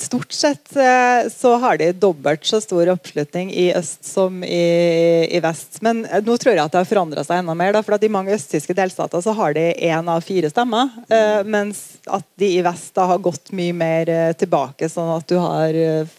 Stort 0.02 0.34
sett 0.34 0.76
eh, 0.76 1.28
så 1.34 1.56
har 1.62 1.78
de 1.78 1.92
dobbelt 1.94 2.46
så 2.46 2.60
stor 2.62 2.90
oppslutning 2.94 3.50
i 3.54 3.70
øst 3.76 4.06
som 4.06 4.44
i, 4.44 5.26
i 5.30 5.40
vest. 5.42 5.80
Men 5.86 6.04
eh, 6.06 6.22
nå 6.26 6.38
tror 6.38 6.54
jeg 6.54 6.62
at 6.64 6.74
det 6.74 6.82
har 6.82 6.90
forandra 6.90 7.24
seg 7.26 7.42
enda 7.42 7.56
mer. 7.58 7.74
Da, 7.74 7.82
for 7.86 7.98
I 7.98 8.12
mange 8.14 8.36
østtyske 8.36 8.76
delstater 8.78 9.24
så 9.26 9.34
har 9.38 9.56
de 9.58 9.72
én 9.90 10.12
av 10.14 10.26
fire 10.26 10.52
stemmer. 10.54 10.94
Eh, 11.10 11.42
mens 11.50 11.84
at 12.06 12.26
de 12.38 12.52
i 12.60 12.62
vest 12.66 12.94
da 12.98 13.08
har 13.12 13.24
gått 13.26 13.52
mye 13.58 13.74
mer 13.78 14.14
tilbake, 14.38 14.90
sånn 14.90 15.10
at 15.18 15.28
du 15.30 15.38
har 15.42 15.76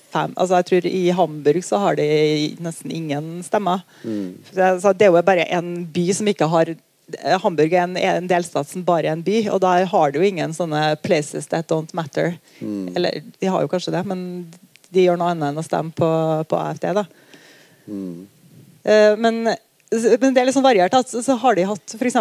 fem 0.09 0.33
altså 0.37 0.59
jeg 0.59 0.67
tror 0.69 0.87
I 0.89 1.03
Hamburg 1.17 1.65
så 1.65 1.81
har 1.83 1.99
de 1.99 2.09
nesten 2.65 2.93
ingen 2.95 3.31
stemmer. 3.47 3.85
Mm. 4.03 4.39
Så 4.53 4.93
det 4.95 5.07
er 5.07 5.13
jo 5.13 5.25
bare 5.25 5.47
en 5.55 5.73
by 5.95 6.07
som 6.17 6.31
ikke 6.31 6.49
har 6.51 6.75
Hamburg 7.43 7.73
er 7.73 7.85
en, 7.87 7.97
en, 7.97 8.27
delstat 8.29 8.69
som 8.69 8.85
bare 8.87 9.09
er 9.09 9.17
en 9.17 9.25
by, 9.25 9.39
og 9.53 9.63
der 9.65 9.87
har 9.89 10.13
du 10.13 10.19
jo 10.21 10.27
ingen 10.27 10.53
sånne 10.55 10.97
'places 11.01 11.49
that 11.49 11.69
don't 11.71 11.95
matter'. 11.97 12.37
Mm. 12.61 12.97
Eller 12.97 13.23
de 13.41 13.47
har 13.47 13.63
jo 13.63 13.71
kanskje 13.73 13.95
det, 13.95 14.05
men 14.07 14.51
de 14.93 15.07
gjør 15.07 15.19
noe 15.21 15.33
annet 15.33 15.51
enn 15.51 15.63
å 15.63 15.65
stemme 15.65 15.93
på, 15.97 16.11
på 16.49 16.61
AFD. 16.61 16.93
da. 17.01 17.05
Mm. 17.89 18.27
Uh, 18.85 19.15
men, 19.17 19.43
men, 19.45 20.33
det 20.35 20.41
er 20.41 20.49
litt 20.49 20.57
sånn 20.57 20.67
variert. 20.67 20.95
Altså, 20.95 21.23
så 21.25 21.37
har 21.41 21.57
de 21.57 21.69
hatt 21.69 21.97
f.eks 21.97 22.21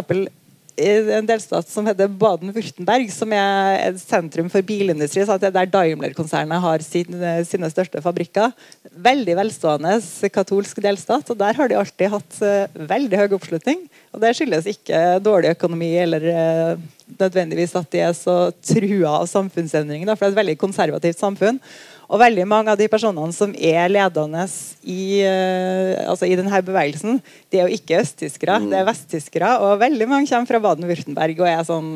en 0.77 1.25
delstat 1.25 1.69
som 1.69 1.87
heter 1.89 2.09
Baden-Wurtenberg, 2.21 3.09
som 3.09 3.31
er 3.33 3.79
et 3.87 3.97
sentrum 4.01 4.49
for 4.53 4.61
bilindustri. 4.61 5.23
så 5.25 5.37
det 5.39 5.49
er 5.49 5.55
Der 5.55 5.71
Daimler-konsernet 5.73 6.61
har 6.61 6.83
sine, 6.85 7.45
sine, 7.45 7.69
største 7.69 8.01
fabrikker. 8.01 8.53
Veldig 8.91 9.35
velstående 9.39 9.97
katolsk 10.29 10.81
delstat. 10.81 11.29
og 11.29 11.37
Der 11.37 11.53
har 11.53 11.67
de 11.67 11.77
alltid 11.77 12.13
hatt 12.13 12.39
uh, 12.41 12.87
veldig 12.87 13.17
høy 13.17 13.33
oppslutning. 13.39 13.89
og 14.13 14.21
Det 14.21 14.35
skyldes 14.35 14.69
ikke 14.69 15.19
dårlig 15.19 15.55
økonomi 15.57 15.95
eller 15.97 16.21
uh, 16.29 16.79
nødvendigvis 17.17 17.75
at 17.75 17.91
de 17.91 17.99
er 17.99 18.13
så 18.13 18.51
trua 18.61 19.21
av 19.21 19.27
samfunnsendringer. 19.27 20.13
For 20.13 20.25
det 20.25 20.29
er 20.29 20.35
et 20.35 20.41
veldig 20.43 20.57
konservativt 20.61 21.19
samfunn. 21.19 21.59
Og 22.07 22.21
veldig 22.21 22.45
mange 22.47 22.71
av 22.71 22.79
de 22.79 22.87
personene 22.87 23.35
som 23.35 23.51
er 23.51 23.89
ledende 23.91 24.45
i, 24.87 25.23
uh, 25.27 26.07
altså 26.07 26.27
i 26.27 26.37
denne 26.39 26.61
bevegelsen, 26.63 27.19
det 27.51 27.59
er 27.59 27.67
jo 27.67 27.79
ikke 27.79 27.99
østtyskere, 27.99 28.61
mm. 28.63 28.69
det 28.71 28.79
er 28.79 28.87
vesttyskere. 28.87 29.49
Og 29.65 29.81
veldig 29.81 30.07
mange 30.07 30.29
kommer 30.29 30.47
fra 30.47 30.61
Baden-Würtemberg 30.63 31.41
og 31.43 31.49
er 31.51 31.65
sånn 31.67 31.89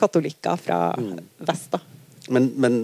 katolikker 0.00 0.56
fra 0.60 0.78
vest. 1.44 1.68
da. 1.74 1.82
Men, 2.32 2.48
men 2.56 2.78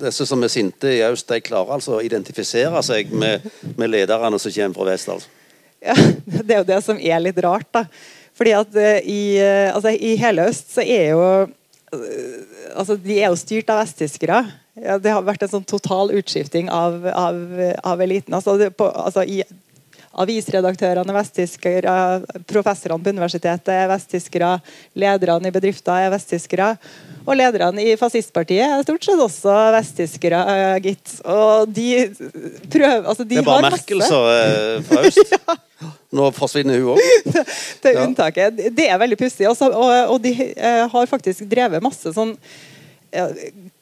disse 0.00 0.24
som 0.24 0.40
er 0.40 0.50
sinte 0.54 0.88
i 0.88 1.02
øst, 1.04 1.28
de 1.28 1.42
klarer 1.44 1.76
altså 1.76 1.98
å 1.98 2.02
identifisere 2.04 2.80
seg 2.86 3.12
med, 3.12 3.44
med 3.76 3.92
lederne 3.92 4.40
som 4.40 4.54
kommer 4.56 4.80
fra 4.80 4.88
vest? 4.88 5.12
altså. 5.12 5.38
Ja, 5.84 5.98
det 6.46 6.48
er 6.48 6.62
jo 6.62 6.70
det 6.72 6.80
som 6.86 6.96
er 6.96 7.20
litt 7.20 7.44
rart. 7.44 7.68
da. 7.76 7.84
Fordi 8.32 8.56
at 8.56 8.72
uh, 8.72 8.96
i, 9.04 9.36
altså, 9.68 9.92
i 9.92 10.16
hele 10.16 10.48
øst 10.48 10.72
så 10.72 10.80
er 10.80 11.12
jo 11.12 11.22
altså, 12.72 12.96
De 12.96 13.18
er 13.18 13.26
jo 13.28 13.36
styrt 13.36 13.68
av 13.68 13.82
vesttyskere. 13.82 14.40
Ja, 14.80 14.96
det 14.98 15.12
har 15.12 15.24
vært 15.26 15.42
en 15.44 15.52
sånn 15.52 15.66
total 15.68 16.14
utskifting 16.16 16.70
av, 16.72 17.02
av, 17.12 17.36
av 17.84 18.00
eliten. 18.00 18.32
Altså, 18.34 18.54
det, 18.60 18.70
på, 18.78 18.86
altså, 18.88 19.24
i 19.28 19.42
Avisredaktørene 20.12 21.08
er 21.08 21.16
vesttyskere, 21.16 21.92
professorene 22.48 23.00
på 23.04 23.12
universitetet 23.14 23.70
er 23.72 23.88
vesttyskere, 23.88 24.50
lederne 25.00 25.48
i 25.48 25.54
bedrifter 25.54 26.04
er 26.04 26.12
vesttyskere. 26.12 26.66
Og 27.22 27.36
lederne 27.38 27.80
i 27.84 27.94
fascistpartiet 27.96 28.64
er 28.66 28.82
stort 28.84 29.06
sett 29.06 29.20
også 29.22 29.54
vesttyskere, 29.76 30.40
gitt. 30.84 31.14
Og 31.24 31.70
de 31.72 31.88
prøver 32.72 33.06
altså 33.08 33.24
de 33.24 33.38
Det 33.38 33.42
er 33.44 33.48
bare 33.48 33.70
Merkel 33.70 34.02
som 34.04 34.26
er 34.28 34.82
fra 34.88 35.04
øst. 35.08 35.36
Nå 36.18 36.28
forsvinner 36.36 36.80
hun 36.82 36.92
òg. 36.96 37.04
det 37.82 37.92
er 37.92 37.96
Ja. 37.96 38.04
unntaket. 38.04 38.60
Det 38.76 38.88
er 38.88 39.00
veldig 39.00 39.16
pussig. 39.20 39.48
også, 39.48 39.70
Og, 39.72 39.92
og 40.12 40.18
de 40.22 40.34
uh, 40.58 40.88
har 40.92 41.08
faktisk 41.08 41.46
drevet 41.50 41.82
masse 41.82 42.12
sånn 42.12 42.34
uh, 42.36 43.32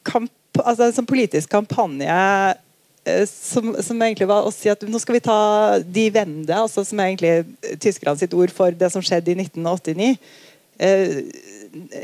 kamp, 0.06 0.30
altså, 0.58 0.90
sånn 0.96 1.08
politisk 1.08 1.50
kampanje 1.52 2.10
eh, 2.10 3.24
som, 3.28 3.72
som 3.82 4.02
egentlig 4.02 4.28
var 4.30 4.46
å 4.46 4.54
si 4.54 4.70
at 4.72 4.82
nå 4.86 5.00
skal 5.02 5.18
vi 5.18 5.24
ta 5.24 5.40
de 5.84 6.06
vende, 6.14 6.54
altså, 6.56 6.84
som 6.86 7.00
er 7.00 7.12
egentlig 7.12 7.78
tyskerne 7.82 8.18
sitt 8.20 8.36
ord 8.36 8.52
for 8.54 8.74
det 8.74 8.92
som 8.94 9.04
skjedde 9.04 9.34
i 9.34 9.40
1989. 9.44 10.14
Eh, 10.80 11.16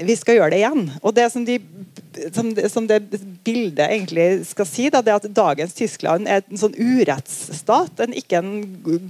vi 0.07 0.15
skal 0.15 0.39
gjøre 0.39 0.53
det 0.55 0.61
igjen. 0.61 0.85
Og 1.03 1.15
det 1.17 1.27
som, 1.33 1.45
de, 1.47 1.57
som, 2.35 2.51
som 2.71 2.87
det 2.87 3.01
bildet 3.47 3.89
egentlig 3.89 4.27
skal 4.47 4.69
si, 4.69 4.89
da, 4.93 5.03
det 5.03 5.13
er 5.13 5.19
at 5.19 5.37
dagens 5.37 5.75
Tyskland 5.77 6.29
er 6.31 6.45
en 6.45 6.61
sånn 6.61 6.77
urettsstat, 6.77 8.05
en, 8.05 8.15
ikke 8.17 8.41
en 8.43 8.53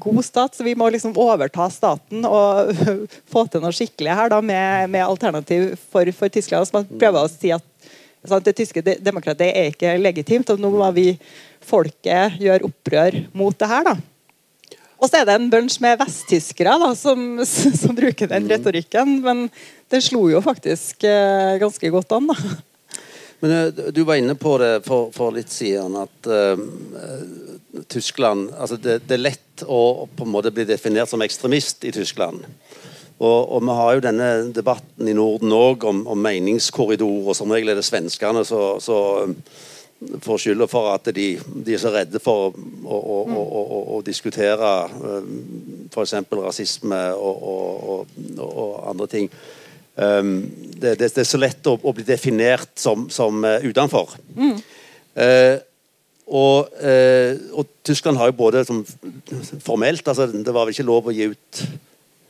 god 0.00 0.22
stat. 0.24 0.56
Så 0.56 0.66
vi 0.66 0.76
må 0.78 0.88
liksom 0.92 1.16
overta 1.20 1.68
staten 1.72 2.24
og 2.28 2.72
få 3.32 3.46
til 3.50 3.64
noe 3.64 3.74
skikkelig 3.76 4.16
her 4.20 4.32
da, 4.32 4.40
med, 4.40 4.92
med 4.94 5.04
alternativ 5.04 5.74
for, 5.90 6.08
for 6.16 6.32
Tyskland. 6.32 6.68
Så 6.68 6.78
man 6.78 6.88
prøver 6.96 7.24
å 7.24 7.32
si 7.32 7.52
at 7.56 7.66
det 8.46 8.56
tyske 8.58 8.82
demokratiet 8.82 9.52
er 9.52 9.70
ikke 9.72 9.96
legitimt, 10.00 10.50
og 10.52 10.60
nå 10.62 10.72
må 10.74 10.90
vi, 10.96 11.12
folket, 11.66 12.38
gjøre 12.42 12.68
opprør 12.68 13.18
mot 13.34 13.56
det 13.58 13.70
her. 13.70 13.90
da. 13.90 13.96
Og 14.96 15.10
så 15.10 15.20
er 15.20 15.26
det 15.28 15.34
en 15.36 15.50
bunch 15.52 15.76
med 15.84 15.98
vesttyskere 16.00 16.76
da, 16.80 16.92
som, 16.96 17.42
som 17.82 17.96
bruker 17.96 18.30
den 18.30 18.48
retorikken. 18.50 19.18
Men 19.24 19.46
det 19.92 20.04
slo 20.06 20.26
jo 20.32 20.40
faktisk 20.44 21.04
eh, 21.04 21.58
ganske 21.62 21.92
godt 21.92 22.16
an. 22.16 22.32
da. 22.32 22.56
Men 23.44 23.52
eh, 23.52 23.90
du 23.92 24.02
var 24.08 24.20
inne 24.20 24.36
på 24.38 24.56
det 24.62 24.72
for, 24.86 25.10
for 25.14 25.34
litt 25.36 25.52
siden, 25.52 25.98
at 26.00 26.30
eh, 26.32 26.64
Tyskland 27.92 28.54
altså 28.56 28.78
det, 28.80 29.02
det 29.04 29.18
er 29.18 29.26
lett 29.26 29.64
å 29.66 30.06
på 30.16 30.24
en 30.24 30.32
måte 30.32 30.52
bli 30.54 30.64
definert 30.68 31.10
som 31.12 31.22
ekstremist 31.24 31.84
i 31.84 31.92
Tyskland. 31.92 32.46
Og, 33.16 33.52
og 33.56 33.62
vi 33.64 33.76
har 33.78 33.94
jo 33.94 34.04
denne 34.04 34.28
debatten 34.52 35.08
i 35.08 35.14
Norden 35.16 35.54
òg 35.56 35.86
om, 35.88 36.02
om 36.12 36.20
meningskorridor, 36.20 37.30
og 37.30 37.36
som 37.38 37.52
regel 37.54 37.72
er 37.72 37.80
det 37.80 37.86
svenskene 37.86 38.44
som 38.44 39.36
får 40.20 40.40
skylda 40.42 40.66
for 40.68 40.90
at 40.92 41.08
de, 41.16 41.28
de 41.64 41.72
er 41.72 41.80
så 41.80 41.92
redde 41.94 42.20
for 42.20 42.50
å, 42.50 42.96
å, 42.96 43.20
å, 43.24 43.62
å, 43.96 44.00
diskutere 44.04 44.72
f.eks. 45.88 46.12
rasisme 46.36 46.98
og, 47.16 47.46
og, 47.52 48.18
og, 48.44 48.74
andre 48.90 49.08
ting. 49.08 49.30
Um, 49.96 50.42
det, 50.76 50.98
det, 51.00 51.08
det 51.16 51.22
er 51.22 51.30
så 51.30 51.40
lett 51.40 51.70
å, 51.72 51.78
bli 51.80 52.04
definert 52.04 52.74
som, 52.76 53.08
som 53.08 53.40
uh, 53.48 53.64
utenfor. 53.64 54.12
Eh, 55.16 55.56
og, 56.26 56.72
eh, 56.82 57.38
og 57.54 57.68
Tyskland 57.86 58.18
har 58.18 58.28
jo 58.28 58.36
både 58.36 58.64
som, 58.66 58.80
formelt 59.62 60.08
altså 60.10 60.26
Det 60.26 60.52
var 60.52 60.66
vel 60.66 60.74
ikke 60.74 60.84
lov 60.88 61.06
å 61.06 61.14
gi 61.14 61.28
ut 61.30 61.60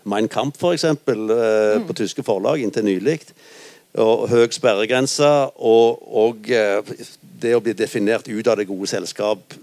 Mein 0.07 0.29
Kampf, 0.31 0.63
f.eks., 0.63 0.85
eh, 0.87 1.83
på 1.87 1.97
tyske 1.99 2.25
forlag 2.27 2.63
inntil 2.63 2.87
nylig. 2.87 3.21
Og 3.99 4.27
høy 4.31 4.47
sperregrense 4.53 5.29
og, 5.57 6.03
og 6.07 6.51
eh, 6.53 6.95
det 7.43 7.55
å 7.57 7.63
bli 7.65 7.75
definert 7.77 8.29
ut 8.29 8.49
av 8.49 8.61
det 8.61 8.69
gode 8.69 8.89
selskap 8.91 9.57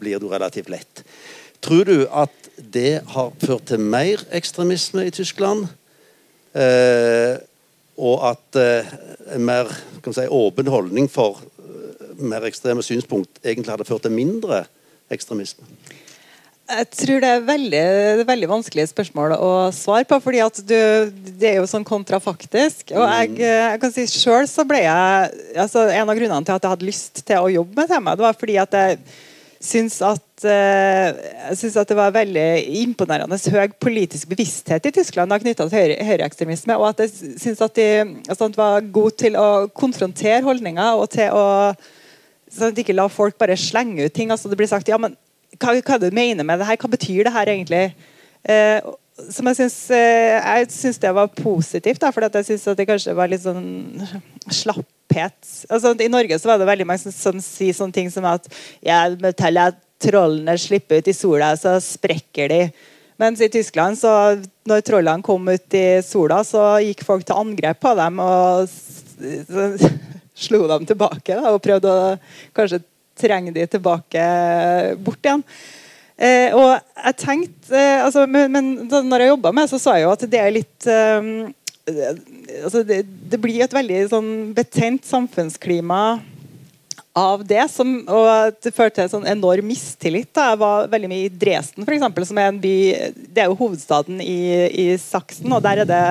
blir 0.00 0.20
du 0.20 0.28
relativt 0.28 0.70
lett. 0.70 1.04
Tror 1.64 1.84
du 1.88 2.06
at 2.08 2.50
det 2.60 3.00
har 3.14 3.32
ført 3.40 3.68
til 3.70 3.80
mer 3.80 4.22
ekstremisme 4.36 5.06
i 5.08 5.14
Tyskland? 5.14 5.68
Eh, 6.56 7.36
og 8.00 8.26
at 8.30 8.58
eh, 8.58 8.92
en 9.36 9.44
mer 9.44 9.70
si, 10.10 10.24
åpen 10.26 10.70
holdning 10.72 11.08
for 11.12 11.40
eh, 11.60 12.20
mer 12.20 12.46
ekstreme 12.48 12.82
synspunkt 12.82 13.42
egentlig 13.44 13.74
hadde 13.74 13.88
ført 13.88 14.06
til 14.06 14.14
mindre 14.16 14.64
ekstremisme? 15.12 15.66
Jeg 16.70 16.86
tror 16.94 17.22
det 17.22 17.30
er 17.30 17.46
veldig, 17.46 17.84
veldig 18.28 18.48
vanskelige 18.50 18.90
spørsmål 18.92 19.34
å 19.34 19.52
svare 19.74 20.06
på. 20.06 20.20
fordi 20.22 20.42
at 20.44 20.60
du, 20.62 20.76
Det 21.40 21.48
er 21.48 21.56
jo 21.58 21.66
sånn 21.70 21.86
kontrafaktisk. 21.86 22.92
Og 22.94 23.06
jeg, 23.06 23.40
jeg 23.42 23.80
kan 23.82 23.94
si 23.94 24.06
selv 24.10 24.46
så 24.50 24.66
ble 24.68 24.84
jeg 24.84 25.32
altså 25.64 25.88
En 25.90 26.06
av 26.06 26.14
grunnene 26.14 26.46
til 26.46 26.54
at 26.54 26.62
jeg 26.62 26.74
hadde 26.76 26.86
lyst 26.86 27.24
til 27.24 27.42
å 27.42 27.50
jobbe 27.50 27.82
med 27.82 27.90
temaet, 27.90 28.20
det 28.20 28.26
var 28.28 28.38
fordi 28.38 28.56
at 28.62 28.78
jeg 28.78 29.00
syns 29.60 29.98
at 30.00 30.44
eh, 30.48 31.10
jeg 31.50 31.56
synes 31.60 31.74
at 31.82 31.90
det 31.90 31.96
var 31.98 32.14
veldig 32.14 32.46
imponerende 32.80 33.36
høy 33.52 33.74
politisk 33.76 34.30
bevissthet 34.30 34.86
i 34.88 34.92
Tyskland 34.96 35.34
knytta 35.42 35.66
til 35.68 35.76
høyre, 35.76 35.98
høyreekstremisme. 36.08 36.78
Og 36.80 36.86
at 36.94 37.02
jeg 37.04 37.34
syns 37.42 37.60
at 37.66 37.74
de 37.76 37.88
altså, 38.24 38.48
var 38.56 38.86
gode 38.88 39.18
til 39.20 39.36
å 39.36 39.66
konfrontere 39.68 40.40
holdninger 40.46 41.02
og 41.02 41.10
til 41.12 41.34
å 41.36 41.44
sånn 42.50 42.70
at 42.70 42.78
de 42.78 42.82
ikke 42.86 42.96
la 42.96 43.06
folk 43.12 43.36
bare 43.38 43.58
slenge 43.58 44.06
ut 44.06 44.14
ting. 44.16 44.32
altså 44.32 44.48
Det 44.48 44.58
blir 44.58 44.70
sagt 44.70 44.88
ja, 44.88 44.98
men 44.98 45.16
hva, 45.58 45.74
hva 45.80 45.98
du 46.00 46.10
mener 46.14 46.46
med 46.46 46.60
det 46.60 46.68
her? 46.68 46.78
Hva 46.80 46.90
betyr 46.92 47.26
det 47.26 47.34
her 47.34 47.52
egentlig? 47.52 47.84
Eh, 48.44 48.78
som 49.28 49.50
jeg 49.50 49.58
syns, 49.58 49.78
eh, 49.92 50.38
jeg 50.64 50.94
det 51.02 51.12
var 51.16 51.28
positivt, 51.36 52.06
for 52.14 52.24
jeg 52.24 52.46
syns 52.48 52.64
det 52.76 52.88
kanskje 52.88 53.16
var 53.16 53.28
litt 53.28 53.44
sånn 53.44 54.00
slapphet. 54.60 55.38
Altså, 55.68 55.94
I 56.00 56.08
Norge 56.12 56.38
så 56.38 56.52
var 56.52 56.60
det 56.60 56.70
veldig 56.70 56.86
mange 56.88 57.02
som, 57.02 57.12
som 57.12 57.42
sier 57.44 57.76
sånne 57.76 57.96
ting 57.96 58.10
som 58.12 58.24
at 58.28 58.48
ja, 58.84 59.04
til 59.10 59.60
at 59.60 59.80
trollene 60.00 60.56
slipper 60.56 61.02
ut 61.02 61.10
i 61.10 61.16
sola, 61.16 61.52
så 61.60 61.76
sprekker 61.84 62.48
de. 62.48 62.62
Mens 63.20 63.42
i 63.44 63.50
Tyskland, 63.52 63.98
så 64.00 64.40
når 64.68 64.84
trollene 64.86 65.24
kom 65.24 65.44
ut 65.50 65.76
i 65.76 66.00
sola, 66.04 66.40
så 66.46 66.78
gikk 66.80 67.04
folk 67.04 67.26
til 67.28 67.36
angrep 67.36 67.82
på 67.82 67.92
dem 67.98 68.22
og 68.24 68.70
slo 70.40 70.62
dem 70.70 70.86
tilbake 70.88 71.36
da, 71.36 71.52
og 71.52 71.60
prøvde 71.60 71.92
å 71.92 72.14
kanskje 72.56 72.80
trenge 73.20 73.54
de 73.54 73.68
tilbake 73.76 74.24
bort 75.04 75.22
igjen. 75.24 75.44
Eh, 76.20 76.52
og 76.52 76.74
jeg 76.76 77.16
tenkte 77.16 77.72
eh, 77.72 78.02
altså, 78.04 78.26
Men, 78.28 78.50
men 78.52 78.66
når 79.08 79.22
jeg 79.22 79.30
jobba 79.30 79.54
med 79.56 79.64
det, 79.64 79.70
så 79.72 79.78
sa 79.80 79.94
jeg 79.96 80.04
jo 80.04 80.10
at 80.12 80.24
det 80.28 80.40
er 80.42 80.52
litt 80.52 80.88
eh, 80.92 81.30
altså, 82.60 82.82
det, 82.84 82.98
det 83.32 83.40
blir 83.40 83.64
et 83.64 83.72
veldig 83.72 84.02
sånn 84.10 84.28
betent 84.56 85.08
samfunnsklima 85.08 86.02
av 87.16 87.42
det. 87.46 87.62
Som, 87.72 88.02
og 88.04 88.60
det 88.62 88.74
førte 88.76 89.00
til 89.00 89.12
sånn 89.14 89.26
enorm 89.32 89.70
mistillit. 89.70 90.30
Da. 90.36 90.52
Jeg 90.52 90.60
var 90.62 90.92
veldig 90.92 91.10
mye 91.10 91.26
i 91.26 91.32
Dresden, 91.32 91.86
for 91.86 91.96
eksempel, 91.96 92.28
som 92.28 92.38
er 92.40 92.52
en 92.52 92.60
by 92.62 92.76
Det 93.16 93.42
er 93.42 93.50
jo 93.50 93.58
hovedstaden 93.62 94.20
i, 94.22 94.40
i 94.68 94.86
Saksen, 95.00 95.50
og 95.56 95.64
der 95.64 95.82
er 95.82 95.88
det 95.88 96.04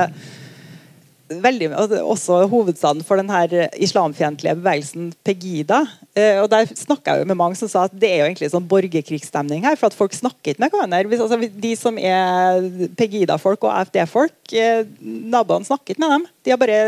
veldig, 1.29 1.69
er 1.71 2.03
også 2.03 2.41
hovedstaden 2.49 3.03
for 3.05 3.19
den 3.19 3.29
her 3.31 3.69
islamfiendtlige 3.77 4.55
bevegelsen 4.57 5.11
Pegida. 5.25 5.83
Eh, 6.17 6.39
og 6.41 6.49
Der 6.49 6.69
snakka 6.73 7.13
jeg 7.13 7.23
jo 7.23 7.29
med 7.29 7.37
mange 7.39 7.59
som 7.59 7.69
sa 7.69 7.85
at 7.87 7.93
det 7.93 8.09
er 8.09 8.21
jo 8.21 8.29
egentlig 8.29 8.49
sånn 8.53 8.67
borgerkrigsstemning 8.69 9.65
her. 9.67 9.77
For 9.79 9.89
at 9.89 9.97
folk 9.97 10.15
snakker 10.17 10.53
ikke 10.53 10.63
med 10.63 10.73
hverandre. 10.73 11.19
Altså, 11.19 11.37
de 11.37 11.73
som 11.79 11.99
er 12.01 12.89
Pegida-folk 12.97 13.67
og 13.67 13.75
AFD-folk, 13.75 14.55
eh, 14.57 14.87
naboene 15.05 15.69
snakker 15.69 15.93
ikke 15.93 16.05
med 16.05 16.15
dem. 16.15 16.25
De 16.43 16.55
har 16.55 16.61
bare, 16.61 16.81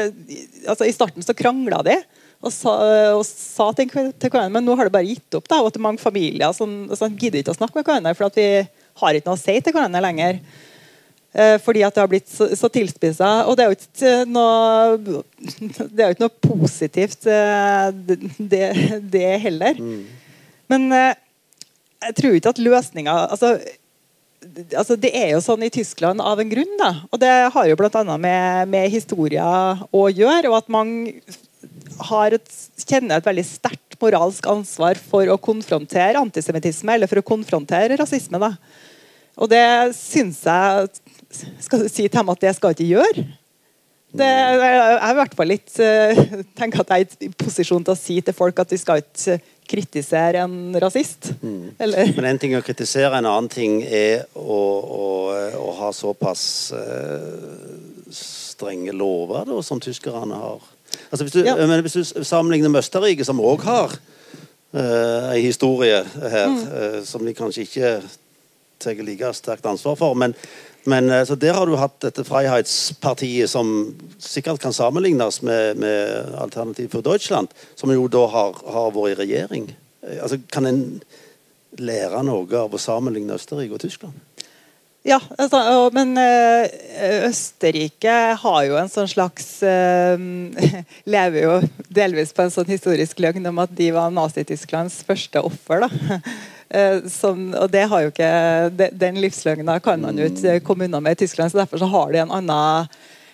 altså 0.66 0.89
I 0.89 0.96
starten 0.96 1.26
så 1.26 1.38
krangla 1.38 1.84
de. 1.88 2.00
Og 2.42 2.50
sa, 2.50 2.72
og 3.14 3.22
sa 3.28 3.68
ting 3.78 3.92
til 3.94 4.32
hverandre, 4.32 4.50
men 4.56 4.66
nå 4.66 4.74
har 4.74 4.88
det 4.89 4.96
bare 4.96 5.06
gitt 5.06 5.38
opp. 5.38 5.46
da, 5.46 5.60
og 5.62 5.70
at 5.70 5.78
mange 5.78 6.02
familier 6.02 6.50
som, 6.58 6.89
som 6.98 7.14
gidder 7.14 7.44
ikke 7.44 7.54
å 7.54 7.60
snakke 7.60 7.78
med 7.78 7.86
hverandre, 7.86 8.16
for 8.18 8.32
at 8.32 8.39
vi 8.39 8.48
har 9.02 9.18
ikke 9.18 9.30
noe 9.30 9.38
å 9.38 9.42
si 9.42 9.60
til 9.62 9.76
hverandre 9.76 10.02
lenger. 10.02 10.39
Eh, 11.32 11.57
fordi 11.63 11.84
at 11.88 11.95
det 11.95 12.03
har 12.03 12.09
blitt 12.11 12.27
så, 12.27 12.49
så 12.59 12.67
tilspissa. 12.71 13.29
Og 13.47 13.55
det 13.55 13.63
er 13.63 13.71
jo 13.71 13.77
ikke 13.77 14.15
noe 14.27 15.21
Det 15.93 16.03
er 16.03 16.09
jo 16.09 16.15
ikke 16.17 16.25
noe 16.25 16.41
positivt, 16.43 17.27
eh, 17.32 17.91
det, 18.38 18.65
det 19.13 19.29
heller. 19.45 19.79
Men 20.71 20.89
eh, 20.95 21.13
jeg 22.09 22.17
tror 22.17 22.36
ikke 22.36 22.51
at 22.51 22.59
løsninga 22.63 23.13
altså, 23.29 23.53
altså, 24.75 24.97
Det 24.97 25.11
er 25.15 25.36
jo 25.36 25.43
sånn 25.45 25.63
i 25.67 25.71
Tyskland 25.71 26.23
av 26.23 26.41
en 26.41 26.51
grunn. 26.51 26.75
da, 26.82 26.91
og 27.07 27.21
Det 27.23 27.32
har 27.55 27.69
jo 27.69 27.79
bl.a. 27.79 28.03
Med, 28.17 28.67
med 28.73 28.91
historia 28.91 29.47
å 29.88 30.03
gjøre. 30.09 30.51
og 30.51 30.59
at 30.59 30.73
mange 30.73 31.15
har 32.11 32.36
et, 32.36 32.53
kjenner 32.82 33.21
et 33.21 33.27
veldig 33.27 33.45
sterkt 33.45 33.99
moralsk 34.01 34.47
ansvar 34.49 34.97
for 34.97 35.29
å 35.29 35.39
konfrontere 35.39 36.19
antisemittisme 36.19 36.95
eller 36.97 37.07
for 37.07 37.21
å 37.21 37.27
konfrontere 37.27 37.99
rasisme. 38.01 38.41
da. 38.41 38.55
Og 39.39 39.47
det 39.51 39.63
syns 39.95 40.41
jeg 40.43 40.89
skal 41.63 41.84
du 41.84 41.89
si 41.89 42.07
til 42.07 42.19
ham 42.19 42.32
at 42.34 42.43
det 42.43 42.55
skal 42.57 42.75
ikke 42.75 42.89
gjøre. 42.91 43.25
Det, 44.11 44.27
jeg 44.27 44.79
er 44.91 45.07
i 45.07 45.15
hvert 45.15 45.36
fall 45.39 45.47
litt 45.47 45.77
uh, 45.79 46.21
tenker 46.59 46.84
at 46.84 46.89
jeg 46.91 47.05
er 47.05 47.27
i 47.27 47.32
posisjon 47.32 47.86
til 47.88 47.93
å 47.93 47.99
si 47.99 48.17
til 48.19 48.36
folk 48.36 48.59
at 48.59 48.73
vi 48.73 48.79
skal 48.82 48.99
ikke 48.99 49.38
kritisere 49.71 50.41
en 50.43 50.75
rasist. 50.84 51.32
Mm. 51.39 51.69
Men 52.17 52.27
en 52.34 52.41
ting 52.41 52.51
er 52.51 52.59
å 52.59 52.65
kritisere, 52.65 53.13
en 53.15 53.29
annen 53.29 53.47
ting 53.51 53.79
er 53.88 54.25
å, 54.36 54.59
å, 54.97 55.07
å 55.61 55.71
ha 55.79 55.91
såpass 55.95 56.43
uh, 56.75 58.11
strenge 58.11 58.91
lover 58.91 59.47
da, 59.47 59.61
som 59.63 59.79
tyskerne 59.79 60.39
har. 60.43 60.65
Altså, 61.07 61.23
hvis, 61.23 61.38
du, 61.38 61.45
ja. 61.47 61.55
hvis 61.55 61.95
du 61.95 62.25
sammenligner 62.27 62.71
med 62.71 62.84
Østerrike, 62.84 63.23
som 63.27 63.39
òg 63.39 63.63
har 63.63 63.95
uh, 63.95 65.32
en 65.32 65.39
historie 65.39 66.03
her, 66.03 66.51
mm. 66.51 66.59
uh, 66.67 66.99
som 67.07 67.23
de 67.23 67.36
kanskje 67.38 67.63
ikke 67.69 67.93
tar 68.82 68.99
like 69.05 69.34
sterkt 69.38 69.65
ansvar 69.69 69.95
for. 69.95 70.17
men 70.17 70.36
men 70.84 71.09
eh, 71.09 71.25
så 71.25 71.36
Der 71.36 71.53
har 71.53 71.65
du 71.65 71.75
hatt 71.77 71.99
dette 72.01 72.25
Freiheitspartiet, 72.25 73.49
som 73.49 73.93
sikkert 74.19 74.61
kan 74.61 74.73
sammenlignes 74.73 75.41
med, 75.41 75.77
med 75.77 76.34
Alternativ 76.41 76.89
for 76.95 77.05
Deutschland, 77.05 77.51
som 77.75 77.93
jo 77.93 78.07
da 78.11 78.25
har, 78.32 78.57
har 78.65 78.93
vært 78.95 79.13
i 79.13 79.19
regjering. 79.25 79.69
Eh, 80.01 80.21
altså, 80.21 80.41
Kan 80.51 80.69
en 80.69 80.84
lære 81.79 82.23
noe 82.27 82.49
av 82.57 82.73
å 82.73 82.82
sammenligne 82.82 83.38
Østerrike 83.38 83.77
og 83.77 83.84
Tyskland? 83.84 84.17
Ja, 85.05 85.17
altså, 85.38 85.89
men 85.93 86.13
eh, 86.21 86.69
Østerrike 87.25 88.17
har 88.38 88.63
jo 88.67 88.75
en 88.77 88.91
sånn 88.91 89.09
slags 89.09 89.47
Lever 91.13 91.39
jo 91.41 91.55
delvis 91.89 92.36
på 92.38 92.45
en 92.45 92.53
sånn 92.53 92.69
historisk 92.69 93.21
løgn 93.23 93.49
om 93.49 93.63
at 93.63 93.73
de 93.77 93.89
var 93.95 94.13
Nazi-Tysklands 94.13 95.01
første 95.07 95.41
offer. 95.41 95.88
da 95.88 96.21
som, 97.11 97.39
og 97.57 97.72
det 97.74 97.82
har 97.91 98.03
jo 98.03 98.11
ikke, 98.13 98.91
Den 98.95 99.17
livsløgna 99.19 99.80
kan 99.84 100.01
man 100.03 100.19
jo 100.19 100.30
ikke 100.30 100.59
komme 100.63 100.88
unna 100.88 101.01
med 101.03 101.17
i 101.17 101.26
Tyskland, 101.26 101.51
så 101.51 101.61
derfor 101.61 101.82
så 101.82 101.89
har 101.91 102.13
de 102.13 102.22
en 102.24 102.32
annen, 102.38 102.88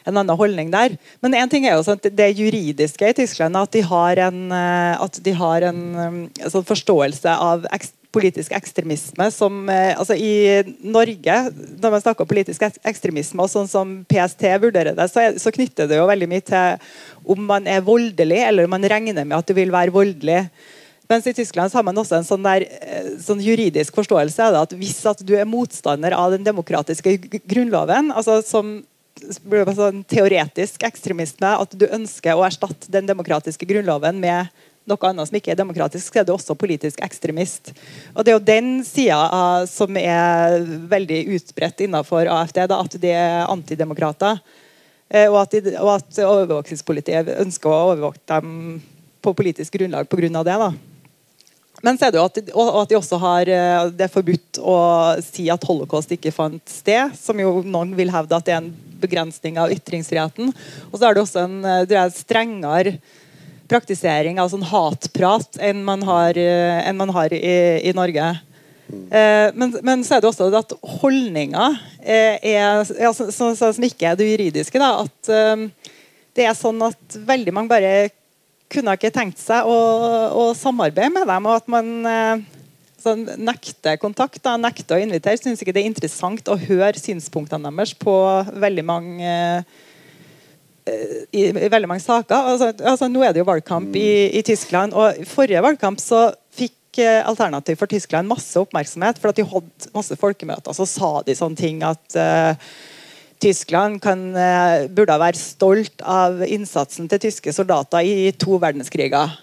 en 0.08 0.18
annen 0.18 0.40
holdning 0.40 0.72
der. 0.74 0.96
Men 1.22 1.36
en 1.38 1.52
ting 1.52 1.68
er 1.68 1.76
jo 1.76 1.84
sånn 1.86 2.00
at 2.00 2.10
det 2.18 2.32
juridiske 2.40 3.12
i 3.12 3.18
Tyskland 3.18 3.60
at 3.60 3.76
de 3.76 3.84
har 3.86 4.24
en, 4.30 4.40
eh, 4.56 4.96
at 5.04 5.22
de 5.24 5.36
har 5.38 5.68
en, 5.70 5.84
en 6.08 6.20
eh, 6.32 6.50
sånn 6.50 6.66
forståelse 6.68 7.38
av 7.50 7.68
ekst, 7.76 7.94
politisk 8.18 8.54
ekstremisme 8.56 9.28
som 9.36 9.68
altså 9.70 10.16
I 10.16 10.64
Norge, 10.82 11.36
når 11.78 11.92
man 11.92 12.02
snakker 12.02 12.24
om 12.24 12.30
politisk 12.30 12.64
ekstremisme, 12.66 13.44
og 13.44 13.52
sånn 13.52 13.68
som 13.70 13.92
PST 14.10 14.48
vurderer 14.64 14.96
det, 14.98 15.10
så, 15.12 15.28
så 15.38 15.52
knytter 15.54 15.90
det 15.92 16.00
jo 16.00 16.08
veldig 16.10 16.30
mye 16.32 16.46
til 16.48 16.88
om 17.28 17.44
man 17.50 17.68
er 17.70 17.84
voldelig, 17.86 18.40
eller 18.48 18.66
om 18.66 18.74
man 18.74 18.88
regner 18.90 19.28
med 19.28 19.38
at 19.38 19.52
du 19.52 19.54
vil 19.58 19.74
være 19.76 19.94
voldelig. 19.94 20.46
Mens 21.08 21.28
i 21.28 21.34
Tyskland 21.34 21.74
har 21.74 21.86
man 21.88 21.98
også 21.98 22.18
en 22.18 22.28
sånn, 22.28 22.44
der, 22.44 22.68
eh, 22.68 23.12
sånn 23.24 23.40
juridisk 23.44 23.96
forståelse 23.96 24.50
av 24.50 24.62
at 24.64 24.76
hvis 24.76 25.00
at 25.08 25.24
du 25.24 25.36
er 25.38 25.48
motstander 25.48 26.12
av 26.18 26.36
den 26.36 26.44
demokratiske 26.44 27.16
grunnloven, 27.48 28.12
altså 28.12 28.42
som 28.44 28.82
sånn 29.18 30.04
teoretisk 30.06 30.84
ekstremisme, 30.84 31.48
at 31.62 31.72
du 31.72 31.88
ønsker 31.88 32.36
å 32.36 32.46
erstatte 32.46 32.92
den 32.92 33.08
demokratiske 33.08 33.66
grunnloven 33.66 34.20
med 34.20 34.52
noe 34.88 35.10
annet 35.10 35.28
som 35.28 35.36
ikke 35.36 35.52
er 35.52 35.60
demokratisk, 35.60 36.14
så 36.14 36.22
er 36.22 36.28
du 36.28 36.34
også 36.34 36.56
politisk 36.56 37.02
ekstremist. 37.04 37.74
Og 38.16 38.24
Det 38.24 38.32
er 38.32 38.38
jo 38.38 38.52
den 38.52 38.84
sida 38.88 39.66
som 39.68 39.98
er 39.98 40.64
veldig 40.64 41.20
utbredt 41.36 41.84
innenfor 41.84 42.28
AFD, 42.32 42.68
da, 42.68 42.80
at 42.80 42.96
de 43.02 43.12
er 43.12 43.48
antidemokrater. 43.52 44.40
Uh, 45.08 45.28
og, 45.32 45.42
at 45.46 45.52
de, 45.56 45.72
at 45.72 46.18
overvåkingspolitiet 46.20 47.30
ønsker 47.40 47.72
å 47.72 47.92
overvåke 47.94 48.20
dem 48.28 48.82
på 49.24 49.34
politisk 49.34 49.78
grunnlag 49.80 50.08
pga. 50.08 50.44
det. 50.44 50.44
da. 50.44 50.72
Men 51.86 51.98
så 51.98 52.08
er 52.08 52.14
det 52.14 52.20
jo 52.20 52.26
at 52.26 52.40
de, 52.40 52.54
at 52.54 52.90
de 52.90 52.98
også 52.98 53.20
har 53.22 53.50
eh, 53.54 53.92
det 53.94 54.08
er 54.08 54.14
forbudt 54.14 54.60
å 54.62 54.78
si 55.22 55.46
at 55.54 55.68
holocaust 55.68 56.12
ikke 56.16 56.34
fant 56.34 56.64
sted. 56.72 57.14
Som 57.20 57.42
jo 57.44 57.60
noen 57.66 57.94
vil 57.98 58.12
hevde 58.14 58.38
at 58.38 58.48
det 58.48 58.56
er 58.56 58.64
en 58.64 58.74
begrensning 58.98 59.60
av 59.62 59.74
ytringsfriheten. 59.76 60.52
Og 60.90 60.98
så 60.98 61.06
er 61.06 61.16
det 61.16 61.24
også 61.24 61.46
en 61.46 61.62
eh, 61.62 61.86
det 61.90 62.00
er 62.02 62.14
strengere 62.16 62.98
praktisering 63.68 64.40
av 64.40 64.52
sånn 64.52 64.66
hatprat 64.66 65.60
enn 65.64 65.84
man 65.86 66.04
har, 66.08 66.38
eh, 66.40 66.82
enn 66.88 66.98
man 67.00 67.12
har 67.16 67.34
i, 67.36 67.58
i, 67.84 67.94
Norge. 67.96 68.28
Eh, 68.88 69.48
men, 69.54 69.76
men, 69.84 70.06
så 70.08 70.18
er 70.18 70.24
det 70.24 70.32
også 70.32 70.48
at 70.56 70.74
holdninger 71.02 71.80
er, 72.00 72.40
er 72.40 72.88
ja, 73.04 73.12
så, 73.14 73.30
så, 73.36 73.52
så, 73.60 73.74
som 73.76 73.88
ikke 73.88 74.12
er 74.12 74.20
det 74.20 74.30
juridiske. 74.32 74.80
Da, 74.82 75.04
at 75.04 75.34
eh, 75.34 75.92
det 76.38 76.48
er 76.48 76.58
sånn 76.58 76.82
at 76.88 77.20
veldig 77.28 77.54
mange 77.56 77.74
bare 77.74 77.94
kunne 78.72 78.94
ikke 78.98 79.14
tenkt 79.16 79.40
seg 79.42 79.68
å, 79.68 79.78
å 80.36 80.46
samarbeide 80.58 81.14
med 81.14 81.28
dem. 81.30 81.50
og 81.50 81.60
at 81.62 81.72
man 81.72 82.46
sånn, 83.02 83.26
nekter 83.40 83.98
kontakt, 84.02 84.40
da, 84.46 84.56
nekter 84.60 84.98
å 84.98 85.04
invitere. 85.04 85.40
Syns 85.40 85.62
ikke 85.64 85.76
det 85.76 85.84
er 85.84 85.92
interessant 85.92 86.50
å 86.52 86.58
høre 86.60 86.98
synspunktene 87.00 87.72
deres 87.72 87.94
på 87.98 88.16
veldig 88.58 88.86
mange 88.88 89.36
eh, 90.88 91.22
i, 91.32 91.48
i, 91.50 91.70
veldig 91.72 91.92
mange 91.92 92.06
saker. 92.06 92.52
Altså, 92.54 92.72
altså, 92.82 93.10
nå 93.12 93.24
er 93.26 93.36
det 93.36 93.44
jo 93.44 93.50
valgkamp 93.50 93.96
i, 94.00 94.10
i, 94.40 94.44
Tyskland. 94.46 94.96
og 94.98 95.22
I 95.22 95.28
forrige 95.28 95.64
valgkamp 95.66 96.02
så 96.04 96.28
fikk 96.58 97.02
eh, 97.04 97.22
Alternativ 97.28 97.80
for 97.80 97.92
Tyskland 97.92 98.30
masse 98.30 98.60
oppmerksomhet. 98.60 99.22
For 99.22 99.32
at 99.32 99.40
de 99.40 99.48
hadde 99.48 99.96
masse 99.96 100.20
folkemøter. 100.20 100.76
Så 100.78 100.90
sa 100.90 101.18
de 101.28 101.38
sånne 101.38 101.60
ting 101.60 101.84
at 101.86 102.20
uh, 102.20 102.72
Tyskland 103.38 104.02
kan, 104.02 104.36
eh, 104.36 104.88
burde 104.90 105.14
være 105.14 105.38
stolt 105.38 106.02
av 106.02 106.42
innsatsen 106.42 107.08
til 107.10 107.20
tyske 107.28 107.54
soldater 107.54 108.02
i 108.02 108.32
to 108.32 108.58
verdenskriger. 108.58 109.36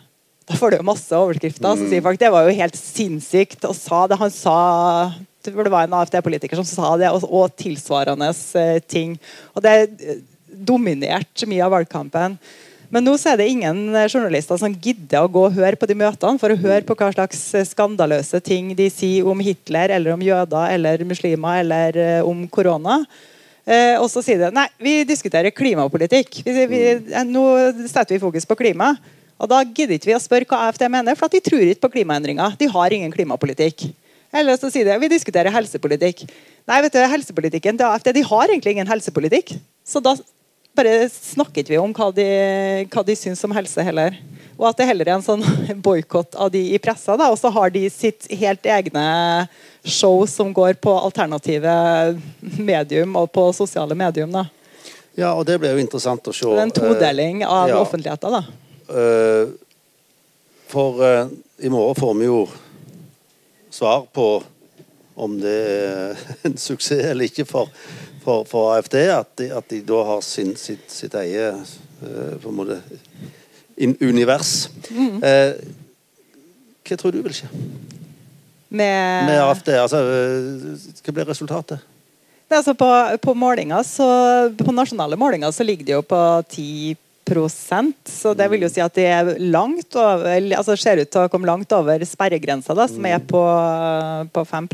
Da 0.44 0.56
får 0.58 0.74
du 0.74 0.82
masse 0.82 1.14
overskrifter 1.14 1.62
som 1.78 1.86
sier 1.88 2.02
folk 2.04 2.18
det 2.20 2.30
var 2.32 2.44
jo 2.44 2.58
helt 2.58 2.74
sinnssykt. 2.76 3.64
og 3.64 3.74
sa 3.74 4.06
det, 4.06 4.18
Han 4.18 4.30
sa 4.30 5.12
det 5.44 5.54
var 5.54 5.84
en 5.84 5.94
AFD-politiker 5.94 6.56
som 6.56 6.64
sa 6.64 6.96
det, 6.96 7.10
og, 7.10 7.22
og 7.30 7.54
tilsvarende 7.56 8.34
eh, 8.56 8.80
ting. 8.80 9.18
Og 9.54 9.62
Det 9.62 9.72
eh, 9.72 10.22
dominerte 10.48 11.46
mye 11.46 11.64
av 11.64 11.70
valgkampen. 11.70 12.38
Men 12.90 13.04
nå 13.04 13.14
så 13.18 13.32
er 13.32 13.38
det 13.38 13.48
ingen 13.48 13.94
journalister 14.06 14.58
som 14.58 14.74
gidder 14.74 15.24
å 15.24 15.30
gå 15.30 15.46
og 15.46 15.54
høre 15.54 15.76
på 15.76 15.86
de 15.86 15.96
møtene 15.98 16.38
for 16.38 16.52
å 16.52 16.58
høre 16.58 16.84
på 16.86 16.94
hva 16.94 17.10
slags 17.14 17.40
skandaløse 17.70 18.38
ting 18.44 18.74
de 18.76 18.86
sier 18.90 19.26
om 19.26 19.40
Hitler, 19.42 19.90
eller 19.90 20.14
om 20.14 20.22
jøder, 20.22 20.68
eller 20.76 21.02
muslimer, 21.08 21.62
eller 21.64 22.22
om 22.22 22.46
korona. 22.46 23.00
Eh, 23.64 23.96
og 23.96 24.10
så 24.12 24.20
sier 24.24 24.42
de 24.42 24.50
nei, 24.52 24.66
vi 24.76 24.94
diskuterer 25.08 25.54
klimapolitikk. 25.54 26.42
Vi, 26.44 26.64
vi, 26.68 26.80
eh, 26.92 27.24
nå 27.24 27.44
setter 27.88 28.16
vi 28.16 28.22
fokus 28.22 28.44
på 28.48 28.58
klima. 28.60 28.92
Og 29.40 29.50
Da 29.50 29.62
gidder 29.64 29.96
ikke 29.96 30.12
vi 30.12 30.16
å 30.16 30.22
spørre 30.22 30.48
hva 30.48 30.68
AFD 30.68 30.86
mener, 30.92 31.16
for 31.18 31.32
de 31.32 31.40
tror 31.42 31.64
ikke 31.64 31.86
på 31.86 31.94
klimaendringer. 31.96 32.58
De 32.60 32.68
har 32.70 32.94
ingen 32.94 33.12
klimapolitikk. 33.12 33.88
Eller 34.34 34.58
så 34.58 34.70
sier 34.72 34.86
de 34.86 34.98
vi 35.00 35.10
diskuterer 35.10 35.52
helsepolitikk. 35.54 36.24
Nei, 36.68 36.78
vet 36.84 36.94
du, 36.94 37.00
helsepolitikken 37.12 37.78
til 37.78 37.88
AFD 37.88 38.12
de 38.16 38.24
har 38.26 38.50
egentlig 38.50 38.76
ingen 38.76 38.88
helsepolitikk. 38.90 39.56
Så 39.86 40.02
da 40.02 40.16
bare 40.74 41.08
snakker 41.12 41.62
ikke 41.62 41.74
vi 41.74 41.80
om 41.82 41.92
hva 41.94 42.10
de, 42.14 42.28
hva 42.90 43.04
de 43.06 43.16
syns 43.18 43.44
om 43.46 43.54
helse 43.54 43.84
heller. 43.86 44.16
Og 44.54 44.68
at 44.68 44.78
det 44.78 44.88
heller 44.88 45.08
er 45.08 45.16
en 45.16 45.24
sånn 45.24 45.44
boikott 45.86 46.36
av 46.38 46.50
de 46.54 46.62
i 46.74 46.80
pressa. 46.82 47.16
Og 47.16 47.38
så 47.40 47.50
har 47.54 47.72
de 47.74 47.86
sitt 47.92 48.28
helt 48.30 48.66
egne 48.66 49.04
show 49.84 50.26
som 50.26 50.52
går 50.52 50.72
på 50.72 50.92
alternative 50.98 51.72
medium 52.40 53.16
og 53.16 53.32
på 53.32 53.52
sosiale 53.52 53.94
medium. 53.94 54.32
da. 54.32 54.46
Ja, 55.14 55.34
og 55.34 55.46
det 55.46 55.58
blir 55.62 55.76
jo 55.76 55.82
interessant 55.82 56.26
å 56.26 56.32
se. 56.34 56.48
Det 56.48 56.58
er 56.58 56.68
en 56.68 56.74
todeling 56.74 57.42
eh, 57.44 57.50
av 57.50 57.70
ja. 57.70 57.78
offentligheten, 57.78 58.34
da. 58.34 58.42
Uh, 58.84 59.52
for 60.68 60.98
uh, 61.04 61.28
i 61.62 61.70
morgen 61.70 62.00
får 62.00 62.16
vi 62.18 62.26
jo 62.26 62.40
svar 63.70 64.08
på 64.12 64.26
om 65.14 65.36
det 65.38 65.54
er 65.54 66.24
en 66.48 66.58
suksess 66.58 67.04
eller 67.12 67.30
ikke 67.30 67.46
for, 67.46 67.70
for, 68.24 68.48
for 68.48 68.74
AFD. 68.74 68.98
At 69.14 69.36
de, 69.38 69.52
at 69.54 69.70
de, 69.70 69.84
da 69.86 70.02
har 70.08 70.24
sin, 70.26 70.56
sitt, 70.58 70.88
sitt 70.90 71.14
eget 71.14 71.78
på 72.42 72.50
en 72.50 72.56
måte 72.58 72.82
univers. 74.02 74.68
Mm. 74.90 75.22
hva 76.84 76.96
tror 77.00 77.14
du 77.14 77.22
vil 77.24 77.36
skje? 77.38 77.48
Med, 78.74 79.30
med 79.30 79.40
AFD? 79.46 79.70
Altså, 79.78 80.00
hva 81.00 81.14
blir 81.16 81.28
resultatet? 81.30 81.90
Altså 82.54 82.74
på, 82.78 82.88
på, 83.22 83.34
så, 83.88 84.08
på, 84.58 84.72
nasjonale 84.72 85.16
målinger 85.18 85.50
så 85.50 85.64
ligger 85.64 85.86
det 85.86 85.94
jo 85.96 86.02
på 86.06 86.20
10% 86.54 87.94
så 88.04 88.34
det 88.36 88.46
vil 88.52 88.66
jo 88.66 88.70
si 88.70 88.82
at 88.84 88.94
det 88.94 89.06
er 89.08 89.30
langt 89.40 89.96
over, 89.96 90.28
altså 90.54 90.76
ser 90.76 91.00
ut 91.00 91.10
til 91.10 91.24
å 91.24 91.30
komme 91.32 91.48
langt 91.48 91.72
over 91.72 92.04
sperregrensa, 92.06 92.76
da, 92.76 92.86
som 92.90 93.06
er 93.08 93.18
på, 93.24 93.42
på 94.30 94.44
5 94.44 94.68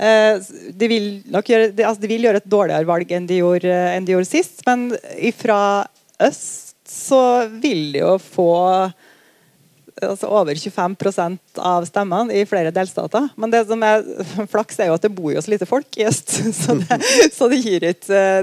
eh, 0.00 0.40
de, 0.72 0.88
vil 0.88 1.10
gjøre, 1.28 1.70
de, 1.76 1.84
altså 1.84 2.00
de 2.00 2.10
vil 2.10 2.26
gjøre 2.26 2.42
et 2.42 2.50
dårligere 2.50 2.88
valg 2.88 3.12
enn 3.12 3.28
de 3.28 3.42
gjorde, 3.42 3.76
enn 3.94 4.08
de 4.08 4.16
gjorde 4.16 4.32
sist, 4.32 4.64
men 4.66 4.88
fra 5.36 5.60
øst 6.18 6.74
så 6.90 7.22
vil 7.60 7.92
de 7.92 8.02
jo 8.02 8.16
få 8.18 8.50
altså 10.02 10.28
over 10.30 10.54
25% 10.54 11.60
av 11.60 11.86
stemmene 11.88 12.36
i 12.36 12.44
flere 12.48 12.72
delstater. 12.74 13.28
Men 13.40 13.52
det 13.52 13.64
som 13.68 13.82
er 13.86 14.04
flaks, 14.50 14.78
er 14.80 14.90
jo 14.90 14.98
at 14.98 15.06
det 15.06 15.12
bor 15.14 15.32
jo 15.34 15.42
så 15.42 15.52
lite 15.52 15.68
folk 15.68 16.00
i 16.00 16.06
øst. 16.08 16.36
Så 16.60 16.76
det, 16.78 17.00
så 17.34 17.48
ikke, 17.50 17.94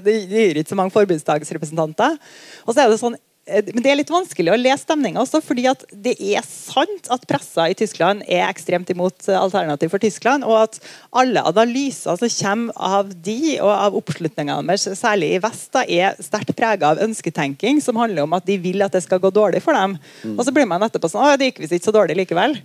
det 0.03 0.17
gir 0.27 0.59
ikke 0.59 0.69
så 0.71 0.77
mange 0.79 0.95
forbundsdagsrepresentanter. 0.95 2.17
Og 2.65 2.73
så 2.73 2.83
er 2.83 2.91
det 2.91 3.01
sånn 3.01 3.17
Eh, 3.17 3.26
men 3.47 3.79
det 3.79 3.91
er 3.91 3.99
litt 4.01 4.11
vanskelig 4.11 4.51
å 4.51 4.57
lese 4.59 4.83
stemninga 4.83 5.21
også, 5.21 5.39
fordi 5.43 5.67
at 5.71 5.85
det 5.91 6.15
er 6.19 6.43
sant 6.45 7.07
at 7.13 7.23
pressa 7.29 7.67
i 7.71 7.75
Tyskland 7.77 8.25
er 8.27 8.43
ekstremt 8.47 8.89
imot 8.91 9.29
eh, 9.29 9.39
Alternativ 9.39 9.93
for 9.93 10.03
Tyskland, 10.03 10.43
og 10.47 10.65
at 10.65 10.79
alle 11.15 11.43
analyser 11.47 12.19
som 12.19 12.33
kommer 12.41 12.81
av 12.99 13.13
de 13.23 13.55
og 13.55 13.71
av 13.71 13.95
oppslutningene 14.01 14.67
deres, 14.67 14.87
særlig 14.99 15.31
i 15.35 15.41
vest, 15.43 15.69
da, 15.75 15.85
er 15.87 16.19
sterkt 16.23 16.51
prega 16.57 16.91
av 16.91 17.03
ønsketenking, 17.05 17.79
som 17.83 17.99
handler 17.99 18.27
om 18.27 18.35
at 18.35 18.47
de 18.47 18.59
vil 18.61 18.83
at 18.83 18.95
det 18.95 19.05
skal 19.05 19.21
gå 19.23 19.31
dårlig 19.33 19.63
for 19.63 19.77
dem. 19.77 19.95
Mm. 20.23 20.35
Og 20.35 20.43
så 20.43 20.53
blir 20.55 20.67
man 20.67 20.83
etterpå 20.83 21.11
sånn 21.11 21.23
Å, 21.23 21.37
det 21.39 21.51
gikk 21.51 21.63
visst 21.63 21.77
ikke 21.77 21.89
så 21.89 21.95
dårlig 21.95 22.17
likevel. 22.19 22.57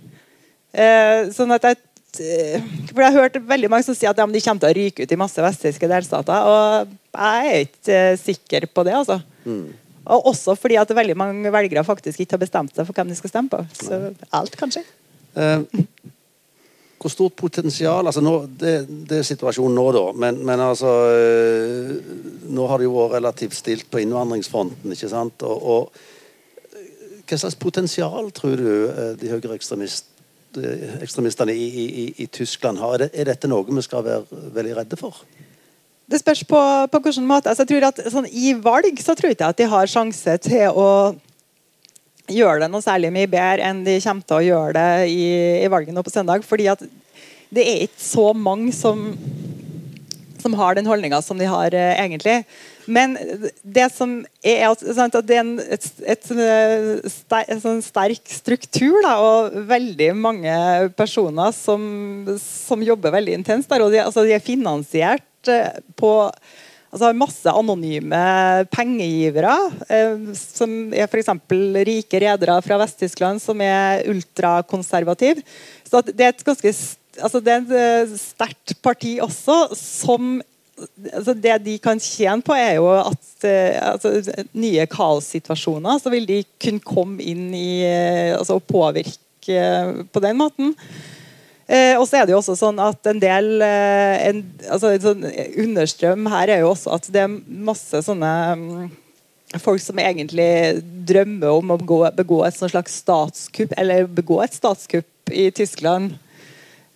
Eh, 0.73 1.29
sånn 1.33 1.53
at 1.55 1.69
jeg 1.69 1.79
eh, 2.19 2.65
for 2.89 3.01
Jeg 3.01 3.07
har 3.07 3.23
hørt 3.23 3.39
veldig 3.49 3.69
mange 3.71 3.85
som 3.87 3.95
sier 3.97 4.11
at 4.11 4.19
ja, 4.19 4.27
de 4.27 4.41
kommer 4.43 4.61
til 4.65 4.69
å 4.69 4.77
ryke 4.77 5.05
ut 5.05 5.15
i 5.15 5.19
masse 5.19 5.45
vesttyske 5.47 5.89
delstater. 5.89 6.49
Og 6.49 6.91
jeg 7.13 7.53
er 7.53 7.63
ikke 7.67 8.01
sikker 8.21 8.67
på 8.73 8.85
det. 8.87 8.97
altså. 8.99 9.21
Mm. 9.47 9.71
Og 10.03 10.27
også 10.33 10.55
fordi 10.59 10.75
at 10.79 10.91
veldig 10.95 11.15
mange 11.17 11.51
velgere 11.53 11.85
faktisk 11.87 12.19
ikke 12.19 12.35
har 12.35 12.43
bestemt 12.43 12.75
seg 12.75 12.87
for 12.87 12.97
hvem 12.97 13.11
de 13.11 13.15
skal 13.15 13.31
stemme 13.31 13.53
på. 13.53 13.61
Så 13.77 13.99
alt 14.35 14.57
kan 14.59 14.73
skje. 14.73 14.83
Eh, 15.39 15.63
hvor 17.03 17.11
stort 17.11 17.35
potensial 17.35 18.07
altså 18.07 18.21
nå, 18.23 18.47
det, 18.59 18.87
det, 19.09 19.17
er 19.19 19.23
situasjonen 19.27 19.75
nå, 19.75 19.91
da. 19.95 20.03
Men, 20.23 20.33
men 20.47 20.59
altså 20.63 20.91
eh, 21.11 21.91
Nå 22.53 22.67
har 22.69 22.77
det 22.79 22.85
jo 22.87 22.95
vært 22.95 23.15
relativt 23.17 23.55
stilt 23.57 23.87
på 23.91 23.99
innvandringsfronten. 24.03 24.91
ikke 24.95 25.09
sant? 25.11 25.37
Og, 25.43 25.57
og 25.63 25.81
Hva 27.27 27.37
slags 27.39 27.57
potensial 27.59 28.23
tror 28.35 28.55
du 28.59 28.71
eh, 28.87 29.13
de 29.19 29.31
høyreekstremistene 29.33 31.53
i, 31.55 31.67
i, 31.67 31.85
i, 32.03 32.05
i, 32.23 32.25
Tyskland 32.27 32.77
har? 32.83 32.91
Er, 32.95 32.99
det, 33.05 33.11
er 33.15 33.23
dette 33.33 33.47
noe 33.51 33.63
vi 33.67 33.81
skal 33.83 34.01
være 34.05 34.23
veldig 34.55 34.75
redde 34.79 34.97
for? 34.99 35.13
Det 36.09 36.19
spørs 36.19 36.43
på, 36.47 36.61
på 36.91 36.99
hvilken 36.99 37.27
måte. 37.27 37.49
Altså, 37.49 37.63
jeg 37.63 37.71
tror 37.71 37.87
at 37.87 38.01
sånn, 38.11 38.27
I 38.27 38.53
valg 38.59 38.99
så 38.99 39.15
tror 39.15 39.31
jeg 39.31 39.37
ikke 39.37 39.53
at 39.53 39.61
de 39.61 39.69
har 39.71 39.91
sjanse 39.91 40.35
til 40.43 40.75
å 40.75 40.89
gjøre 42.31 42.63
det 42.63 42.69
noe 42.71 42.83
særlig 42.83 43.11
mye 43.13 43.29
bedre 43.31 43.67
enn 43.67 43.83
de 43.85 43.99
kommer 44.03 44.27
til 44.27 44.39
å 44.39 44.45
gjøre 44.47 44.75
det 44.77 45.07
i, 45.11 45.23
i 45.63 45.71
valget 45.71 45.95
nå 45.95 46.03
på 46.03 46.13
søndag. 46.13 46.43
fordi 46.47 46.69
at 46.71 46.83
det 47.53 47.63
er 47.69 47.81
ikke 47.85 48.01
så 48.01 48.29
mange 48.33 48.71
som, 48.75 49.11
som 50.41 50.55
har 50.57 50.75
den 50.75 50.87
holdninga 50.89 51.21
som 51.21 51.39
de 51.39 51.47
har 51.47 51.75
eh, 51.77 51.95
egentlig. 52.01 52.39
Men 52.83 53.13
det 53.63 53.85
som 53.93 54.15
er 54.43 54.73
sant, 54.81 55.15
at 55.15 55.27
det 55.27 55.37
er 55.37 55.43
en 55.43 55.59
et, 55.61 55.85
et, 56.03 56.31
et, 56.33 57.35
et 57.43 57.61
sånn 57.63 57.83
sterk 57.85 58.23
struktur 58.27 58.97
da, 59.05 59.13
og 59.23 59.59
veldig 59.69 60.09
mange 60.17 60.55
personer 60.97 61.53
som, 61.55 61.85
som 62.41 62.83
jobber 62.83 63.13
veldig 63.15 63.37
intenst 63.39 63.71
der. 63.71 63.85
og 63.85 63.93
de, 63.93 64.01
altså, 64.03 64.25
de 64.27 64.35
er 64.35 64.43
finansiert 64.43 65.23
Eh, 65.23 65.32
på 65.99 66.13
altså 66.93 67.09
masse 67.17 67.49
anonyme 67.49 68.23
pengegivere, 68.73 69.53
eh, 69.89 70.33
som 70.37 70.93
er 70.93 71.09
f.eks. 71.09 71.31
rike 71.89 72.21
redere 72.21 72.59
fra 72.65 72.79
Vest-Tyskland 72.83 73.41
som 73.41 73.61
er 73.65 74.05
ultrakonservative. 74.11 75.43
Så 75.89 76.03
det 76.11 76.21
er 76.21 76.33
et 76.35 76.45
ganske 76.45 76.73
altså 77.21 77.41
det 77.45 77.53
er 77.53 77.63
et 77.63 77.77
eh, 77.77 78.17
sterkt 78.17 78.75
parti 78.85 79.17
også, 79.21 79.67
som 79.77 80.41
altså 81.13 81.35
Det 81.37 81.53
de 81.61 81.75
kan 81.77 81.99
tjene 82.01 82.41
på, 82.41 82.55
er 82.57 82.79
jo 82.79 82.87
at 82.89 83.43
altså, 83.45 84.09
nye 84.57 84.87
kaossituasjoner 84.89 85.99
så 86.01 86.09
vil 86.09 86.25
de 86.25 86.39
kunne 86.57 86.81
komme 86.81 87.21
inn 87.21 87.51
i 87.53 87.85
altså, 88.33 88.57
og 88.57 88.65
påvirke 88.65 89.59
på 90.09 90.23
den 90.25 90.39
måten. 90.41 90.73
Eh, 91.73 91.95
og 91.97 92.05
så 92.05 92.19
er 92.19 92.27
det 92.27 92.35
jo 92.35 92.41
også 92.41 92.53
sånn 92.59 92.81
at 92.83 93.07
en 93.09 93.21
del 93.21 93.63
eh, 93.65 94.27
en, 94.29 94.41
altså 94.69 94.91
sånn 95.01 95.23
Understrøm 95.63 96.27
her 96.29 96.51
er 96.53 96.61
jo 96.61 96.73
også 96.73 96.91
at 96.99 97.07
det 97.13 97.23
er 97.23 97.37
masse 97.69 98.03
sånne 98.05 98.33
um, 98.53 98.91
folk 99.61 99.81
som 99.81 100.01
egentlig 100.01 100.83
drømmer 101.07 101.55
om 101.55 101.73
å 101.73 101.79
begå, 101.81 102.03
begå 102.17 102.43
et 102.45 102.57
slags 102.59 102.99
statskupp, 103.01 103.73
eller 103.79 104.05
begå 104.09 104.39
et 104.43 104.53
statskupp 104.53 105.33
i 105.33 105.49
Tyskland. 105.55 106.15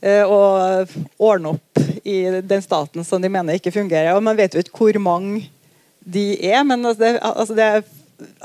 Eh, 0.02 0.22
og 0.22 0.94
ordne 1.18 1.56
opp 1.56 1.82
i 2.06 2.20
den 2.46 2.62
staten 2.62 3.06
som 3.06 3.22
de 3.22 3.32
mener 3.34 3.58
ikke 3.58 3.74
fungerer. 3.74 4.14
Og 4.14 4.26
Man 4.26 4.38
vet 4.38 4.54
jo 4.54 4.62
ikke 4.62 4.78
hvor 4.78 5.02
mange 5.02 5.48
de 6.06 6.30
er, 6.52 6.62
men 6.66 6.86
altså 6.86 7.02
det, 7.02 7.14
altså 7.22 7.58
det 7.58 7.68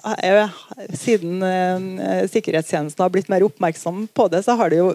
er, 0.03 0.49
siden 0.99 1.45
uh, 1.45 2.25
sikkerhetstjenesten 2.29 3.05
har 3.05 3.13
blitt 3.13 3.31
mer 3.33 3.45
oppmerksom 3.47 4.07
på 4.13 4.29
det, 4.33 4.43
så 4.45 4.57
har 4.59 4.73
det 4.73 4.81
jo 4.81 4.95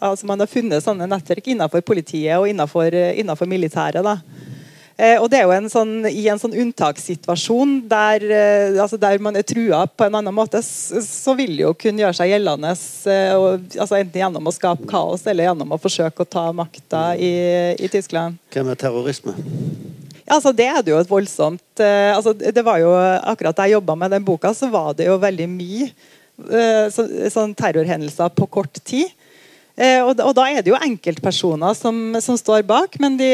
altså 0.00 0.26
man 0.28 0.42
har 0.42 0.50
funnet 0.50 0.84
sånne 0.84 1.08
nettverk 1.10 1.52
innenfor 1.52 1.84
politiet 1.86 2.36
og 2.38 2.48
innenfor, 2.50 2.94
eh, 2.94 3.18
innenfor 3.20 3.48
militæret. 3.50 4.02
da. 4.02 4.18
Eh, 5.02 5.16
og 5.16 5.30
det 5.32 5.40
er 5.40 5.48
jo 5.48 5.54
en 5.54 5.70
sånn, 5.72 5.92
I 6.06 6.26
en 6.30 6.40
sånn 6.40 6.54
unntakssituasjon 6.62 7.72
der, 7.90 8.24
eh, 8.28 8.80
altså 8.82 8.98
der, 9.00 9.18
man 9.24 9.36
er 9.38 9.46
trua 9.46 9.86
på 9.88 10.06
en 10.06 10.18
annen 10.20 10.36
måte, 10.36 10.60
så 10.62 11.34
vil 11.38 11.56
det 11.56 11.64
jo 11.64 11.72
kunne 11.74 12.04
gjøre 12.04 12.18
seg 12.18 12.32
gjeldende 12.34 12.74
og, 13.38 13.72
altså 13.72 13.98
enten 13.98 14.20
gjennom 14.20 14.46
å 14.46 14.54
skape 14.54 14.86
kaos 14.90 15.24
eller 15.26 15.48
gjennom 15.48 15.72
å 15.72 15.80
forsøke 15.80 16.22
å 16.22 16.28
ta 16.28 16.44
makta 16.54 17.02
i, 17.16 17.32
i 17.80 17.90
Tyskland. 17.92 18.38
Hva 18.52 18.66
med 18.68 18.80
terrorisme? 18.82 19.34
Ja, 20.22 20.36
altså 20.36 20.52
Det 20.54 20.68
er 20.68 20.84
det 20.84 20.92
jo 20.92 21.00
et 21.00 21.10
voldsomt 21.10 21.80
altså 21.82 22.30
det 22.32 22.62
var 22.62 22.78
jo 22.78 22.92
Akkurat 22.94 23.56
da 23.58 23.64
jeg 23.66 23.74
jobba 23.74 23.96
med 23.98 24.12
den 24.14 24.24
boka, 24.24 24.52
så 24.54 24.68
var 24.70 24.92
det 24.94 25.08
jo 25.08 25.16
veldig 25.20 25.48
mye 25.50 25.88
så, 26.94 27.04
sånn 27.30 27.52
terrorhendelser 27.58 28.30
på 28.34 28.46
kort 28.50 28.78
tid. 28.88 29.10
Eh, 29.76 30.02
og, 30.04 30.18
da 30.36 30.48
er 30.50 30.60
det 30.60 30.72
jo 30.72 30.80
enkeltpersoner 30.80 31.76
som, 31.76 32.00
som 32.20 32.36
står 32.36 32.64
bak, 32.68 32.98
men 33.00 33.16
de 33.20 33.30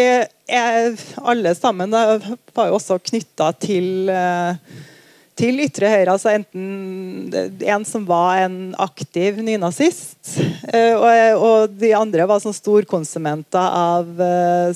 er 0.49 0.95
alle 1.19 1.55
sammen 1.59 1.91
var 1.93 2.71
jo 2.71 2.77
også 2.79 3.01
knytta 3.11 3.51
til, 3.59 4.09
eh, 4.13 4.85
til 5.39 5.59
ytre 5.65 5.91
høyre. 5.91 6.15
altså 6.15 6.31
Enten 6.37 7.35
en 7.59 7.89
som 7.89 8.07
var 8.07 8.45
en 8.45 8.61
aktiv 8.79 9.43
nynazist, 9.43 10.39
eh, 10.71 10.95
og 11.35 11.75
de 11.75 11.93
andre 11.99 12.29
var 12.31 12.43
sånn 12.45 12.57
storkonsumenter 12.57 13.79
av 13.83 14.27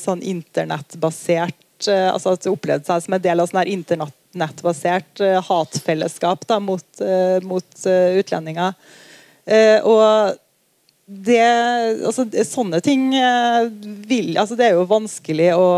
sånn 0.03 0.23
internettbasert 0.35 1.59
altså 1.83 2.37
at 2.37 2.45
de 2.45 2.51
opplevde 2.51 2.87
seg 2.87 3.01
som 3.03 3.15
en 3.17 3.23
del 3.23 3.43
av 3.43 3.49
sånn 3.51 3.67
internettbasert 3.67 5.19
hatfellesskap 5.49 6.45
da, 6.47 6.61
mot, 6.63 7.03
mot 7.43 7.87
utlendinger. 8.23 8.77
og 9.83 10.39
det, 11.27 11.43
altså, 12.07 12.27
sånne 12.49 12.81
ting 12.85 13.11
eh, 13.19 13.69
vil 14.09 14.37
altså, 14.41 14.57
Det 14.59 14.69
er 14.69 14.79
jo 14.79 14.89
vanskelig 14.91 15.51
å 15.57 15.69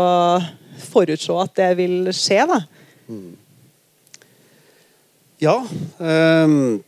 forutse 0.85 1.39
at 1.41 1.55
det 1.59 1.71
vil 1.79 2.11
skje. 2.15 2.41
da. 2.49 2.59
Mm. 3.11 3.31
Ja. 5.43 5.55
Um, 5.99 6.83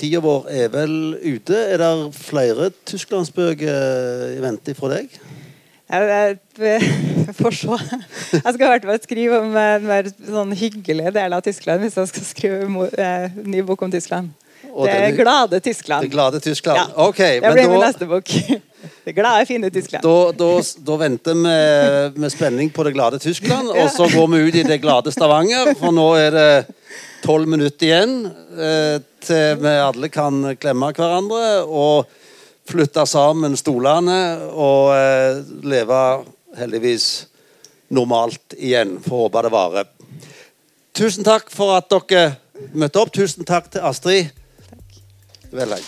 Tida 0.00 0.22
vår 0.24 0.46
er 0.48 0.70
vel 0.72 0.94
ute. 1.20 1.56
Er 1.56 1.82
det 1.82 2.14
flere 2.16 2.70
tysklandsbøker 2.88 4.30
i 4.38 4.40
vente 4.40 4.74
fra 4.78 4.94
deg? 4.94 5.12
Jeg, 5.90 6.38
jeg 6.62 7.34
får 7.36 7.56
se. 7.58 7.78
Jeg 8.38 8.54
skal 8.54 8.64
i 8.64 8.70
hvert 8.70 8.86
fall 8.88 9.00
skrive 9.02 9.40
om 9.42 9.56
en 9.58 9.88
mer 9.90 10.08
sånn 10.14 10.54
hyggelig 10.56 11.10
del 11.16 11.34
av 11.34 11.42
Tyskland 11.44 11.82
hvis 11.82 11.98
jeg 11.98 12.12
skal 12.12 12.28
skrive 12.28 12.60
en 12.68 12.78
eh, 12.94 13.40
ny 13.42 13.64
bok 13.66 13.82
om 13.84 13.92
Tyskland. 13.92 14.30
Det 14.62 14.90
er 14.92 15.16
glade 15.16 15.60
Tyskland. 15.60 16.04
Det 16.04 16.12
glade 16.12 16.40
Tyskland. 16.40 16.78
Ja. 16.78 17.06
Ok. 17.08 17.16
Det 17.18 17.52
blir 17.52 17.68
min 17.68 17.80
neste 17.80 18.06
bok. 18.06 18.28
Det 19.04 19.12
glade, 19.12 19.46
fine 19.46 19.70
Tyskland. 19.70 20.04
Da, 20.04 20.32
da, 20.32 20.62
da 20.86 20.96
venter 20.96 21.34
vi 21.34 22.20
med 22.20 22.32
spenning 22.32 22.70
på 22.70 22.84
det 22.84 22.92
glade 22.92 23.18
Tyskland, 23.18 23.68
og 23.68 23.90
så 23.90 24.06
går 24.08 24.26
vi 24.32 24.38
ut 24.38 24.54
i 24.54 24.62
det 24.62 24.78
glade 24.80 25.12
Stavanger. 25.12 25.72
For 25.80 25.92
nå 25.92 26.06
er 26.20 26.36
det 26.36 26.50
tolv 27.24 27.48
minutter 27.48 27.88
igjen 27.88 28.14
eh, 28.56 29.00
til 29.24 29.60
vi 29.60 29.72
alle 29.72 30.08
kan 30.12 30.42
klemme 30.60 30.92
hverandre 30.96 31.64
og 31.64 32.08
flytte 32.70 33.04
sammen 33.08 33.56
stolene 33.58 34.20
og 34.52 34.92
eh, 34.96 35.40
leve 35.66 36.00
heldigvis 36.60 37.08
normalt 37.92 38.56
igjen. 38.56 38.98
Får 39.04 39.26
håpe 39.26 39.44
det 39.44 39.54
varer. 39.54 39.90
Tusen 40.96 41.26
takk 41.26 41.50
for 41.52 41.76
at 41.76 41.90
dere 41.90 42.36
møtte 42.72 43.00
opp. 43.00 43.12
Tusen 43.14 43.48
takk 43.48 43.70
til 43.72 43.84
Astrid. 43.86 44.30
de 45.50 45.56
verdad. 45.56 45.80